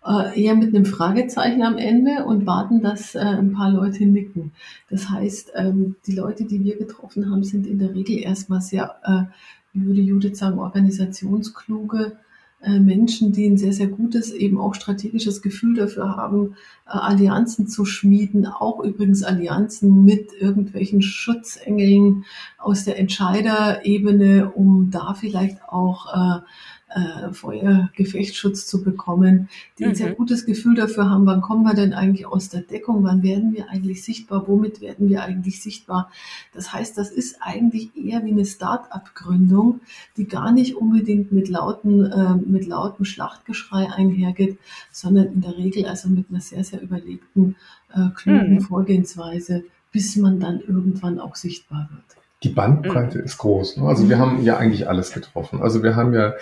äh, 0.07 0.41
eher 0.41 0.55
mit 0.55 0.75
einem 0.75 0.85
Fragezeichen 0.85 1.63
am 1.63 1.77
Ende 1.77 2.25
und 2.25 2.47
warten, 2.47 2.83
dass 2.83 3.15
äh, 3.15 3.19
ein 3.19 3.53
paar 3.53 3.71
Leute 3.71 4.07
nicken. 4.07 4.53
Das 4.91 5.11
heißt, 5.11 5.53
ähm, 5.57 5.97
die 6.07 6.15
Leute, 6.15 6.45
die 6.45 6.63
wir 6.63 6.77
getroffen 6.77 7.31
haben, 7.31 7.43
sind 7.43 7.67
in 7.67 7.79
der 7.79 7.95
Regel 7.95 8.19
erstmal 8.19 8.61
sehr, 8.61 8.97
äh, 9.03 9.33
wie 9.73 9.87
würde 9.87 10.01
Judith 10.01 10.39
sagen, 10.39 10.59
organisationskluge 10.59 12.17
Menschen, 12.67 13.33
die 13.33 13.49
ein 13.49 13.57
sehr, 13.57 13.73
sehr 13.73 13.87
gutes, 13.87 14.33
eben 14.33 14.59
auch 14.59 14.75
strategisches 14.75 15.43
Gefühl 15.43 15.77
dafür 15.77 16.17
haben, 16.17 16.57
äh, 16.87 16.91
Allianzen 16.91 17.69
zu 17.69 17.85
schmieden, 17.85 18.47
auch 18.47 18.81
übrigens 18.81 19.23
Allianzen 19.23 20.05
mit 20.05 20.33
irgendwelchen 20.33 21.01
Schutzengeln 21.01 22.25
aus 22.59 22.85
der 22.85 22.99
Entscheiderebene, 22.99 24.51
um 24.51 24.91
da 24.91 25.15
vielleicht 25.15 25.63
auch 25.69 26.43
äh, 26.89 27.33
Feuergefechtsschutz 27.33 28.67
zu 28.67 28.83
bekommen, 28.83 29.49
die 29.79 29.85
ein 29.85 29.95
sehr 29.95 30.11
mhm. 30.11 30.17
gutes 30.17 30.47
Gefühl 30.47 30.75
dafür 30.75 31.11
haben, 31.11 31.27
wann 31.27 31.43
kommen 31.43 31.65
wir 31.65 31.75
denn 31.75 31.93
eigentlich 31.93 32.27
aus 32.27 32.49
der 32.49 32.63
Deckung, 32.63 33.05
wann 33.05 33.23
werden 33.23 33.53
wir 33.53 33.69
eigentlich 33.69 34.03
sichtbar, 34.03 34.49
womit 34.49 34.81
werden 34.81 35.09
wir 35.09 35.23
eigentlich 35.23 35.63
sichtbar. 35.63 36.11
Das 36.55 36.73
heißt, 36.73 36.97
das 36.97 37.11
ist 37.11 37.37
eigentlich 37.41 37.91
eher 37.97 38.25
wie 38.25 38.33
eine 38.33 38.45
Start-up-Gründung, 38.45 39.81
die 40.17 40.27
gar 40.27 40.51
nicht 40.51 40.77
unbedingt 40.77 41.31
mit 41.31 41.49
lauten, 41.49 42.07
äh, 42.07 42.35
mit 42.35 42.67
lautem 42.67 43.05
Schlachtgeschrei 43.05 43.91
einhergeht, 43.91 44.59
sondern 44.91 45.27
in 45.27 45.41
der 45.43 45.57
Regel 45.59 45.87
also 45.87 46.09
mit 46.09 46.31
einer 46.31 46.41
sehr, 46.41 46.65
sehr 46.65 46.81
überlegten, 46.81 47.57
äh, 47.93 48.09
klugen 48.15 48.55
mhm. 48.55 48.61
Vorgehensweise, 48.61 49.65
bis 49.93 50.17
man 50.17 50.41
dann 50.41 50.61
irgendwann 50.61 51.21
auch 51.21 51.37
sichtbar 51.37 51.89
wird. 51.93 52.19
Die 52.45 52.51
Bandbreite 52.51 53.19
mhm. 53.19 53.25
ist 53.25 53.39
groß. 53.39 53.79
Ne? 53.79 53.87
Also 53.87 54.09
wir 54.09 54.19
haben 54.19 54.43
ja 54.43 54.57
eigentlich 54.57 54.89
alles 54.89 55.13
getroffen. 55.13 55.61
Also 55.61 55.83
wir 55.83 55.97
haben 55.97 56.15
ja 56.15 56.29
äh, 56.29 56.33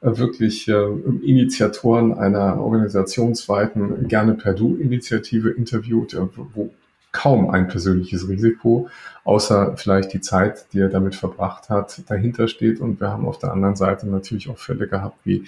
wirklich 0.00 0.68
äh, 0.68 0.86
Initiatoren 1.22 2.14
einer 2.14 2.60
organisationsweiten 2.60 4.08
Gerne 4.08 4.34
per 4.34 4.54
Du-Initiative 4.54 5.50
interviewt, 5.50 6.14
äh, 6.14 6.26
wo 6.54 6.70
kaum 7.12 7.50
ein 7.50 7.68
persönliches 7.68 8.28
Risiko, 8.28 8.88
außer 9.24 9.76
vielleicht 9.76 10.12
die 10.12 10.20
Zeit, 10.20 10.66
die 10.72 10.78
er 10.78 10.88
damit 10.88 11.16
verbracht 11.16 11.68
hat, 11.68 12.02
dahinter 12.08 12.46
steht. 12.46 12.80
Und 12.80 13.00
wir 13.00 13.10
haben 13.10 13.26
auf 13.26 13.38
der 13.38 13.52
anderen 13.52 13.76
Seite 13.76 14.08
natürlich 14.08 14.48
auch 14.48 14.58
Fälle 14.58 14.86
gehabt, 14.86 15.18
wie 15.24 15.44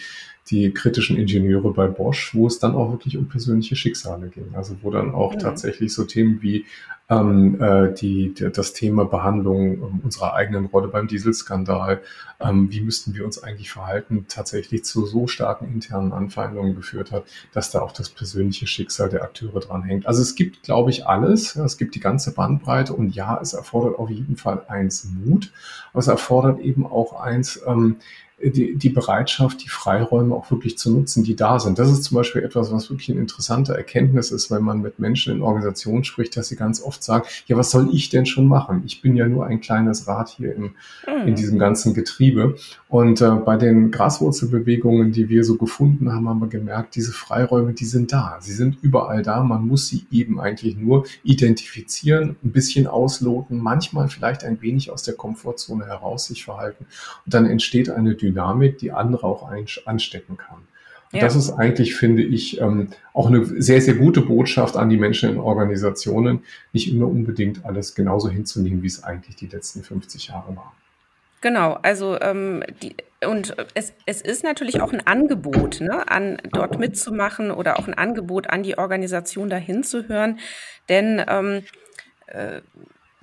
die 0.51 0.73
kritischen 0.73 1.17
Ingenieure 1.17 1.73
bei 1.73 1.87
Bosch, 1.87 2.35
wo 2.35 2.47
es 2.47 2.59
dann 2.59 2.75
auch 2.75 2.91
wirklich 2.91 3.17
um 3.17 3.29
persönliche 3.29 3.77
Schicksale 3.77 4.29
ging. 4.29 4.55
Also 4.55 4.77
wo 4.83 4.91
dann 4.91 5.15
auch 5.15 5.35
ja. 5.35 5.39
tatsächlich 5.39 5.95
so 5.95 6.05
Themen 6.05 6.43
wie 6.43 6.65
ähm, 7.13 7.61
äh, 7.61 7.93
die, 7.93 8.33
die, 8.35 8.51
das 8.51 8.73
Thema 8.73 9.05
Behandlung 9.05 9.75
ähm, 9.75 10.01
unserer 10.03 10.35
eigenen 10.35 10.67
Rolle 10.67 10.89
beim 10.89 11.09
Dieselskandal, 11.09 12.01
ähm, 12.41 12.71
wie 12.71 12.81
müssten 12.81 13.15
wir 13.15 13.25
uns 13.25 13.43
eigentlich 13.43 13.71
verhalten, 13.71 14.27
tatsächlich 14.29 14.85
zu 14.85 15.07
so 15.07 15.27
starken 15.27 15.73
internen 15.73 16.13
Anfeindungen 16.13 16.75
geführt 16.75 17.13
hat, 17.13 17.25
dass 17.53 17.71
da 17.71 17.81
auch 17.81 17.93
das 17.93 18.09
persönliche 18.09 18.67
Schicksal 18.67 19.09
der 19.09 19.23
Akteure 19.23 19.61
dran 19.61 19.83
hängt. 19.83 20.07
Also 20.07 20.23
es 20.23 20.35
gibt, 20.35 20.63
glaube 20.63 20.91
ich, 20.91 21.07
alles. 21.07 21.57
Es 21.57 21.77
gibt 21.77 21.95
die 21.95 22.01
ganze 22.01 22.33
Bandbreite 22.35 22.95
und 22.95 23.15
ja, 23.15 23.39
es 23.41 23.53
erfordert 23.53 23.99
auf 23.99 24.11
jeden 24.11 24.37
Fall 24.37 24.65
eins 24.69 25.05
Mut, 25.05 25.53
aber 25.93 26.01
es 26.01 26.09
erfordert 26.09 26.61
eben 26.61 26.87
auch 26.87 27.21
eins, 27.21 27.61
ähm, 27.67 27.97
die, 28.43 28.75
die 28.75 28.89
Bereitschaft, 28.89 29.63
die 29.63 29.69
Freiräume 29.69 30.35
auch 30.35 30.51
wirklich 30.51 30.77
zu 30.77 30.91
nutzen, 30.91 31.23
die 31.23 31.37
da 31.37 31.61
sind. 31.61 31.79
Das 31.79 31.91
ist 31.91 32.03
zum 32.03 32.17
Beispiel 32.17 32.43
etwas, 32.43 32.73
was 32.73 32.91
wirklich 32.91 33.11
eine 33.11 33.21
interessante 33.21 33.75
Erkenntnis 33.75 34.33
ist, 34.33 34.51
wenn 34.51 34.63
man 34.63 34.83
mit 34.83 34.99
Menschen 34.99 35.35
in 35.35 35.43
Organisationen 35.43 36.03
spricht, 36.03 36.37
dass 36.37 36.49
sie 36.49 36.57
ganz 36.57 36.83
oft 36.83 37.05
sagen, 37.05 37.25
ja, 37.47 37.57
was 37.57 37.71
soll 37.71 37.91
ich 37.93 38.09
denn 38.09 38.27
schon 38.27 38.49
machen? 38.49 38.83
Ich 38.85 39.01
bin 39.01 39.17
ja 39.17 39.29
nur 39.29 39.47
ein 39.47 39.61
kleines 39.61 40.09
Rad 40.09 40.29
hier 40.31 40.57
in, 40.57 40.73
in 41.07 41.31
mhm. 41.31 41.35
diesem 41.37 41.59
ganzen 41.59 41.95
Getriebe. 41.95 42.57
Und 42.89 43.21
äh, 43.21 43.31
bei 43.31 43.57
den 43.57 43.93
Graswurzelbewegungen, 43.93 45.13
die 45.13 45.29
wir 45.29 45.45
so 45.45 45.57
gefunden 45.57 46.13
haben, 46.13 46.29
haben 46.29 46.41
wir 46.41 46.49
gemerkt, 46.49 46.97
diese 46.97 47.13
Freiräume, 47.13 47.75
die 47.75 47.85
sind 47.85 48.13
da. 48.13 48.39
Sie 48.41 48.53
sind 48.53 48.79
überall 48.83 49.23
da. 49.23 49.43
Man 49.45 49.67
muss 49.67 49.87
sie 49.87 50.05
eben 50.11 50.41
eigentlich 50.41 50.77
nur 50.77 51.07
identifizieren, 51.23 52.37
ein 52.43 52.51
bisschen 52.51 52.89
ausloten, 52.89 53.59
manchmal 53.59 54.09
vielleicht 54.09 54.43
ein 54.43 54.61
wenig 54.63 54.91
aus 54.91 55.05
der 55.05 55.15
Komfortzone 55.15 55.87
heraus 55.87 56.27
sich 56.27 56.45
verhalten. 56.45 56.87
Und 57.25 57.35
dann 57.35 57.47
entsteht 57.47 57.89
eine 57.89 58.17
Dynamik 58.17 58.32
Dynamik, 58.33 58.79
die 58.79 58.93
andere 58.93 59.27
auch 59.27 59.51
anstecken 59.85 60.37
kann. 60.37 60.59
Und 61.13 61.19
ja. 61.19 61.27
das 61.27 61.37
ist 61.37 61.51
eigentlich, 61.51 61.95
finde 61.95 62.23
ich, 62.23 62.61
ähm, 62.61 62.89
auch 63.13 63.27
eine 63.27 63.45
sehr, 63.45 63.83
sehr 63.83 63.95
gute 63.95 64.23
Botschaft 64.23 64.77
an 64.77 64.89
die 64.89 64.97
Menschen 64.97 65.29
in 65.29 65.39
Organisationen, 65.39 66.41
nicht 66.73 66.91
immer 66.91 67.07
unbedingt 67.07 67.67
alles 67.67 67.95
genauso 67.95 68.31
hinzunehmen, 68.31 68.83
wie 68.83 68.87
es 68.87 69.05
eigentlich 69.05 69.37
die 69.37 69.47
letzten 69.47 69.83
50 69.83 70.29
Jahre 70.29 70.57
war. 70.57 70.73
Genau, 71.43 71.79
also 71.83 72.19
ähm, 72.21 72.63
die, 72.83 72.95
und 73.27 73.55
es, 73.75 73.93
es 74.07 74.23
ist 74.23 74.43
natürlich 74.43 74.81
auch 74.81 74.93
ein 74.93 75.07
Angebot, 75.07 75.81
ne, 75.81 76.09
an 76.09 76.39
dort 76.51 76.79
mitzumachen 76.79 77.51
oder 77.51 77.79
auch 77.79 77.89
ein 77.89 77.95
Angebot 77.95 78.49
an 78.49 78.63
die 78.63 78.79
Organisation 78.79 79.51
dahin 79.51 79.83
zu 79.83 80.09
hören, 80.09 80.39
denn 80.89 81.23
ähm, 81.29 81.63
äh, 82.27 82.63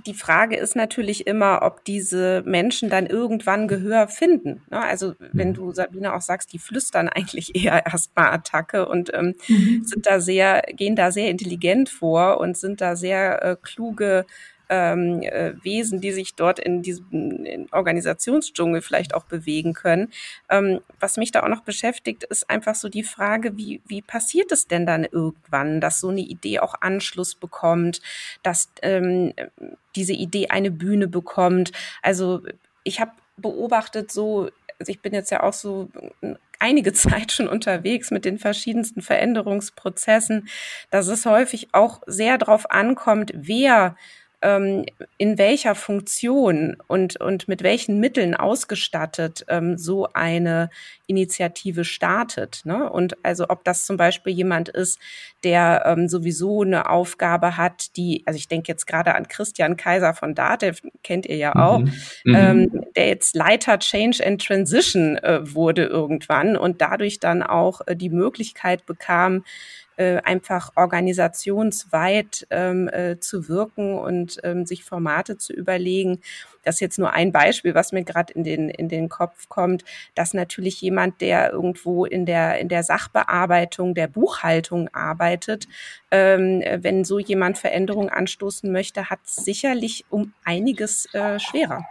die 0.05 0.13
Frage 0.13 0.55
ist 0.55 0.75
natürlich 0.75 1.27
immer, 1.27 1.61
ob 1.63 1.83
diese 1.85 2.43
Menschen 2.45 2.89
dann 2.89 3.05
irgendwann 3.05 3.67
Gehör 3.67 4.07
finden. 4.07 4.61
Ne? 4.69 4.79
Also 4.79 5.15
wenn 5.19 5.53
du, 5.53 5.71
Sabine, 5.71 6.13
auch 6.13 6.21
sagst, 6.21 6.53
die 6.53 6.59
flüstern 6.59 7.09
eigentlich 7.13 7.55
eher 7.55 7.85
erstmal 7.85 8.31
Attacke 8.31 8.87
und 8.87 9.11
ähm, 9.13 9.35
mhm. 9.47 9.83
sind 9.85 10.05
da 10.05 10.19
sehr, 10.19 10.61
gehen 10.73 10.95
da 10.95 11.11
sehr 11.11 11.29
intelligent 11.29 11.89
vor 11.89 12.39
und 12.39 12.57
sind 12.57 12.81
da 12.81 12.95
sehr 12.95 13.43
äh, 13.43 13.55
kluge 13.61 14.25
ähm, 14.69 15.21
äh, 15.23 15.53
Wesen, 15.63 15.99
die 15.99 16.11
sich 16.11 16.35
dort 16.35 16.59
in 16.59 16.81
diesem 16.81 17.45
in 17.45 17.67
Organisationsdschungel 17.71 18.81
vielleicht 18.81 19.13
auch 19.13 19.25
bewegen 19.25 19.73
können. 19.73 20.11
Ähm, 20.49 20.79
was 20.99 21.17
mich 21.17 21.31
da 21.31 21.43
auch 21.43 21.49
noch 21.49 21.63
beschäftigt, 21.63 22.23
ist 22.23 22.49
einfach 22.49 22.75
so 22.75 22.89
die 22.89 23.03
Frage, 23.03 23.57
wie, 23.57 23.81
wie 23.87 24.01
passiert 24.01 24.51
es 24.51 24.67
denn 24.67 24.85
dann 24.85 25.05
irgendwann, 25.05 25.81
dass 25.81 25.99
so 25.99 26.09
eine 26.09 26.21
Idee 26.21 26.59
auch 26.59 26.75
Anschluss 26.81 27.35
bekommt, 27.35 28.01
dass 28.43 28.69
ähm, 28.81 29.33
diese 29.95 30.13
Idee 30.13 30.47
eine 30.49 30.71
Bühne 30.71 31.07
bekommt. 31.07 31.71
Also 32.01 32.41
ich 32.83 32.99
habe 32.99 33.11
beobachtet 33.37 34.11
so, 34.11 34.49
also 34.79 34.91
ich 34.91 35.01
bin 35.01 35.13
jetzt 35.13 35.31
ja 35.31 35.43
auch 35.43 35.53
so 35.53 35.89
einige 36.59 36.93
Zeit 36.93 37.31
schon 37.31 37.47
unterwegs 37.47 38.11
mit 38.11 38.25
den 38.25 38.37
verschiedensten 38.37 39.01
Veränderungsprozessen, 39.01 40.47
dass 40.89 41.07
es 41.07 41.25
häufig 41.25 41.69
auch 41.71 42.01
sehr 42.05 42.37
darauf 42.37 42.69
ankommt, 42.69 43.31
wer 43.35 43.95
ähm, 44.41 44.85
in 45.17 45.37
welcher 45.37 45.75
Funktion 45.75 46.77
und, 46.87 47.19
und 47.19 47.47
mit 47.47 47.61
welchen 47.63 47.99
Mitteln 47.99 48.35
ausgestattet 48.35 49.45
ähm, 49.49 49.77
so 49.77 50.07
eine 50.13 50.69
Initiative 51.07 51.83
startet. 51.83 52.61
Ne? 52.63 52.89
Und 52.89 53.17
also 53.23 53.45
ob 53.49 53.63
das 53.63 53.85
zum 53.85 53.97
Beispiel 53.97 54.31
jemand 54.33 54.69
ist, 54.69 54.99
der 55.43 55.83
ähm, 55.85 56.07
sowieso 56.07 56.61
eine 56.61 56.89
Aufgabe 56.89 57.57
hat, 57.57 57.95
die, 57.97 58.23
also 58.25 58.37
ich 58.37 58.47
denke 58.47 58.71
jetzt 58.71 58.85
gerade 58.85 59.15
an 59.15 59.27
Christian 59.27 59.75
Kaiser 59.75 60.13
von 60.13 60.35
DATEV, 60.35 60.81
kennt 61.03 61.25
ihr 61.25 61.37
ja 61.37 61.55
auch, 61.55 61.79
mhm. 61.79 61.93
Mhm. 62.23 62.35
Ähm, 62.35 62.85
der 62.95 63.07
jetzt 63.07 63.35
Leiter 63.35 63.79
Change 63.79 64.25
and 64.25 64.45
Transition 64.45 65.17
äh, 65.17 65.39
wurde 65.53 65.85
irgendwann 65.85 66.55
und 66.55 66.81
dadurch 66.81 67.19
dann 67.19 67.43
auch 67.43 67.81
äh, 67.87 67.95
die 67.95 68.09
Möglichkeit 68.09 68.85
bekam, 68.85 69.43
einfach 70.23 70.71
organisationsweit 70.75 72.47
ähm, 72.49 72.87
äh, 72.87 73.19
zu 73.19 73.49
wirken 73.49 73.97
und 73.97 74.39
ähm, 74.43 74.65
sich 74.65 74.83
Formate 74.83 75.37
zu 75.37 75.53
überlegen. 75.53 76.21
Das 76.63 76.75
ist 76.75 76.81
jetzt 76.81 76.99
nur 76.99 77.11
ein 77.11 77.31
Beispiel, 77.31 77.75
was 77.75 77.91
mir 77.91 78.03
gerade 78.03 78.33
in 78.33 78.43
den, 78.43 78.69
in 78.69 78.89
den 78.89 79.09
Kopf 79.09 79.49
kommt, 79.49 79.83
dass 80.15 80.33
natürlich 80.33 80.81
jemand, 80.81 81.21
der 81.21 81.51
irgendwo 81.51 82.05
in 82.05 82.25
der, 82.25 82.59
in 82.59 82.69
der 82.69 82.83
Sachbearbeitung, 82.83 83.93
der 83.93 84.07
Buchhaltung 84.07 84.89
arbeitet, 84.93 85.67
ähm, 86.11 86.63
wenn 86.77 87.03
so 87.03 87.19
jemand 87.19 87.57
Veränderungen 87.57 88.09
anstoßen 88.09 88.71
möchte, 88.71 89.09
hat 89.09 89.19
sicherlich 89.23 90.05
um 90.09 90.33
einiges 90.43 91.13
äh, 91.13 91.39
schwerer 91.39 91.85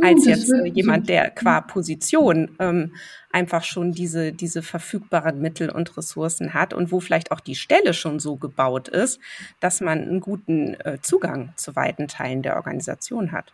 als 0.00 0.24
jetzt 0.26 0.52
jemand, 0.74 1.08
der 1.08 1.30
qua 1.30 1.60
Position 1.60 2.50
ähm, 2.58 2.92
einfach 3.32 3.64
schon 3.64 3.92
diese, 3.92 4.32
diese 4.32 4.62
verfügbaren 4.62 5.40
Mittel 5.40 5.70
und 5.70 5.96
Ressourcen 5.96 6.54
hat 6.54 6.72
und 6.74 6.92
wo 6.92 7.00
vielleicht 7.00 7.32
auch 7.32 7.40
die 7.40 7.54
Stelle 7.54 7.94
schon 7.94 8.18
so 8.18 8.36
gebaut 8.36 8.88
ist, 8.88 9.20
dass 9.60 9.80
man 9.80 10.02
einen 10.02 10.20
guten 10.20 10.74
äh, 10.74 10.98
Zugang 11.02 11.52
zu 11.56 11.76
weiten 11.76 12.08
Teilen 12.08 12.42
der 12.42 12.56
Organisation 12.56 13.32
hat. 13.32 13.52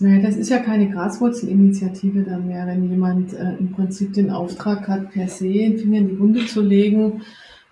Naja, 0.00 0.22
das 0.22 0.36
ist 0.36 0.50
ja 0.50 0.58
keine 0.58 0.90
Graswurzelinitiative 0.90 2.24
dann 2.24 2.48
mehr, 2.48 2.66
wenn 2.66 2.90
jemand 2.90 3.32
äh, 3.32 3.54
im 3.58 3.70
Prinzip 3.72 4.12
den 4.12 4.30
Auftrag 4.30 4.88
hat, 4.88 5.12
per 5.12 5.28
se 5.28 5.52
den 5.52 5.78
Finger 5.78 5.98
in 5.98 6.08
die 6.08 6.18
Wunde 6.18 6.46
zu 6.46 6.60
legen. 6.60 7.22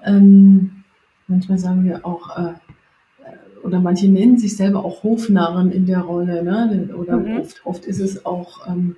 Ähm, 0.04 0.84
manchmal 1.26 1.58
sagen 1.58 1.84
wir 1.84 2.06
auch, 2.06 2.36
äh, 2.36 2.52
oder 3.62 3.80
manche 3.80 4.08
nennen 4.08 4.38
sich 4.38 4.56
selber 4.56 4.84
auch 4.84 5.02
Hofnarren 5.02 5.70
in 5.70 5.86
der 5.86 6.00
Rolle, 6.00 6.42
ne? 6.42 6.90
oder 6.96 7.18
mhm. 7.18 7.40
oft, 7.40 7.60
oft 7.64 7.84
ist 7.84 8.00
es 8.00 8.24
auch, 8.26 8.66
ähm, 8.68 8.96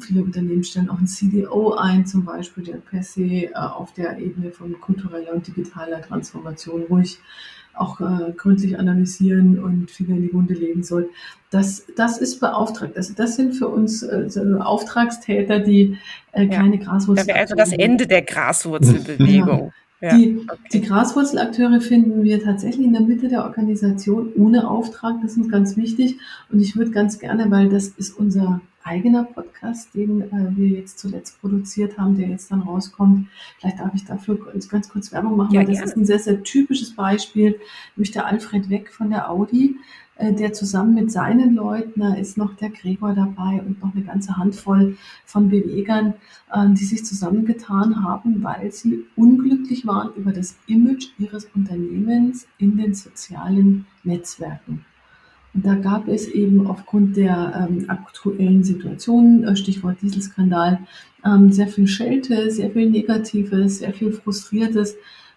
viele 0.00 0.22
Unternehmen 0.22 0.64
stellen 0.64 0.88
auch 0.88 0.98
ein 0.98 1.06
CDO 1.06 1.74
ein, 1.74 2.06
zum 2.06 2.24
Beispiel, 2.24 2.64
der 2.64 2.76
per 2.76 3.02
se 3.02 3.22
äh, 3.22 3.52
auf 3.54 3.92
der 3.92 4.18
Ebene 4.18 4.50
von 4.50 4.80
kultureller 4.80 5.32
und 5.34 5.46
digitaler 5.46 6.00
Transformation 6.00 6.84
ruhig 6.88 7.18
auch 7.76 8.00
äh, 8.00 8.32
gründlich 8.32 8.78
analysieren 8.78 9.62
und 9.62 9.90
Finger 9.90 10.16
in 10.16 10.22
die 10.22 10.32
Wunde 10.32 10.54
legen 10.54 10.82
soll. 10.82 11.10
Das, 11.50 11.84
das 11.94 12.18
ist 12.18 12.40
beauftragt. 12.40 12.96
Also 12.96 13.12
das 13.14 13.36
sind 13.36 13.54
für 13.54 13.68
uns 13.68 14.02
äh, 14.02 14.28
so 14.28 14.40
Auftragstäter, 14.58 15.60
die 15.60 15.98
äh, 16.32 16.46
keine 16.48 16.76
ja. 16.76 16.84
Graswurzel. 16.84 17.30
Also 17.32 17.54
das 17.54 17.72
Ende 17.72 18.06
der 18.06 18.22
Graswurzelbewegung. 18.22 19.66
Ja, 19.66 19.70
die, 20.02 20.46
okay. 20.46 20.58
die 20.72 20.80
Graswurzelakteure 20.82 21.80
finden 21.80 22.22
wir 22.22 22.42
tatsächlich 22.42 22.86
in 22.86 22.92
der 22.92 23.02
Mitte 23.02 23.28
der 23.28 23.44
Organisation 23.44 24.32
ohne 24.36 24.68
Auftrag. 24.68 25.16
Das 25.22 25.36
ist 25.36 25.50
ganz 25.50 25.76
wichtig. 25.76 26.18
Und 26.50 26.60
ich 26.60 26.76
würde 26.76 26.90
ganz 26.90 27.18
gerne, 27.18 27.50
weil 27.50 27.70
das 27.70 27.88
ist 27.88 28.18
unser 28.18 28.60
eigener 28.86 29.24
Podcast, 29.24 29.94
den 29.94 30.22
äh, 30.22 30.56
wir 30.56 30.68
jetzt 30.68 30.98
zuletzt 30.98 31.40
produziert 31.40 31.98
haben, 31.98 32.16
der 32.16 32.28
jetzt 32.28 32.50
dann 32.52 32.62
rauskommt. 32.62 33.28
Vielleicht 33.58 33.80
darf 33.80 33.94
ich 33.94 34.04
dafür 34.04 34.38
ganz 34.70 34.88
kurz 34.88 35.12
Werbung 35.12 35.36
machen, 35.36 35.54
ja, 35.54 35.60
weil 35.60 35.66
das 35.66 35.78
gerne. 35.78 35.90
ist 35.90 35.96
ein 35.96 36.06
sehr, 36.06 36.18
sehr 36.20 36.42
typisches 36.42 36.94
Beispiel, 36.94 37.58
nämlich 37.96 38.12
der 38.12 38.26
Alfred 38.26 38.70
Weck 38.70 38.92
von 38.92 39.10
der 39.10 39.30
Audi, 39.30 39.76
der 40.18 40.52
zusammen 40.52 40.94
mit 40.94 41.12
seinen 41.12 41.54
Leuten, 41.54 42.00
da 42.00 42.14
ist 42.14 42.38
noch 42.38 42.54
der 42.56 42.70
Gregor 42.70 43.14
dabei 43.14 43.62
und 43.66 43.82
noch 43.82 43.94
eine 43.94 44.04
ganze 44.04 44.36
Handvoll 44.36 44.96
von 45.26 45.50
Bewegern, 45.50 46.14
äh, 46.52 46.68
die 46.70 46.84
sich 46.84 47.04
zusammengetan 47.04 48.02
haben, 48.02 48.42
weil 48.42 48.72
sie 48.72 49.04
unglücklich 49.14 49.86
waren 49.86 50.14
über 50.16 50.32
das 50.32 50.56
Image 50.66 51.08
ihres 51.18 51.46
Unternehmens 51.54 52.46
in 52.58 52.76
den 52.78 52.94
sozialen 52.94 53.86
Netzwerken. 54.04 54.84
Und 55.52 55.64
da 55.64 55.74
gab 55.74 56.06
es 56.08 56.28
eben 56.28 56.66
aufgrund 56.66 57.16
der 57.16 57.68
ähm, 57.68 57.88
aktuellen 57.88 58.62
Situation, 58.62 59.44
äh, 59.44 59.56
Stichwort 59.56 59.96
Dieselskandal, 60.02 60.80
ähm, 61.24 61.50
sehr 61.50 61.68
viel 61.68 61.88
Schelte, 61.88 62.50
sehr 62.50 62.70
viel 62.70 62.90
Negatives, 62.90 63.78
sehr 63.78 63.94
viel 63.94 64.12
Frustriertes, 64.12 64.96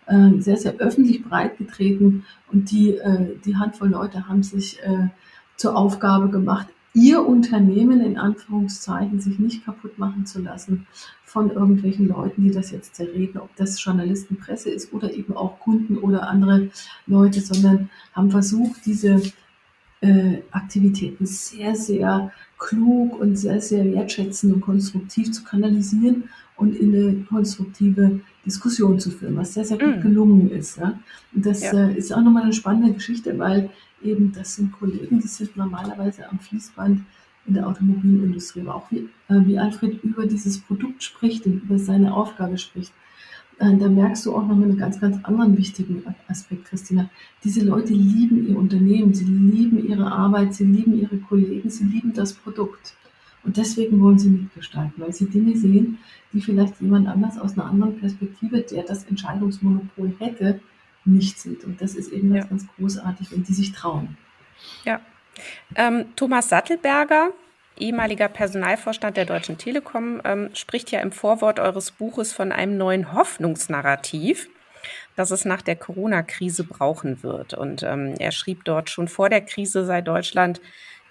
äh, 0.10 0.41
sehr, 0.41 0.57
sehr 0.57 0.76
öffentlich 0.78 1.24
breitgetreten. 1.24 2.26
Und 2.51 2.72
die, 2.72 2.95
äh, 2.95 3.38
die 3.45 3.55
Handvoll 3.55 3.89
Leute 3.89 4.28
haben 4.28 4.43
sich 4.43 4.82
äh, 4.84 5.07
zur 5.55 5.76
Aufgabe 5.76 6.30
gemacht, 6.30 6.68
ihr 6.93 7.26
Unternehmen 7.26 8.01
in 8.01 8.18
Anführungszeichen 8.18 9.20
sich 9.20 9.39
nicht 9.39 9.64
kaputt 9.64 9.99
machen 9.99 10.26
zu 10.26 10.41
lassen 10.41 10.88
von 11.24 11.51
irgendwelchen 11.51 12.07
Leuten, 12.07 12.43
die 12.43 12.51
das 12.51 12.72
jetzt 12.72 12.95
zerreden, 12.95 13.38
ob 13.38 13.55
das 13.55 13.84
Journalisten, 13.84 14.38
Presse 14.38 14.72
ist 14.72 14.91
oder 14.93 15.14
eben 15.14 15.36
auch 15.38 15.60
Kunden 15.60 15.97
oder 15.97 16.28
andere 16.28 16.72
Leute, 17.05 17.41
sondern 17.41 17.89
haben 18.14 18.32
versucht, 18.32 18.86
diese 18.86 19.22
äh, 20.01 20.39
Aktivitäten 20.51 21.26
sehr, 21.26 21.76
sehr 21.76 22.32
klug 22.57 23.20
und 23.20 23.36
sehr, 23.36 23.62
sehr 23.62 23.86
wertschätzend 23.86 24.53
und 24.53 24.62
konstruktiv 24.62 25.32
zu 25.32 25.43
kanalisieren 25.43 26.30
und 26.60 26.76
in 26.76 26.93
eine 26.93 27.24
konstruktive 27.24 28.20
Diskussion 28.45 28.99
zu 28.99 29.12
führen, 29.12 29.38
was 29.38 29.53
sehr, 29.53 29.66
sehr 29.66 29.78
gut 29.78 29.97
mm. 29.97 30.01
gelungen 30.01 30.51
ist. 30.51 30.78
Ja? 30.78 30.99
Und 31.34 31.45
das 31.45 31.62
ja. 31.62 31.88
äh, 31.88 31.97
ist 31.97 32.14
auch 32.14 32.22
nochmal 32.22 32.43
eine 32.43 32.53
spannende 32.53 32.93
Geschichte, 32.93 33.38
weil 33.39 33.70
eben 34.03 34.32
das 34.34 34.55
sind 34.55 34.72
Kollegen, 34.74 35.20
die 35.20 35.28
sind 35.28 35.55
normalerweise 35.55 36.30
am 36.30 36.39
Fließband 36.39 37.01
in 37.47 37.53
der 37.53 37.68
Automobilindustrie, 37.68 38.62
aber 38.62 38.76
auch 38.76 38.91
wie, 38.91 39.10
äh, 39.30 39.45
wie 39.45 39.57
Alfred 39.57 40.03
über 40.03 40.26
dieses 40.26 40.60
Produkt 40.60 41.01
spricht 41.01 41.45
und 41.45 41.64
über 41.64 41.80
seine 41.80 42.14
Aufgabe 42.14 42.57
spricht. 42.57 42.93
Äh, 43.60 43.78
da 43.78 43.88
merkst 43.88 44.26
du 44.26 44.36
auch 44.36 44.45
noch 44.45 44.55
einen 44.55 44.78
ganz, 44.78 44.99
ganz 44.99 45.18
anderen 45.24 45.57
wichtigen 45.57 46.03
Aspekt, 46.28 46.66
Christina. 46.66 47.10
Diese 47.43 47.64
Leute 47.64 47.93
lieben 47.93 48.47
ihr 48.47 48.57
Unternehmen, 48.57 49.14
sie 49.14 49.26
lieben 49.26 49.88
ihre 49.88 50.12
Arbeit, 50.12 50.53
sie 50.53 50.66
lieben 50.66 50.99
ihre 50.99 51.18
Kollegen, 51.18 51.70
sie 51.70 51.86
lieben 51.86 52.14
das 52.14 52.34
Produkt. 52.34 52.95
Und 53.44 53.58
deswegen 53.58 54.02
wollen 54.02 54.20
sie 54.20 54.30
mitgestalten, 54.30 54.94
weil 54.98 55.14
sie 55.14 55.30
Dinge 55.30 55.56
sehen, 55.58 56.00
die 56.34 56.42
vielleicht 56.42 56.82
jemand 56.82 57.08
anders 57.08 57.40
aus 57.40 57.54
einer 57.54 57.66
anderen 57.66 58.00
Perspektive, 58.00 58.62
der 58.62 58.84
das 58.84 59.06
Entscheidungsmonopol 59.06 60.14
hätte, 60.20 60.60
nicht 61.06 61.40
sieht. 61.40 61.64
Und 61.64 61.82
das 61.82 61.96
ist 61.96 62.12
eben 62.12 62.34
ja. 62.34 62.42
ganz, 62.42 62.50
ganz 62.50 62.68
großartig, 62.78 63.32
wenn 63.32 63.44
die 63.44 63.54
sich 63.54 63.72
trauen. 63.72 64.18
Ja. 64.84 65.02
Ähm, 65.76 66.06
Thomas 66.16 66.50
Sattelberger, 66.50 67.32
ehemaliger 67.78 68.28
Personalvorstand 68.28 69.16
der 69.16 69.26
Deutschen 69.26 69.58
Telekom, 69.58 70.22
ähm, 70.26 70.50
spricht 70.54 70.92
ja 70.92 71.00
im 71.00 71.12
Vorwort 71.12 71.60
eures 71.60 71.92
Buches 71.92 72.34
von 72.34 72.52
einem 72.52 72.78
neuen 72.78 73.14
Hoffnungsnarrativ, 73.14 74.50
das 75.16 75.32
es 75.32 75.46
nach 75.46 75.62
der 75.62 75.78
Corona-Krise 75.78 76.66
brauchen 76.66 77.24
wird. 77.24 77.54
Und 77.54 77.84
ähm, 77.84 78.16
er 78.20 78.32
schrieb 78.32 78.66
dort, 78.66 78.90
schon 78.90 79.08
vor 79.08 79.30
der 79.30 79.42
Krise 79.42 79.86
sei 79.86 80.02
Deutschland 80.02 80.60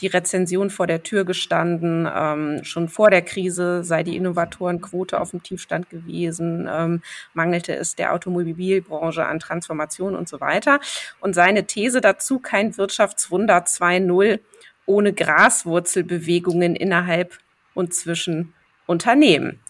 die 0.01 0.07
Rezension 0.07 0.71
vor 0.71 0.87
der 0.87 1.03
Tür 1.03 1.25
gestanden. 1.25 2.09
Ähm, 2.13 2.65
schon 2.65 2.89
vor 2.89 3.11
der 3.11 3.23
Krise 3.23 3.85
sei 3.85 4.03
die 4.03 4.17
Innovatorenquote 4.17 5.21
auf 5.21 5.31
dem 5.31 5.43
Tiefstand 5.43 5.91
gewesen, 5.91 6.69
ähm, 6.71 7.03
mangelte 7.35 7.75
es 7.75 7.97
der 7.97 8.13
Automobilbranche 8.13 9.27
an 9.27 9.41
Transformation 9.41 10.15
und 10.15 10.29
so 10.29 10.41
weiter. 10.41 10.81
Und 11.21 11.35
seine 11.35 11.65
These 11.65 12.01
dazu, 12.01 12.39
kein 12.39 12.77
Wirtschaftswunder 12.77 13.65
2.0 13.65 14.41
ohne 14.87 15.13
Graswurzelbewegungen 15.13 16.75
innerhalb 16.75 17.39
und 17.75 17.95
zwischen 17.95 18.55
Unternehmen. 18.87 19.61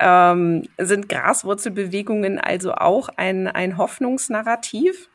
Ähm, 0.00 0.68
sind 0.78 1.08
Graswurzelbewegungen 1.08 2.40
also 2.40 2.72
auch 2.72 3.08
ein, 3.16 3.46
ein 3.46 3.76
Hoffnungsnarrativ? 3.76 5.08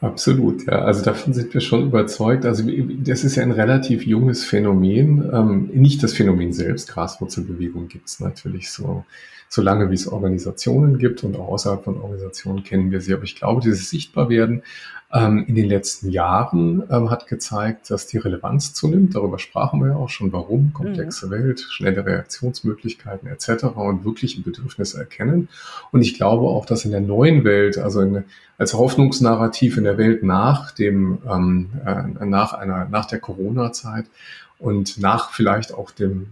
Absolut, 0.00 0.66
ja. 0.66 0.82
Also 0.82 1.04
davon 1.04 1.34
sind 1.34 1.52
wir 1.52 1.60
schon 1.60 1.86
überzeugt. 1.86 2.46
Also 2.46 2.64
das 2.64 3.24
ist 3.24 3.36
ja 3.36 3.42
ein 3.42 3.50
relativ 3.50 4.06
junges 4.06 4.44
Phänomen. 4.44 5.28
Ähm, 5.32 5.70
nicht 5.72 6.02
das 6.02 6.12
Phänomen 6.12 6.52
selbst, 6.52 6.88
Graswurzelbewegung 6.88 7.88
gibt 7.88 8.08
es 8.08 8.20
natürlich 8.20 8.70
so 8.70 9.04
solange 9.48 9.90
wie 9.90 9.94
es 9.94 10.06
Organisationen 10.06 10.98
gibt 10.98 11.24
und 11.24 11.36
auch 11.36 11.48
außerhalb 11.48 11.84
von 11.84 12.00
Organisationen 12.00 12.62
kennen 12.62 12.90
wir 12.90 13.00
sie. 13.00 13.14
Aber 13.14 13.24
ich 13.24 13.34
glaube, 13.34 13.62
dieses 13.62 13.90
Sichtbarwerden 13.90 14.62
ähm, 15.12 15.44
in 15.48 15.54
den 15.54 15.66
letzten 15.66 16.10
Jahren 16.10 16.82
ähm, 16.90 17.10
hat 17.10 17.26
gezeigt, 17.26 17.90
dass 17.90 18.06
die 18.06 18.18
Relevanz 18.18 18.74
zunimmt. 18.74 19.14
Darüber 19.14 19.38
sprachen 19.38 19.80
wir 19.80 19.88
ja 19.88 19.96
auch 19.96 20.10
schon, 20.10 20.32
warum, 20.32 20.72
komplexe 20.74 21.26
mhm. 21.26 21.30
Welt, 21.30 21.60
schnelle 21.60 22.04
Reaktionsmöglichkeiten 22.04 23.28
etc. 23.28 23.64
und 23.74 24.04
wirkliche 24.04 24.42
Bedürfnisse 24.42 24.98
erkennen. 24.98 25.48
Und 25.92 26.02
ich 26.02 26.14
glaube 26.14 26.46
auch, 26.46 26.66
dass 26.66 26.84
in 26.84 26.90
der 26.90 27.00
neuen 27.00 27.44
Welt, 27.44 27.78
also 27.78 28.02
in, 28.02 28.24
als 28.58 28.74
Hoffnungsnarrativ 28.74 29.78
in 29.78 29.84
der 29.84 29.96
Welt 29.96 30.22
nach 30.22 30.72
dem, 30.72 31.18
ähm, 31.26 31.70
äh, 31.86 32.26
nach 32.26 32.52
einer, 32.52 32.86
nach 32.90 33.06
der 33.06 33.20
Corona-Zeit 33.20 34.06
und 34.58 34.98
nach 34.98 35.30
vielleicht 35.30 35.72
auch 35.72 35.92
dem 35.92 36.26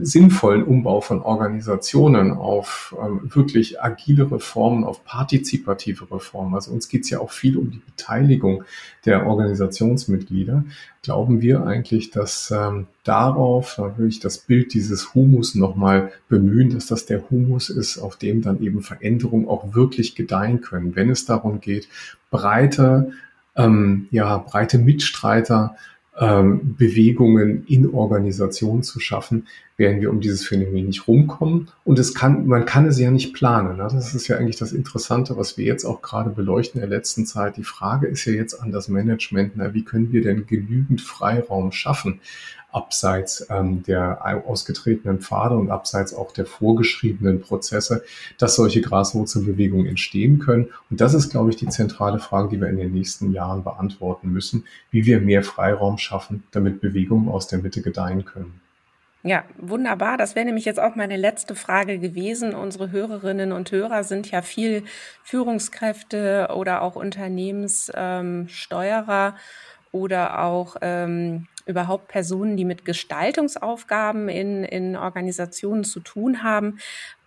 sinnvollen 0.00 0.62
Umbau 0.62 1.02
von 1.02 1.20
Organisationen 1.20 2.32
auf 2.32 2.96
ähm, 3.02 3.30
wirklich 3.34 3.82
agile 3.82 4.30
Reformen, 4.30 4.84
auf 4.84 5.04
partizipative 5.04 6.10
Reformen, 6.10 6.54
also 6.54 6.72
uns 6.72 6.88
geht 6.88 7.04
es 7.04 7.10
ja 7.10 7.20
auch 7.20 7.30
viel 7.30 7.58
um 7.58 7.70
die 7.70 7.82
Beteiligung 7.84 8.64
der 9.04 9.26
Organisationsmitglieder, 9.26 10.64
glauben 11.02 11.42
wir 11.42 11.66
eigentlich, 11.66 12.10
dass 12.10 12.50
ähm, 12.50 12.86
darauf 13.04 13.76
natürlich 13.76 14.18
das 14.18 14.38
Bild 14.38 14.72
dieses 14.72 15.14
Humus 15.14 15.54
nochmal 15.54 16.12
bemühen, 16.30 16.70
dass 16.70 16.86
das 16.86 17.04
der 17.04 17.28
Humus 17.28 17.68
ist, 17.68 17.98
auf 17.98 18.16
dem 18.16 18.40
dann 18.40 18.62
eben 18.62 18.80
Veränderungen 18.80 19.46
auch 19.46 19.74
wirklich 19.74 20.14
gedeihen 20.14 20.62
können, 20.62 20.96
wenn 20.96 21.10
es 21.10 21.26
darum 21.26 21.60
geht, 21.60 21.88
breite, 22.30 23.12
ähm, 23.56 24.08
ja, 24.10 24.38
breite 24.38 24.78
Mitstreiter 24.78 25.76
ähm, 26.18 26.74
Bewegungen 26.76 27.64
in 27.66 27.90
Organisationen 27.90 28.82
zu 28.82 29.00
schaffen, 29.00 29.46
werden 29.76 30.00
wir 30.00 30.10
um 30.10 30.20
dieses 30.20 30.46
Phänomen 30.46 30.86
nicht 30.86 31.06
rumkommen. 31.06 31.68
Und 31.84 31.98
es 31.98 32.14
kann, 32.14 32.46
man 32.46 32.64
kann 32.64 32.86
es 32.86 32.98
ja 32.98 33.10
nicht 33.10 33.34
planen. 33.34 33.76
Ne? 33.76 33.88
Das 33.92 34.14
ist 34.14 34.26
ja 34.28 34.36
eigentlich 34.36 34.56
das 34.56 34.72
Interessante, 34.72 35.36
was 35.36 35.58
wir 35.58 35.66
jetzt 35.66 35.84
auch 35.84 36.00
gerade 36.00 36.30
beleuchten 36.30 36.80
in 36.80 36.88
der 36.88 36.98
letzten 36.98 37.26
Zeit. 37.26 37.56
Die 37.56 37.64
Frage 37.64 38.06
ist 38.06 38.24
ja 38.24 38.32
jetzt 38.32 38.54
an 38.54 38.72
das 38.72 38.88
Management, 38.88 39.52
na, 39.56 39.74
wie 39.74 39.84
können 39.84 40.12
wir 40.12 40.22
denn 40.22 40.46
genügend 40.46 41.02
Freiraum 41.02 41.72
schaffen, 41.72 42.20
abseits 42.72 43.46
ähm, 43.48 43.82
der 43.84 44.46
ausgetretenen 44.46 45.20
Pfade 45.20 45.56
und 45.56 45.70
abseits 45.70 46.14
auch 46.14 46.32
der 46.32 46.46
vorgeschriebenen 46.46 47.40
Prozesse, 47.40 48.02
dass 48.38 48.56
solche 48.56 48.82
Graswurzelbewegungen 48.82 49.86
entstehen 49.86 50.38
können. 50.38 50.68
Und 50.90 51.00
das 51.00 51.14
ist, 51.14 51.30
glaube 51.30 51.50
ich, 51.50 51.56
die 51.56 51.68
zentrale 51.68 52.18
Frage, 52.18 52.50
die 52.50 52.60
wir 52.60 52.68
in 52.68 52.76
den 52.76 52.92
nächsten 52.92 53.32
Jahren 53.32 53.64
beantworten 53.64 54.30
müssen, 54.30 54.64
wie 54.90 55.06
wir 55.06 55.20
mehr 55.20 55.42
Freiraum 55.42 55.96
schaffen, 55.96 56.44
damit 56.50 56.80
Bewegungen 56.80 57.28
aus 57.28 57.46
der 57.46 57.60
Mitte 57.60 57.80
gedeihen 57.80 58.24
können. 58.24 58.60
Ja, 59.26 59.44
wunderbar. 59.56 60.16
Das 60.18 60.36
wäre 60.36 60.46
nämlich 60.46 60.66
jetzt 60.66 60.78
auch 60.78 60.94
meine 60.94 61.16
letzte 61.16 61.56
Frage 61.56 61.98
gewesen. 61.98 62.54
Unsere 62.54 62.92
Hörerinnen 62.92 63.50
und 63.50 63.72
Hörer 63.72 64.04
sind 64.04 64.30
ja 64.30 64.40
viel 64.40 64.84
Führungskräfte 65.24 66.50
oder 66.54 66.80
auch 66.80 66.94
Unternehmenssteuerer 66.94 69.26
ähm, 69.26 69.34
oder 69.90 70.44
auch 70.44 70.76
ähm, 70.80 71.48
überhaupt 71.66 72.06
Personen, 72.06 72.56
die 72.56 72.64
mit 72.64 72.84
Gestaltungsaufgaben 72.84 74.28
in, 74.28 74.62
in 74.62 74.94
Organisationen 74.94 75.82
zu 75.82 75.98
tun 75.98 76.44
haben. 76.44 76.78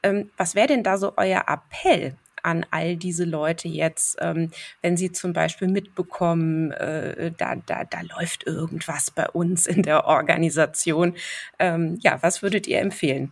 Ähm, 0.02 0.30
was 0.38 0.56
wäre 0.56 0.68
denn 0.68 0.84
da 0.84 0.98
so 0.98 1.12
euer 1.18 1.44
Appell 1.48 2.16
an 2.44 2.66
all 2.72 2.96
diese 2.98 3.26
Leute 3.26 3.68
jetzt, 3.68 4.18
ähm, 4.22 4.52
wenn 4.82 4.98
sie 4.98 5.12
zum 5.12 5.34
Beispiel 5.34 5.68
mitbekommen, 5.68 6.72
äh, 6.72 7.32
da, 7.38 7.56
da, 7.56 7.84
da 7.84 8.02
läuft 8.18 8.46
irgendwas 8.46 9.12
bei 9.12 9.28
uns 9.30 9.66
in 9.66 9.84
der 9.84 10.06
Organisation. 10.06 11.14
Ähm, 11.60 11.98
ja, 12.02 12.18
was 12.22 12.42
würdet 12.42 12.68
ihr 12.68 12.80
empfehlen? 12.80 13.32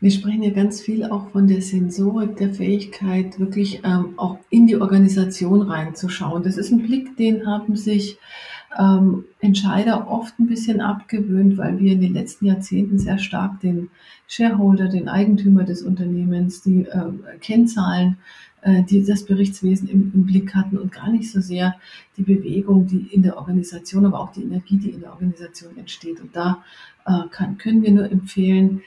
Wir 0.00 0.12
sprechen 0.12 0.44
ja 0.44 0.50
ganz 0.50 0.80
viel 0.80 1.04
auch 1.04 1.30
von 1.30 1.48
der 1.48 1.60
Sensorik, 1.60 2.36
der 2.36 2.54
Fähigkeit, 2.54 3.40
wirklich 3.40 3.80
ähm, 3.84 4.14
auch 4.16 4.38
in 4.48 4.68
die 4.68 4.76
Organisation 4.76 5.62
reinzuschauen. 5.62 6.44
Das 6.44 6.56
ist 6.56 6.70
ein 6.70 6.82
Blick, 6.82 7.16
den 7.16 7.44
haben 7.46 7.74
sich 7.74 8.16
ähm, 8.76 9.24
Entscheider 9.40 10.08
oft 10.10 10.38
ein 10.38 10.46
bisschen 10.46 10.80
abgewöhnt, 10.80 11.56
weil 11.56 11.78
wir 11.78 11.92
in 11.92 12.00
den 12.00 12.12
letzten 12.12 12.46
Jahrzehnten 12.46 12.98
sehr 12.98 13.18
stark 13.18 13.60
den 13.60 13.88
Shareholder, 14.26 14.88
den 14.88 15.08
Eigentümer 15.08 15.64
des 15.64 15.82
Unternehmens, 15.82 16.62
die 16.62 16.82
äh, 16.82 17.38
Kennzahlen, 17.40 18.18
äh, 18.62 18.82
die 18.82 19.04
das 19.04 19.24
Berichtswesen 19.24 19.88
im, 19.88 20.12
im, 20.14 20.26
Blick 20.26 20.54
hatten 20.54 20.76
und 20.76 20.92
gar 20.92 21.10
nicht 21.10 21.30
so 21.30 21.40
sehr 21.40 21.76
die 22.16 22.24
Bewegung, 22.24 22.86
die 22.86 23.08
in 23.12 23.22
der 23.22 23.38
Organisation, 23.38 24.04
aber 24.04 24.20
auch 24.20 24.32
die 24.32 24.42
Energie, 24.42 24.76
die 24.76 24.90
in 24.90 25.00
der 25.00 25.12
Organisation 25.12 25.76
entsteht. 25.78 26.20
Und 26.20 26.36
da 26.36 26.62
äh, 27.06 27.28
kann, 27.30 27.56
können 27.56 27.82
wir 27.82 27.92
nur 27.92 28.10
empfehlen, 28.10 28.82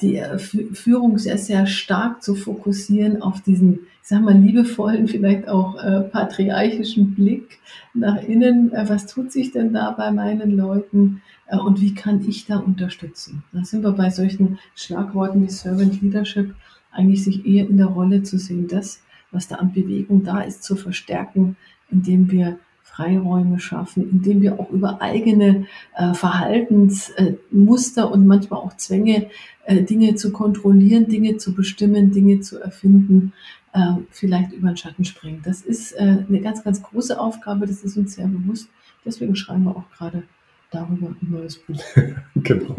die 0.00 0.16
äh, 0.16 0.38
Führung 0.38 1.18
sehr, 1.18 1.38
sehr 1.38 1.66
stark 1.66 2.22
zu 2.22 2.34
fokussieren 2.34 3.22
auf 3.22 3.40
diesen, 3.42 3.80
ich 4.02 4.08
sag 4.08 4.22
mal, 4.22 4.36
liebevollen, 4.36 5.08
vielleicht 5.08 5.48
auch 5.48 5.82
äh, 5.82 6.00
patriarchischen 6.00 7.14
Blick 7.14 7.58
nach 7.94 8.22
innen. 8.22 8.72
Äh, 8.72 8.88
was 8.88 9.06
tut 9.06 9.32
sich 9.32 9.52
denn 9.52 9.72
da 9.72 9.90
bei 9.90 10.10
meinen 10.10 10.56
Leuten? 10.56 11.22
Äh, 11.46 11.58
und 11.58 11.80
wie 11.80 11.94
kann 11.94 12.26
ich 12.26 12.46
da 12.46 12.58
unterstützen? 12.58 13.42
Da 13.52 13.64
sind 13.64 13.82
wir 13.82 13.92
bei 13.92 14.10
solchen 14.10 14.58
Schlagworten 14.74 15.42
wie 15.42 15.50
Servant 15.50 16.00
Leadership 16.00 16.54
eigentlich 16.92 17.24
sich 17.24 17.46
eher 17.46 17.68
in 17.68 17.76
der 17.76 17.86
Rolle 17.86 18.22
zu 18.22 18.38
sehen, 18.38 18.66
das, 18.66 19.02
was 19.30 19.48
da 19.48 19.56
an 19.56 19.72
Bewegung 19.72 20.24
da 20.24 20.40
ist, 20.40 20.64
zu 20.64 20.74
verstärken, 20.76 21.56
indem 21.90 22.30
wir 22.30 22.58
Freiräume 23.00 23.58
schaffen, 23.58 24.10
indem 24.10 24.42
wir 24.42 24.60
auch 24.60 24.70
über 24.70 25.00
eigene 25.00 25.66
äh, 25.96 26.12
Verhaltensmuster 26.12 28.02
äh, 28.02 28.06
und 28.06 28.26
manchmal 28.26 28.60
auch 28.60 28.76
Zwänge, 28.76 29.30
äh, 29.64 29.82
Dinge 29.82 30.16
zu 30.16 30.32
kontrollieren, 30.32 31.08
Dinge 31.08 31.38
zu 31.38 31.54
bestimmen, 31.54 32.12
Dinge 32.12 32.40
zu 32.40 32.60
erfinden, 32.60 33.32
äh, 33.72 33.94
vielleicht 34.10 34.52
über 34.52 34.68
den 34.68 34.76
Schatten 34.76 35.04
springen. 35.04 35.40
Das 35.44 35.62
ist 35.62 35.92
äh, 35.92 36.24
eine 36.28 36.40
ganz, 36.40 36.62
ganz 36.62 36.82
große 36.82 37.18
Aufgabe, 37.18 37.66
das 37.66 37.82
ist 37.82 37.96
uns 37.96 38.14
sehr 38.14 38.26
bewusst. 38.26 38.68
Deswegen 39.04 39.34
schreiben 39.34 39.64
wir 39.64 39.76
auch 39.76 39.90
gerade 39.96 40.24
darüber 40.70 41.08
ein 41.08 41.30
neues 41.30 41.56
Buch. 41.56 41.82
genau. 42.34 42.76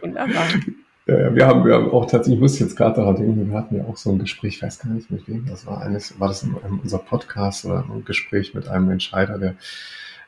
Wunderbar. 0.00 0.48
Wir 1.06 1.46
haben, 1.46 1.64
wir 1.64 1.74
haben 1.74 1.90
auch 1.92 2.06
tatsächlich, 2.06 2.34
ich 2.34 2.40
muss 2.40 2.58
jetzt 2.58 2.76
gerade 2.76 2.96
daran 2.96 3.14
denken, 3.14 3.48
wir 3.48 3.56
hatten 3.56 3.76
ja 3.76 3.84
auch 3.84 3.96
so 3.96 4.10
ein 4.10 4.18
Gespräch, 4.18 4.56
ich 4.56 4.62
weiß 4.62 4.80
gar 4.80 4.90
nicht 4.90 5.08
mit 5.08 5.28
wem, 5.28 5.46
das 5.48 5.64
war 5.64 5.80
eines, 5.80 6.18
war 6.18 6.26
das 6.26 6.44
unser 6.82 6.98
Podcast 6.98 7.64
oder 7.64 7.84
ein 7.88 8.04
Gespräch 8.04 8.54
mit 8.54 8.66
einem 8.66 8.90
Entscheider, 8.90 9.38
der 9.38 9.54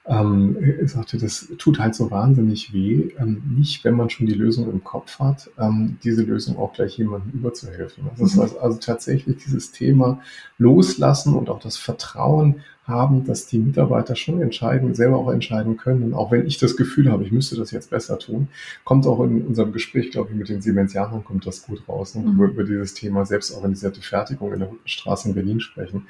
ähm, 0.09 0.57
sagte, 0.87 1.19
das 1.19 1.49
tut 1.59 1.79
halt 1.79 1.95
so 1.95 2.11
wahnsinnig 2.11 2.73
weh, 2.73 3.11
ähm, 3.19 3.43
nicht, 3.57 3.85
wenn 3.85 3.95
man 3.95 4.09
schon 4.09 4.27
die 4.27 4.35
Lösung 4.35 4.71
im 4.71 4.83
Kopf 4.83 5.19
hat, 5.19 5.51
ähm, 5.59 5.99
diese 6.03 6.23
Lösung 6.23 6.57
auch 6.57 6.73
gleich 6.73 6.97
jemandem 6.97 7.39
überzuhelfen. 7.39 8.05
Das 8.11 8.33
ist 8.33 8.39
also, 8.39 8.59
also 8.59 8.79
tatsächlich 8.79 9.37
dieses 9.45 9.71
Thema 9.71 10.21
loslassen 10.57 11.35
und 11.35 11.51
auch 11.51 11.61
das 11.61 11.77
Vertrauen 11.77 12.63
haben, 12.85 13.25
dass 13.25 13.47
die 13.47 13.59
Mitarbeiter 13.59 14.17
schon 14.17 14.41
entscheiden, 14.41 14.95
selber 14.95 15.19
auch 15.19 15.31
entscheiden 15.31 15.77
können. 15.77 16.03
Und 16.05 16.15
auch 16.15 16.33
wenn 16.33 16.47
ich 16.47 16.57
das 16.57 16.75
Gefühl 16.75 17.13
habe, 17.13 17.23
ich 17.23 17.31
müsste 17.31 17.57
das 17.57 17.71
jetzt 17.71 17.91
besser 17.91 18.19
tun, 18.19 18.49
kommt 18.85 19.07
auch 19.07 19.23
in 19.23 19.47
unserem 19.47 19.73
Gespräch, 19.73 20.11
glaube 20.11 20.31
ich, 20.31 20.37
mit 20.37 20.49
den 20.49 20.63
Siemensianern 20.63 21.23
kommt 21.23 21.47
das 21.47 21.67
gut 21.67 21.87
raus, 21.87 22.15
ne? 22.15 22.23
mhm. 22.23 22.39
wo 22.39 22.43
wir 22.43 22.49
über 22.49 22.65
dieses 22.65 22.95
Thema 22.95 23.27
selbstorganisierte 23.27 24.01
Fertigung 24.01 24.55
in 24.55 24.61
der 24.61 24.71
Straße 24.87 25.29
in 25.29 25.35
Berlin 25.35 25.61
sprechen. 25.61 26.07